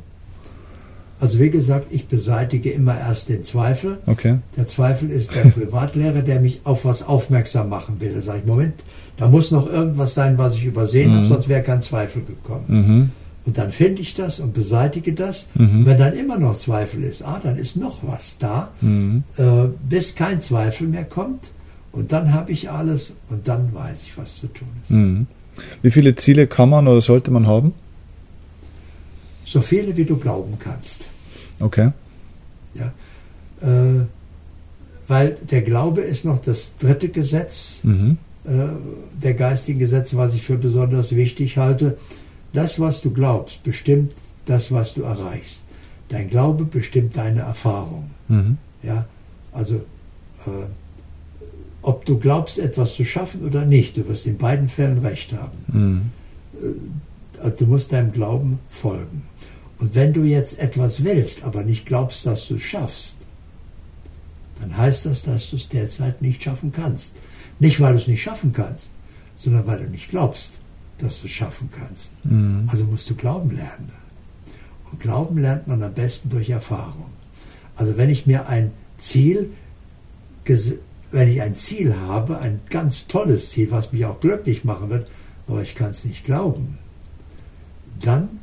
Also 1.22 1.38
wie 1.38 1.52
gesagt, 1.52 1.94
ich 1.94 2.08
beseitige 2.08 2.72
immer 2.72 2.98
erst 2.98 3.30
den 3.30 3.44
Zweifel. 3.44 4.00
Okay. 4.08 4.40
Der 4.58 4.66
Zweifel 4.66 5.12
ist 5.12 5.36
der 5.36 5.42
Privatlehrer, 5.52 6.24
der 6.24 6.42
mich 6.42 6.62
auf 6.64 6.84
was 6.84 7.04
aufmerksam 7.04 7.70
machen 7.70 8.02
will. 8.02 8.12
Da 8.12 8.22
sage 8.22 8.40
ich, 8.40 8.46
Moment, 8.46 8.74
da 9.18 9.28
muss 9.28 9.52
noch 9.52 9.72
irgendwas 9.72 10.16
sein, 10.16 10.40
was 10.40 10.56
ich 10.56 10.66
übersehen 10.66 11.12
mhm. 11.12 11.16
habe, 11.18 11.26
sonst 11.28 11.48
wäre 11.48 11.62
kein 11.62 11.84
Zweifel 11.84 12.24
gekommen. 12.24 12.66
Mhm. 12.68 13.12
Und 13.46 13.58
dann 13.60 13.70
finde 13.70 14.02
ich 14.02 14.16
das 14.16 14.40
und 14.40 14.54
beseitige 14.54 15.14
das. 15.14 15.48
Mhm. 15.54 15.86
wenn 15.86 16.00
dann 16.00 16.14
immer 16.14 16.40
noch 16.40 16.58
Zweifel 16.58 17.04
ist, 17.04 17.22
ah, 17.22 17.40
dann 17.42 17.56
ist 17.56 17.76
noch 17.76 18.02
was 18.04 18.38
da, 18.40 18.72
mhm. 18.82 19.24
äh, 19.38 19.68
bis 19.88 20.16
kein 20.16 20.42
Zweifel 20.42 20.88
mehr 20.88 21.06
kommt. 21.06 21.52
Und 21.92 22.12
dann 22.14 22.34
habe 22.34 22.52
ich 22.52 22.72
alles 22.72 23.14
und 23.30 23.48
dann 23.48 23.76
weiß 23.76 24.06
ich, 24.06 24.18
was 24.18 24.38
zu 24.38 24.48
tun 24.48 24.70
ist. 24.82 24.92
Mhm. 24.92 25.28
Wie 25.84 25.92
viele 25.92 26.16
Ziele 26.16 26.48
kann 26.48 26.70
man 26.70 26.88
oder 26.88 27.02
sollte 27.02 27.30
man 27.30 27.46
haben? 27.46 27.74
So 29.44 29.62
viele, 29.62 29.96
wie 29.98 30.06
du 30.06 30.18
glauben 30.18 30.58
kannst. 30.58 31.11
Okay. 31.62 31.92
Ja, 32.74 32.94
äh, 33.62 34.06
weil 35.08 35.38
der 35.50 35.62
Glaube 35.62 36.02
ist 36.02 36.26
noch 36.26 36.38
das 36.38 36.74
dritte 36.78 37.10
Gesetz 37.10 37.82
mhm. 37.84 38.18
äh, 38.46 38.68
der 39.22 39.34
geistigen 39.34 39.80
Gesetze, 39.80 40.18
was 40.18 40.34
ich 40.34 40.42
für 40.42 40.58
besonders 40.58 41.16
wichtig 41.16 41.58
halte. 41.58 41.98
Das, 42.54 42.80
was 42.80 43.02
du 43.02 43.12
glaubst, 43.12 43.64
bestimmt 43.64 44.14
das, 44.46 44.72
was 44.72 44.94
du 44.94 45.04
erreichst. 45.04 45.64
Dein 46.10 46.30
Glaube 46.30 46.66
bestimmt 46.66 47.16
deine 47.16 47.42
Erfahrung. 47.42 48.12
Mhm. 48.28 48.58
Ja, 48.84 49.06
also 49.52 49.76
äh, 50.46 50.68
ob 51.82 52.06
du 52.06 52.18
glaubst, 52.18 52.60
etwas 52.60 52.94
zu 52.96 53.04
schaffen 53.04 53.42
oder 53.44 53.66
nicht, 53.66 53.98
du 53.98 54.08
wirst 54.08 54.28
in 54.28 54.38
beiden 54.38 54.68
Fällen 54.68 55.00
recht 55.00 55.34
haben. 55.34 55.58
Mhm. 55.68 56.02
Äh, 57.42 57.52
du 57.52 57.66
musst 57.66 57.92
deinem 57.92 58.12
Glauben 58.12 58.60
folgen. 58.70 59.24
Und 59.82 59.96
wenn 59.96 60.14
du 60.14 60.22
jetzt 60.22 60.60
etwas 60.60 61.04
willst, 61.04 61.44
aber 61.44 61.64
nicht 61.64 61.88
glaubst, 61.88 62.28
dass 62.28 62.48
du 62.48 62.56
es 62.56 62.62
schaffst, 62.62 63.18
dann 64.60 64.78
heißt 64.78 65.08
das, 65.08 65.24
dass 65.24 65.50
du 65.50 65.56
es 65.56 65.70
derzeit 65.70 66.22
nicht 66.22 66.44
schaffen 66.44 66.72
kannst. 66.72 67.14
Nicht, 67.58 67.80
weil 67.80 67.94
du 67.94 67.98
es 67.98 68.08
nicht 68.08 68.22
schaffen 68.22 68.52
kannst, 68.54 68.92
sondern 69.36 69.66
weil 69.66 69.80
du 69.80 69.90
nicht 69.90 70.08
glaubst, 70.08 70.60
dass 71.00 71.22
du 71.22 71.26
es 71.26 71.34
schaffen 71.34 71.72
kannst. 71.72 72.12
Mhm. 72.24 72.68
Also 72.68 72.86
musst 72.86 73.10
du 73.10 73.16
Glauben 73.16 73.50
lernen. 73.50 73.92
Und 74.92 75.00
Glauben 75.00 75.40
lernt 75.40 75.68
man 75.68 75.82
am 75.82 75.96
besten 75.96 76.30
durch 76.30 76.52
Erfahrung. 76.52 77.12
Also 77.76 77.98
wenn 77.98 78.12
ich 78.12 78.28
mir 78.28 78.48
ein 78.48 78.72
Ziel, 78.98 79.50
wenn 81.12 81.28
ich 81.28 81.42
ein 81.42 81.56
Ziel 81.56 81.96
habe, 81.96 82.38
ein 82.38 82.60
ganz 82.70 83.08
tolles 83.08 83.50
Ziel, 83.50 83.72
was 83.72 83.92
mich 83.92 84.06
auch 84.06 84.20
glücklich 84.20 84.64
machen 84.64 84.92
wird, 84.92 85.10
aber 85.48 85.64
ich 85.64 85.74
kann 85.74 85.90
es 85.90 86.06
nicht 86.06 86.24
glauben, 86.24 86.78
dann 88.00 88.41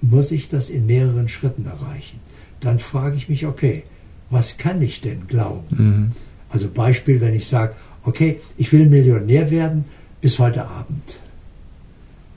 muss 0.00 0.30
ich 0.30 0.48
das 0.48 0.70
in 0.70 0.86
mehreren 0.86 1.28
Schritten 1.28 1.66
erreichen. 1.66 2.20
Dann 2.60 2.78
frage 2.78 3.16
ich 3.16 3.28
mich, 3.28 3.46
okay, 3.46 3.84
was 4.30 4.58
kann 4.58 4.82
ich 4.82 5.00
denn 5.00 5.26
glauben? 5.26 5.76
Mhm. 5.76 6.12
Also 6.48 6.68
Beispiel, 6.70 7.20
wenn 7.20 7.34
ich 7.34 7.46
sage, 7.46 7.74
okay, 8.02 8.40
ich 8.56 8.72
will 8.72 8.86
Millionär 8.86 9.50
werden 9.50 9.84
bis 10.20 10.38
heute 10.38 10.66
Abend. 10.66 11.20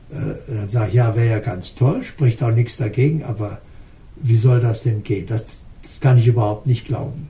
Äh, 0.09 0.15
dann 0.47 0.69
sage 0.69 0.89
ich, 0.89 0.93
ja, 0.95 1.15
wäre 1.15 1.29
ja 1.29 1.39
ganz 1.39 1.75
toll, 1.75 2.03
spricht 2.03 2.43
auch 2.43 2.51
nichts 2.51 2.77
dagegen, 2.77 3.23
aber 3.23 3.61
wie 4.17 4.35
soll 4.35 4.59
das 4.59 4.83
denn 4.83 5.03
gehen? 5.03 5.25
Das, 5.27 5.63
das 5.81 5.99
kann 6.01 6.17
ich 6.17 6.27
überhaupt 6.27 6.67
nicht 6.67 6.85
glauben. 6.85 7.29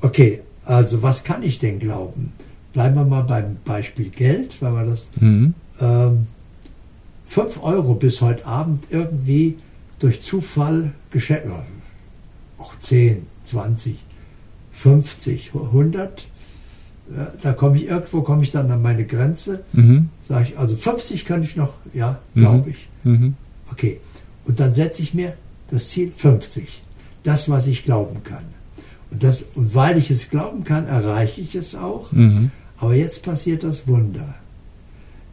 Okay, 0.00 0.42
also 0.64 1.02
was 1.02 1.24
kann 1.24 1.42
ich 1.42 1.58
denn 1.58 1.78
glauben? 1.78 2.32
Bleiben 2.72 2.94
wir 2.94 3.04
mal 3.04 3.22
beim 3.22 3.56
Beispiel 3.64 4.10
Geld, 4.10 4.60
weil 4.60 4.72
wir 4.72 4.84
das 4.84 5.08
mhm. 5.20 5.54
ähm, 5.80 6.26
5 7.32 7.62
Euro 7.62 7.94
bis 7.94 8.20
heute 8.20 8.44
Abend 8.44 8.88
irgendwie 8.90 9.56
durch 9.98 10.20
Zufall 10.20 10.92
geschenkt, 11.10 11.46
auch 12.58 12.78
10, 12.78 13.22
20, 13.44 13.96
50, 14.70 15.52
100. 15.54 16.28
Da 17.42 17.54
komme 17.54 17.78
ich 17.78 17.86
irgendwo 17.86 18.20
komme 18.20 18.42
ich 18.42 18.50
dann 18.50 18.70
an 18.70 18.82
meine 18.82 19.06
Grenze. 19.06 19.64
Mhm. 19.72 20.10
Sage 20.20 20.48
ich, 20.50 20.58
also 20.58 20.76
50 20.76 21.24
kann 21.24 21.42
ich 21.42 21.56
noch, 21.56 21.78
ja, 21.94 22.18
glaube 22.34 22.68
mhm. 22.68 22.70
ich. 22.70 22.88
Mhm. 23.02 23.34
Okay. 23.70 24.00
Und 24.44 24.60
dann 24.60 24.74
setze 24.74 25.00
ich 25.00 25.14
mir 25.14 25.32
das 25.68 25.88
Ziel 25.88 26.12
50. 26.14 26.82
Das, 27.22 27.48
was 27.48 27.66
ich 27.66 27.82
glauben 27.82 28.22
kann. 28.24 28.44
Und, 29.10 29.22
das, 29.22 29.42
und 29.54 29.74
weil 29.74 29.96
ich 29.96 30.10
es 30.10 30.28
glauben 30.28 30.64
kann, 30.64 30.84
erreiche 30.84 31.40
ich 31.40 31.54
es 31.54 31.76
auch. 31.76 32.12
Mhm. 32.12 32.50
Aber 32.76 32.94
jetzt 32.94 33.22
passiert 33.22 33.62
das 33.62 33.88
Wunder. 33.88 34.34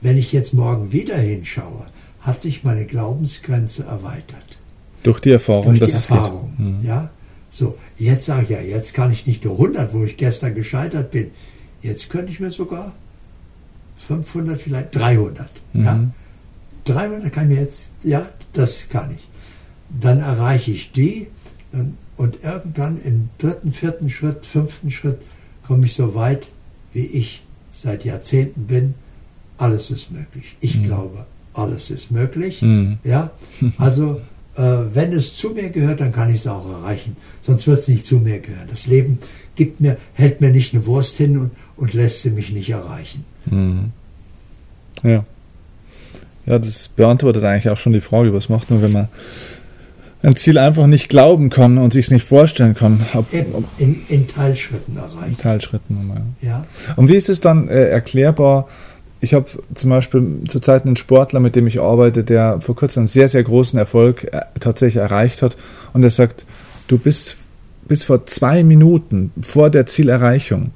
Wenn 0.02 0.18
ich 0.18 0.32
jetzt 0.32 0.54
morgen 0.54 0.92
wieder 0.92 1.18
hinschaue, 1.18 1.86
hat 2.22 2.42
sich 2.42 2.64
meine 2.64 2.86
Glaubensgrenze 2.86 3.84
erweitert. 3.84 4.60
Durch 5.04 5.20
die 5.20 5.32
Erfahrung, 5.32 5.66
Durch 5.66 5.80
die 5.80 5.94
dass 5.94 6.10
Erfahrung, 6.10 6.52
es 6.52 6.58
geht. 6.58 6.66
Mhm. 6.66 6.86
Ja, 6.86 7.10
so, 7.50 7.78
jetzt 7.98 8.26
sage 8.26 8.44
ich 8.44 8.50
ja, 8.50 8.62
jetzt 8.62 8.94
kann 8.94 9.12
ich 9.12 9.26
nicht 9.26 9.44
nur 9.44 9.54
100, 9.54 9.94
wo 9.94 10.04
ich 10.04 10.18
gestern 10.18 10.54
gescheitert 10.54 11.12
bin. 11.12 11.32
Jetzt 11.82 12.10
könnte 12.10 12.32
ich 12.32 12.40
mir 12.40 12.52
sogar 12.52 12.94
500, 13.98 14.60
vielleicht 14.60 14.96
300. 14.96 15.50
Mhm. 15.74 15.84
Ja, 15.84 16.10
300 16.86 17.32
kann 17.32 17.50
ich 17.50 17.58
mir 17.58 17.64
jetzt, 17.64 17.92
ja, 18.04 18.30
das 18.54 18.90
kann 18.90 19.12
ich. 19.16 19.28
Dann 19.90 20.20
erreiche 20.20 20.72
ich 20.72 20.92
die 20.92 21.28
dann, 21.72 21.98
und 22.16 22.44
irgendwann 22.44 23.02
im 23.02 23.30
dritten, 23.38 23.72
vierten 23.72 24.10
Schritt, 24.10 24.46
fünften 24.46 24.92
Schritt 24.92 25.22
komme 25.66 25.86
ich 25.86 25.94
so 25.94 26.16
weit, 26.16 26.50
wie 26.94 27.06
ich 27.06 27.44
seit 27.72 28.04
Jahrzehnten 28.04 28.66
bin, 28.66 28.96
alles 29.60 29.92
ist 29.92 30.12
möglich. 30.12 30.56
Ich 30.60 30.78
mhm. 30.78 30.84
glaube, 30.84 31.26
alles 31.54 31.92
ist 31.92 32.12
möglich. 32.12 32.62
Mhm. 32.62 32.98
Ja, 33.04 33.32
also 33.78 34.22
äh, 34.56 34.62
wenn 34.62 35.14
es 35.14 35.36
zu 35.36 35.50
mir 35.50 35.70
gehört, 35.70 36.00
dann 36.00 36.12
kann 36.12 36.30
ich 36.30 36.38
es 36.38 36.48
auch 36.48 36.68
erreichen. 36.70 37.16
Sonst 37.42 37.68
wird 37.68 37.80
es 37.80 37.88
nicht 37.88 38.06
zu 38.06 38.18
mir 38.18 38.40
gehören. 38.40 38.68
Das 38.70 38.88
Leben 38.88 39.20
gibt 39.56 39.82
mir, 39.82 39.98
hält 40.14 40.42
mir 40.42 40.52
nicht 40.52 40.74
eine 40.74 40.86
Wurst 40.86 41.18
hin 41.18 41.38
und, 41.38 41.52
und 41.76 41.94
lässt 41.94 42.22
sie 42.22 42.32
mich 42.32 42.52
nicht 42.52 42.70
erreichen. 42.70 43.26
Mhm. 43.46 43.92
Ja. 45.04 45.24
Ja, 46.46 46.58
das 46.58 46.88
beantwortet 46.88 47.44
eigentlich 47.44 47.70
auch 47.70 47.78
schon 47.78 47.94
die 47.94 48.02
Frage, 48.02 48.34
was 48.34 48.50
macht 48.50 48.72
man, 48.72 48.82
wenn 48.82 48.92
man 48.92 49.08
ein 50.22 50.36
Ziel 50.36 50.58
einfach 50.58 50.88
nicht 50.88 51.08
glauben 51.08 51.50
kann 51.50 51.78
und 51.78 51.94
sich 51.94 52.08
es 52.08 52.12
nicht 52.12 52.26
vorstellen 52.26 52.74
kann. 52.74 53.06
Ob, 53.14 53.32
Eben, 53.34 53.66
in, 53.78 54.02
in, 54.08 54.28
Teilschritten 54.28 54.98
erreichen. 54.98 55.30
In 55.30 55.38
Teilschritten, 55.38 56.12
ja. 56.42 56.50
ja. 56.50 56.66
Und 56.96 57.10
wie 57.10 57.16
ist 57.16 57.30
es 57.30 57.40
dann 57.40 57.70
äh, 57.70 57.86
erklärbar, 57.86 58.68
ich 59.22 59.34
habe 59.34 59.48
zum 59.74 59.90
Beispiel 59.90 60.42
zurzeit 60.48 60.86
einen 60.86 60.96
Sportler, 60.96 61.40
mit 61.40 61.56
dem 61.56 61.68
ich 61.68 61.82
arbeite, 61.82 62.24
der 62.24 62.62
vor 62.62 62.76
kurzem 62.76 63.02
einen 63.02 63.08
sehr, 63.08 63.28
sehr 63.28 63.44
großen 63.44 63.78
Erfolg 63.78 64.34
äh, 64.34 64.42
tatsächlich 64.60 65.02
erreicht 65.02 65.42
hat. 65.42 65.58
Und 65.94 66.04
er 66.04 66.10
sagt, 66.10 66.46
du 66.88 66.98
bist 66.98 67.38
bis 67.88 68.06
vor 68.06 68.26
zwei 68.28 68.64
Minuten 68.64 69.32
vor 69.42 69.70
der 69.70 69.88
Zielerreichung, 69.88 70.72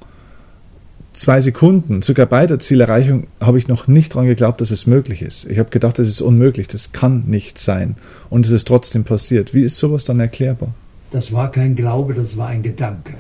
zwei 1.14 1.39
Sekunden, 1.39 2.02
sogar 2.02 2.26
bei 2.26 2.46
der 2.46 2.60
Zielerreichung, 2.60 3.28
habe 3.39 3.60
ich 3.60 3.68
noch 3.68 3.88
nicht 3.88 4.14
daran 4.14 4.28
geglaubt, 4.28 4.60
dass 4.60 4.72
es 4.72 4.88
möglich 4.88 5.22
ist. 5.22 5.46
Ich 5.46 5.60
habe 5.60 5.70
gedacht, 5.70 6.00
das 6.00 6.10
ist 6.10 6.22
unmöglich, 6.22 6.68
das 6.68 6.91
kann 6.91 7.24
nicht 7.28 7.60
sein. 7.60 7.96
Und 8.30 8.46
es 8.46 8.52
ist 8.52 8.68
trotzdem 8.68 9.04
passiert. 9.04 9.54
Wie 9.54 9.62
ist 9.62 9.78
sowas 9.78 10.04
dann 10.06 10.20
erklärbar? 10.20 10.74
Das 11.12 11.32
war 11.32 11.52
kein 11.52 11.76
Glaube, 11.76 12.14
das 12.14 12.36
war 12.36 12.48
ein 12.48 12.64
Gedanke. 12.64 13.14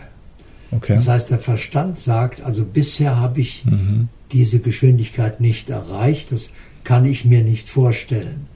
Okay. 0.71 0.95
Das 0.95 1.07
heißt, 1.07 1.29
der 1.29 1.37
Verstand 1.37 1.99
sagt, 1.99 2.41
also 2.43 2.65
bisher 2.65 3.19
habe 3.21 3.39
ich 3.39 3.63
mhm 3.63 4.09
diese 4.33 4.59
Geschwindigkeit 4.59 5.39
nicht 5.39 5.69
erreicht. 5.69 6.31
Das 6.31 6.51
kann 6.83 7.05
ich 7.05 7.25
mir 7.25 7.43
nicht 7.43 7.69
vorstellen. 7.69 8.47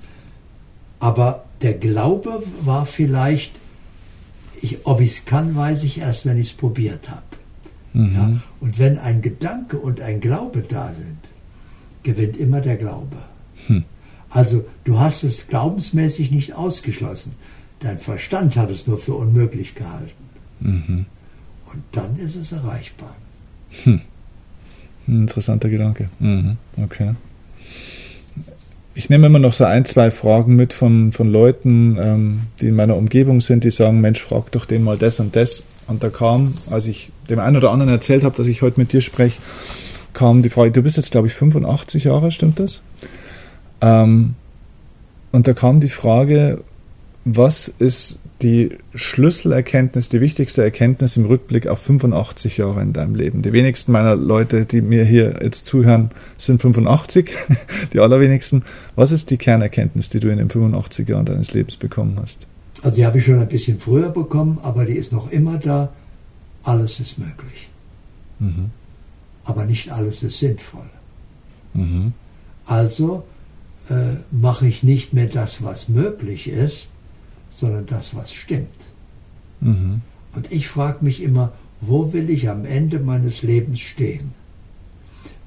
Aber 1.00 1.46
der 1.62 1.74
Glaube 1.76 2.44
war 2.64 2.86
vielleicht, 2.86 3.52
ich, 4.62 4.86
ob 4.86 5.00
ich 5.02 5.12
es 5.12 5.26
kann, 5.26 5.56
weiß 5.56 5.84
ich 5.84 6.00
erst, 6.00 6.26
wenn 6.26 6.38
ich 6.38 6.48
es 6.48 6.54
probiert 6.54 7.10
habe. 7.10 7.24
Mhm. 7.94 8.16
Ja? 8.16 8.42
Und 8.60 8.80
wenn 8.80 8.98
ein 8.98 9.22
Gedanke 9.22 9.78
und 9.78 10.02
ein 10.02 10.20
Glaube 10.20 10.62
da 10.62 10.94
sind, 10.94 11.18
gewinnt 12.04 12.38
immer 12.38 12.62
der 12.62 12.78
Glaube. 12.78 13.18
Hm. 13.68 13.84
Also 14.30 14.66
du 14.84 15.00
hast 15.00 15.24
es 15.24 15.48
glaubensmäßig 15.48 16.32
nicht 16.32 16.54
ausgeschlossen. 16.54 17.36
Dein 17.80 17.98
Verstand 17.98 18.56
hat 18.56 18.72
es 18.72 18.88
nur 18.88 18.98
für 18.98 19.14
unmöglich 19.14 19.76
gehalten. 19.76 20.24
Mhm. 20.60 21.06
Und 21.72 21.84
dann 21.92 22.18
ist 22.18 22.36
es 22.36 22.52
erreichbar. 22.52 23.16
Hm. 23.84 24.02
Interessanter 25.08 25.70
Gedanke. 25.70 26.10
Mhm. 26.20 26.58
Okay. 26.82 27.14
Ich 28.94 29.10
nehme 29.10 29.28
immer 29.28 29.40
noch 29.40 29.54
so 29.54 29.64
ein, 29.64 29.86
zwei 29.86 30.10
Fragen 30.10 30.56
mit 30.56 30.74
von, 30.74 31.12
von 31.12 31.30
Leuten, 31.30 31.98
ähm, 32.00 32.42
die 32.60 32.68
in 32.68 32.76
meiner 32.76 32.96
Umgebung 32.96 33.42
sind, 33.42 33.64
die 33.64 33.72
sagen, 33.72 34.02
Mensch, 34.02 34.22
frag 34.22 34.52
doch 34.52 34.66
den 34.66 34.84
mal 34.84 34.98
das 34.98 35.20
und 35.20 35.36
das. 35.36 35.64
Und 35.88 36.04
da 36.04 36.10
kam, 36.10 36.56
als 36.72 36.88
ich 36.88 37.12
dem 37.30 37.40
einen 37.40 37.58
oder 37.58 37.72
anderen 37.72 37.92
erzählt 37.92 38.24
habe, 38.24 38.36
dass 38.36 38.48
ich 38.48 38.62
heute 38.62 38.80
mit 38.80 38.94
dir 38.94 39.02
spreche, 39.02 39.40
kam 40.14 40.42
die 40.42 40.50
Frage, 40.50 40.72
du 40.72 40.82
bist 40.82 40.98
jetzt, 40.98 41.12
glaube 41.12 41.28
ich, 41.28 41.34
85 41.34 42.06
Jahre, 42.06 42.32
stimmt 42.32 42.60
das? 42.60 42.82
Ähm, 43.82 44.34
und 45.32 45.48
da 45.48 45.54
kam 45.54 45.80
die 45.80 45.90
Frage, 45.90 46.64
was 47.24 47.68
ist 47.68 48.18
die 48.42 48.78
Schlüsselerkenntnis, 48.94 50.10
die 50.10 50.22
wichtigste 50.22 50.64
Erkenntnis 50.64 51.18
im 51.18 51.26
Rückblick 51.26 51.68
auf 51.68 51.80
85 51.80 52.58
Jahre 52.58 52.82
in 52.82 52.94
deinem 52.94 53.16
Leben? 53.16 53.42
Die 53.42 53.54
wenigsten 53.54 53.92
meiner 53.92 54.16
Leute, 54.16 54.66
die 54.66 54.82
mir 54.82 55.04
hier 55.04 55.40
jetzt 55.42 55.66
zuhören, 55.66 56.12
sind 56.38 56.62
85, 56.62 57.32
die 57.94 58.00
allerwenigsten. 58.00 58.64
Was 58.96 59.12
ist 59.12 59.32
die 59.32 59.38
Kernerkenntnis, 59.38 60.10
die 60.10 60.20
du 60.20 60.30
in 60.30 60.38
den 60.38 60.50
85 60.50 61.10
Jahren 61.10 61.26
deines 61.26 61.54
Lebens 61.54 61.78
bekommen 61.78 62.18
hast? 62.22 62.48
Also 62.84 62.96
die 62.96 63.06
habe 63.06 63.18
ich 63.18 63.26
schon 63.26 63.40
ein 63.40 63.48
bisschen 63.48 63.80
früher 63.80 64.10
bekommen, 64.10 64.60
aber 64.62 64.86
die 64.86 64.94
ist 64.94 65.12
noch 65.12 65.32
immer 65.32 65.58
da. 65.58 65.90
Alles 66.64 67.00
ist 67.00 67.18
möglich. 67.18 67.70
Mhm. 68.40 68.72
Aber 69.44 69.66
nicht 69.66 69.90
alles 69.92 70.22
ist 70.22 70.38
sinnvoll. 70.38 70.90
Mhm. 71.74 72.14
Also 72.66 73.24
äh, 73.90 74.18
mache 74.32 74.68
ich 74.68 74.84
nicht 74.84 75.14
mehr 75.14 75.28
das, 75.28 75.64
was 75.64 75.90
möglich 75.90 76.50
ist, 76.50 76.90
sondern 77.50 77.86
das, 77.86 78.16
was 78.16 78.34
stimmt. 78.34 78.90
Mhm. 79.60 80.02
Und 80.36 80.52
ich 80.52 80.68
frage 80.68 81.04
mich 81.04 81.22
immer, 81.22 81.54
wo 81.82 82.14
will 82.14 82.30
ich 82.30 82.50
am 82.50 82.66
Ende 82.66 83.00
meines 83.00 83.42
Lebens 83.42 83.80
stehen? 83.80 84.32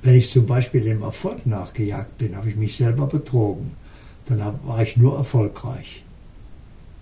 Wenn 0.03 0.15
ich 0.15 0.31
zum 0.31 0.47
Beispiel 0.47 0.81
dem 0.81 1.03
Erfolg 1.03 1.47
nachgejagt 1.47 2.19
bin, 2.19 2.37
habe 2.37 2.49
ich 2.49 2.57
mich 2.57 2.77
selber 2.77 3.07
betrogen. 3.07 3.73
Dann 4.27 4.43
hab, 4.45 4.67
war 4.67 4.83
ich 4.83 4.97
nur 4.97 5.17
erfolgreich 5.17 6.05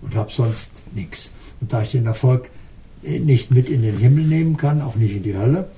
und 0.01 0.15
habe 0.15 0.31
sonst 0.31 0.83
nichts. 0.93 1.31
Und 1.61 1.71
da 1.71 1.81
ich 1.81 1.91
den 1.91 2.05
Erfolg 2.05 2.49
nicht 3.01 3.51
mit 3.51 3.69
in 3.69 3.81
den 3.81 3.97
Himmel 3.97 4.25
nehmen 4.25 4.57
kann, 4.57 4.81
auch 4.81 4.95
nicht 4.95 5.15
in 5.15 5.23
die 5.23 5.37
Hölle, 5.37 5.69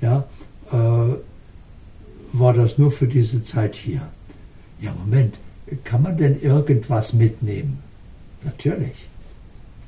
ja, 0.00 0.24
äh, 0.72 1.16
war 2.32 2.52
das 2.52 2.78
nur 2.78 2.90
für 2.90 3.06
diese 3.06 3.42
Zeit 3.42 3.76
hier. 3.76 4.08
Ja, 4.80 4.92
Moment, 4.92 5.38
kann 5.84 6.02
man 6.02 6.16
denn 6.16 6.40
irgendwas 6.40 7.12
mitnehmen? 7.12 7.78
Natürlich. 8.42 9.08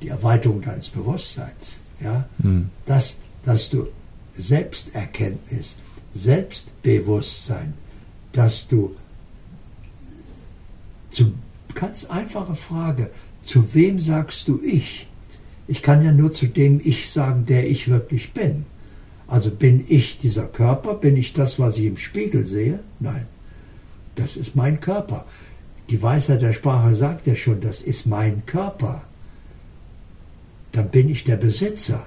Die 0.00 0.08
Erweiterung 0.08 0.60
deines 0.60 0.90
Bewusstseins. 0.90 1.80
Ja? 2.00 2.28
Mhm. 2.38 2.70
Das, 2.84 3.16
dass 3.44 3.68
du 3.68 3.88
Selbsterkenntnis, 4.32 5.78
Selbstbewusstsein, 6.14 7.74
dass 8.32 8.68
du 8.68 8.94
zu 11.10 11.32
ganz 11.74 12.04
einfache 12.04 12.54
Frage, 12.54 13.10
zu 13.42 13.74
wem 13.74 13.98
sagst 13.98 14.48
du 14.48 14.60
ich? 14.62 15.06
Ich 15.66 15.82
kann 15.82 16.04
ja 16.04 16.12
nur 16.12 16.32
zu 16.32 16.46
dem 16.46 16.80
Ich 16.82 17.10
sagen, 17.10 17.44
der 17.46 17.68
ich 17.70 17.88
wirklich 17.88 18.32
bin. 18.32 18.64
Also 19.26 19.50
bin 19.50 19.84
ich 19.86 20.16
dieser 20.16 20.46
Körper? 20.46 20.94
Bin 20.94 21.16
ich 21.16 21.34
das, 21.34 21.58
was 21.58 21.76
ich 21.78 21.84
im 21.84 21.98
Spiegel 21.98 22.46
sehe? 22.46 22.80
Nein. 23.00 23.26
Das 24.14 24.36
ist 24.36 24.56
mein 24.56 24.80
Körper. 24.80 25.26
Die 25.90 26.02
Weisheit 26.02 26.42
der 26.42 26.52
Sprache 26.52 26.94
sagt 26.94 27.26
ja 27.26 27.34
schon, 27.34 27.60
das 27.60 27.80
ist 27.82 28.06
mein 28.06 28.44
Körper. 28.44 29.02
Dann 30.72 30.90
bin 30.90 31.08
ich 31.08 31.24
der 31.24 31.36
Besitzer. 31.36 32.06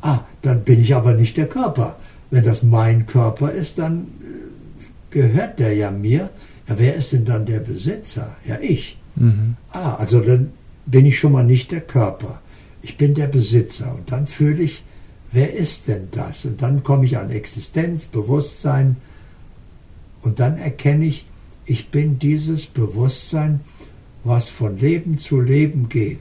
Ah, 0.00 0.20
dann 0.42 0.64
bin 0.64 0.80
ich 0.80 0.94
aber 0.94 1.14
nicht 1.14 1.36
der 1.36 1.48
Körper. 1.48 1.96
Wenn 2.30 2.44
das 2.44 2.62
mein 2.62 3.06
Körper 3.06 3.50
ist, 3.50 3.78
dann 3.78 4.02
äh, 4.02 4.84
gehört 5.10 5.58
der 5.58 5.74
ja 5.74 5.90
mir. 5.90 6.28
Ja, 6.68 6.78
wer 6.78 6.94
ist 6.94 7.12
denn 7.12 7.24
dann 7.24 7.46
der 7.46 7.60
Besitzer? 7.60 8.36
Ja, 8.44 8.58
ich. 8.60 8.98
Mhm. 9.16 9.56
Ah, 9.70 9.94
also 9.94 10.20
dann 10.20 10.52
bin 10.84 11.06
ich 11.06 11.18
schon 11.18 11.32
mal 11.32 11.44
nicht 11.44 11.70
der 11.70 11.80
Körper. 11.80 12.42
Ich 12.82 12.98
bin 12.98 13.14
der 13.14 13.28
Besitzer. 13.28 13.94
Und 13.94 14.12
dann 14.12 14.26
fühle 14.26 14.62
ich, 14.62 14.84
wer 15.32 15.54
ist 15.54 15.88
denn 15.88 16.08
das? 16.10 16.44
Und 16.44 16.60
dann 16.60 16.82
komme 16.82 17.06
ich 17.06 17.16
an 17.16 17.30
Existenz, 17.30 18.04
Bewusstsein. 18.04 18.96
Und 20.20 20.40
dann 20.40 20.58
erkenne 20.58 21.06
ich, 21.06 21.24
ich 21.66 21.90
bin 21.90 22.18
dieses 22.18 22.66
Bewusstsein, 22.66 23.60
was 24.22 24.48
von 24.48 24.78
Leben 24.78 25.18
zu 25.18 25.40
Leben 25.40 25.88
geht. 25.88 26.20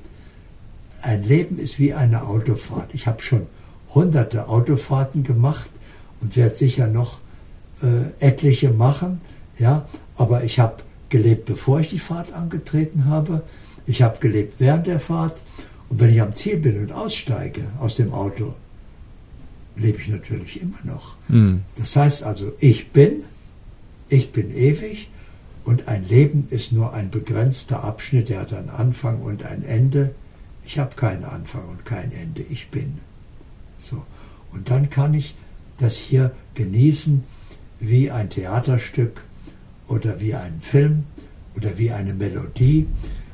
Ein 1.02 1.24
Leben 1.24 1.58
ist 1.58 1.80
wie 1.80 1.94
eine 1.94 2.24
Autofahrt. 2.28 2.94
Ich 2.94 3.08
habe 3.08 3.22
schon 3.22 3.48
hunderte 3.94 4.48
Autofahrten 4.48 5.24
gemacht 5.24 5.70
und 6.22 6.36
werde 6.36 6.56
sicher 6.56 6.88
noch 6.88 7.20
äh, 7.82 8.26
etliche 8.26 8.72
machen. 8.72 9.22
Ja, 9.60 9.88
aber 10.16 10.44
ich 10.44 10.60
habe 10.60 10.78
gelebt, 11.10 11.46
bevor 11.46 11.80
ich 11.80 11.90
die 11.90 12.00
Fahrt 12.00 12.34
angetreten 12.34 13.06
habe. 13.06 13.44
Ich 13.86 14.02
habe 14.02 14.20
gelebt 14.20 14.56
während 14.60 14.88
der 14.88 15.00
Fahrt. 15.00 15.42
Und 15.90 16.00
wenn 16.00 16.10
ich 16.10 16.22
am 16.22 16.34
Ziel 16.34 16.58
bin 16.58 16.80
und 16.80 16.92
aussteige 16.92 17.66
aus 17.80 17.96
dem 17.98 18.14
Auto, 18.14 18.56
lebe 19.76 20.00
ich 20.00 20.08
natürlich 20.08 20.62
immer 20.62 20.80
noch. 20.84 21.16
Mhm. 21.28 21.62
Das 21.78 21.96
heißt 21.96 22.24
also, 22.24 22.54
ich 22.60 22.92
bin, 22.92 23.24
ich 24.10 24.32
bin 24.32 24.56
ewig 24.56 25.10
und 25.64 25.88
ein 25.88 26.08
Leben 26.08 26.48
ist 26.50 26.72
nur 26.72 26.94
ein 26.94 27.10
begrenzter 27.10 27.84
Abschnitt, 27.84 28.30
der 28.30 28.42
hat 28.42 28.54
einen 28.54 28.70
Anfang 28.70 29.22
und 29.22 29.44
ein 29.46 29.64
Ende. 29.64 30.14
Ich 30.66 30.78
habe 30.78 30.96
keinen 30.96 31.24
Anfang 31.24 31.68
und 31.70 31.86
kein 31.86 32.12
Ende, 32.12 32.42
ich 32.42 32.70
bin. 32.70 33.00
So. 33.78 34.04
Und 34.52 34.70
dann 34.70 34.90
kann 34.90 35.14
ich 35.14 35.36
das 35.78 35.98
hier 35.98 36.32
genießen 36.54 37.24
wie 37.80 38.12
ein 38.12 38.30
Theaterstück 38.30 39.24
oder 39.88 40.20
wie 40.20 40.36
ein 40.36 40.60
Film 40.60 41.04
oder 41.56 41.78
wie 41.78 41.92
eine 41.92 42.14
Melodie, 42.14 42.88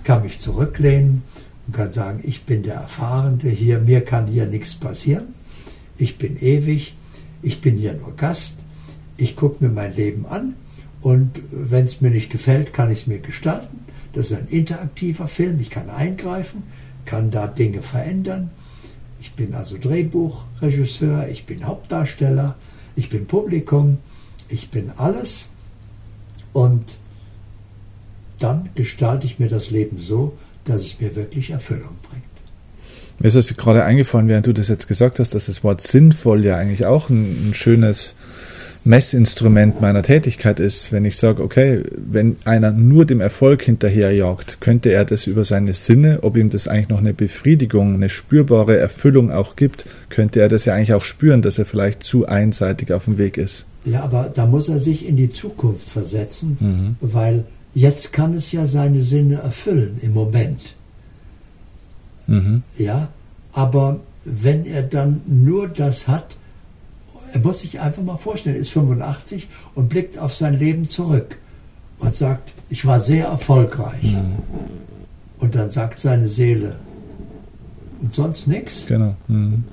kann 0.03 0.23
mich 0.23 0.39
zurücklehnen 0.39 1.23
und 1.67 1.75
kann 1.75 1.91
sagen, 1.91 2.21
ich 2.23 2.45
bin 2.45 2.63
der 2.63 2.75
Erfahrene 2.75 3.49
hier, 3.49 3.79
mir 3.79 4.01
kann 4.01 4.27
hier 4.27 4.45
nichts 4.45 4.75
passieren, 4.75 5.33
ich 5.97 6.17
bin 6.17 6.37
ewig, 6.37 6.95
ich 7.41 7.61
bin 7.61 7.77
hier 7.77 7.93
nur 7.93 8.15
Gast, 8.15 8.57
ich 9.17 9.35
gucke 9.35 9.63
mir 9.63 9.71
mein 9.71 9.95
Leben 9.95 10.25
an 10.25 10.55
und 11.01 11.41
wenn 11.51 11.85
es 11.85 12.01
mir 12.01 12.11
nicht 12.11 12.29
gefällt, 12.29 12.73
kann 12.73 12.91
ich 12.91 13.01
es 13.01 13.07
mir 13.07 13.19
gestalten. 13.19 13.85
Das 14.13 14.31
ist 14.31 14.37
ein 14.37 14.47
interaktiver 14.47 15.27
Film. 15.27 15.59
Ich 15.59 15.69
kann 15.69 15.89
eingreifen, 15.89 16.63
kann 17.05 17.31
da 17.31 17.47
Dinge 17.47 17.81
verändern. 17.81 18.51
Ich 19.21 19.33
bin 19.33 19.53
also 19.53 19.77
Drehbuchregisseur, 19.77 21.27
ich 21.29 21.45
bin 21.45 21.65
Hauptdarsteller, 21.65 22.55
ich 22.95 23.09
bin 23.09 23.27
Publikum, 23.27 23.99
ich 24.47 24.69
bin 24.69 24.91
alles. 24.97 25.49
Und 26.53 26.97
dann 28.39 28.69
gestalte 28.75 29.25
ich 29.25 29.39
mir 29.39 29.49
das 29.49 29.69
Leben 29.69 29.99
so, 29.99 30.33
dass 30.63 30.83
es 30.83 30.99
mir 30.99 31.15
wirklich 31.15 31.51
Erfüllung 31.51 31.95
bringt. 32.09 32.23
Mir 33.19 33.27
ist 33.27 33.35
es 33.35 33.55
gerade 33.57 33.83
eingefallen, 33.83 34.29
während 34.29 34.47
du 34.47 34.53
das 34.53 34.69
jetzt 34.69 34.87
gesagt 34.87 35.19
hast, 35.19 35.35
dass 35.35 35.47
das 35.47 35.63
Wort 35.63 35.81
sinnvoll 35.81 36.45
ja 36.45 36.55
eigentlich 36.55 36.85
auch 36.85 37.09
ein, 37.09 37.49
ein 37.49 37.53
schönes 37.53 38.15
Messinstrument 38.85 39.81
meiner 39.81 40.01
Tätigkeit 40.03 40.59
ist, 40.59 40.91
wenn 40.91 41.03
ich 41.03 41.17
sage, 41.17 41.43
okay, 41.43 41.83
wenn 41.95 42.37
einer 42.45 42.71
nur 42.71 43.05
dem 43.05 43.19
Erfolg 43.19 43.63
hinterherjagt, 43.63 44.61
könnte 44.61 44.89
er 44.89 45.05
das 45.05 45.27
über 45.27 45.43
seine 45.43 45.73
Sinne, 45.73 46.19
ob 46.21 46.37
ihm 46.37 46.49
das 46.49 46.67
eigentlich 46.67 46.89
noch 46.89 46.99
eine 46.99 47.13
Befriedigung, 47.13 47.93
eine 47.93 48.09
spürbare 48.09 48.77
Erfüllung 48.77 49.31
auch 49.31 49.55
gibt, 49.55 49.85
könnte 50.09 50.39
er 50.39 50.47
das 50.47 50.65
ja 50.65 50.73
eigentlich 50.73 50.93
auch 50.93 51.03
spüren, 51.03 51.41
dass 51.41 51.59
er 51.59 51.65
vielleicht 51.65 52.03
zu 52.03 52.25
einseitig 52.27 52.93
auf 52.93 53.05
dem 53.05 53.17
Weg 53.17 53.37
ist. 53.37 53.65
Ja, 53.85 54.03
aber 54.03 54.31
da 54.33 54.45
muss 54.45 54.69
er 54.69 54.79
sich 54.79 55.07
in 55.07 55.15
die 55.15 55.31
Zukunft 55.31 55.87
versetzen, 55.89 56.57
mhm. 56.59 56.95
weil 57.01 57.45
jetzt 57.73 58.13
kann 58.13 58.33
es 58.33 58.51
ja 58.51 58.65
seine 58.65 59.01
Sinne 59.01 59.35
erfüllen 59.35 59.97
im 60.01 60.13
Moment. 60.13 60.75
Mhm. 62.27 62.63
Ja, 62.77 63.09
aber 63.51 63.99
wenn 64.23 64.65
er 64.65 64.83
dann 64.83 65.21
nur 65.25 65.67
das 65.67 66.07
hat, 66.07 66.37
er 67.33 67.39
muss 67.39 67.59
sich 67.59 67.79
einfach 67.79 68.03
mal 68.03 68.17
vorstellen, 68.17 68.55
er 68.55 68.61
ist 68.61 68.71
85 68.71 69.47
und 69.75 69.89
blickt 69.89 70.17
auf 70.17 70.35
sein 70.35 70.55
Leben 70.55 70.87
zurück 70.87 71.37
und 71.99 72.15
sagt, 72.15 72.53
ich 72.69 72.85
war 72.85 72.99
sehr 72.99 73.27
erfolgreich. 73.27 74.03
Mhm. 74.03 74.37
Und 75.39 75.55
dann 75.55 75.69
sagt 75.69 75.99
seine 75.99 76.27
Seele, 76.27 76.75
und 78.01 78.13
sonst 78.13 78.47
nichts? 78.47 78.85
Genau. 78.87 79.15
Mhm. 79.27 79.65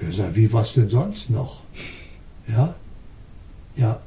Er 0.00 0.12
sagt, 0.12 0.36
wie 0.36 0.52
was 0.52 0.74
denn 0.74 0.88
sonst 0.88 1.30
noch? 1.30 1.64
Ja? 2.48 2.74
Ja. 3.76 4.00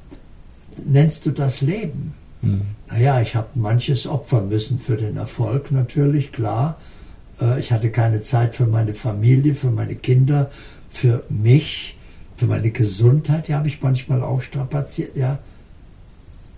Nennst 0.86 1.26
du 1.26 1.32
das 1.32 1.62
Leben? 1.62 2.14
Mhm. 2.42 2.62
Naja, 2.90 3.22
ich 3.22 3.36
habe 3.36 3.48
manches 3.56 4.08
opfern 4.08 4.50
müssen 4.50 4.80
für 4.80 4.98
den 4.98 5.18
Erfolg, 5.18 5.72
natürlich, 5.72 6.32
klar. 6.32 6.78
Äh, 7.42 7.60
ich 7.60 7.72
hatte 7.72 7.90
keine 7.90 8.22
Zeit 8.22 8.56
für 8.56 8.66
meine 8.66 8.94
Familie, 8.94 9.56
für 9.56 9.72
meine 9.72 9.96
Kinder, 9.96 10.50
für 10.90 11.24
mich 11.30 11.96
Für 12.36 12.48
meine 12.48 12.72
Gesundheit, 12.72 13.48
die 13.48 13.54
habe 13.54 13.68
ich 13.68 13.82
manchmal 13.82 14.24
auch 14.24 14.42
strapaziert. 14.42 15.16
Ja, 15.16 15.40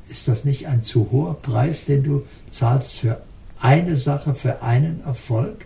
ist 0.09 0.27
das 0.27 0.45
nicht 0.45 0.67
ein 0.67 0.81
zu 0.81 1.11
hoher 1.11 1.41
Preis, 1.41 1.85
den 1.85 2.03
du 2.03 2.25
zahlst 2.47 2.93
für 2.93 3.21
eine 3.59 3.97
Sache, 3.97 4.33
für 4.33 4.61
einen 4.61 5.01
Erfolg? 5.01 5.65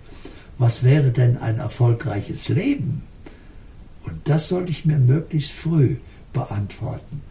Was 0.58 0.84
wäre 0.84 1.12
denn 1.12 1.38
ein 1.38 1.58
erfolgreiches 1.58 2.50
Leben? 2.50 3.04
Und 4.06 4.28
das 4.28 4.48
sollte 4.48 4.72
ich 4.72 4.86
mir 4.86 4.98
möglichst 4.98 5.52
früh 5.52 5.98
beantworten. 6.34 7.22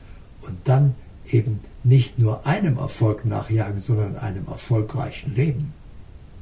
Und 0.42 0.56
dann 0.64 0.94
eben 1.30 1.60
nicht 1.84 2.18
nur 2.18 2.46
einem 2.46 2.78
Erfolg 2.78 3.24
nachjagen, 3.24 3.80
sondern 3.80 4.16
einem 4.16 4.46
erfolgreichen 4.46 5.34
Leben. 5.34 5.72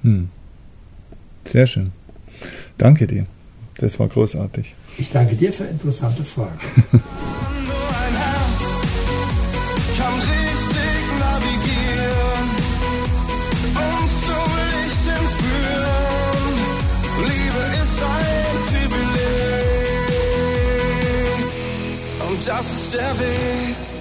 Hm. 0.03 0.29
Sehr 1.45 1.67
schön. 1.67 1.93
Danke 2.79 3.07
dir. 3.07 3.27
Das 3.79 3.99
war 3.99 4.09
großartig. 4.09 4.75
Ich 4.99 5.11
danke 5.11 5.37
dir 5.37 5.53
für 5.53 5.65
interessante 5.65 6.25
Fragen. 6.25 6.59
das 22.47 22.73
ist 22.73 22.95
der 22.95 23.19
Weg. 23.19 23.96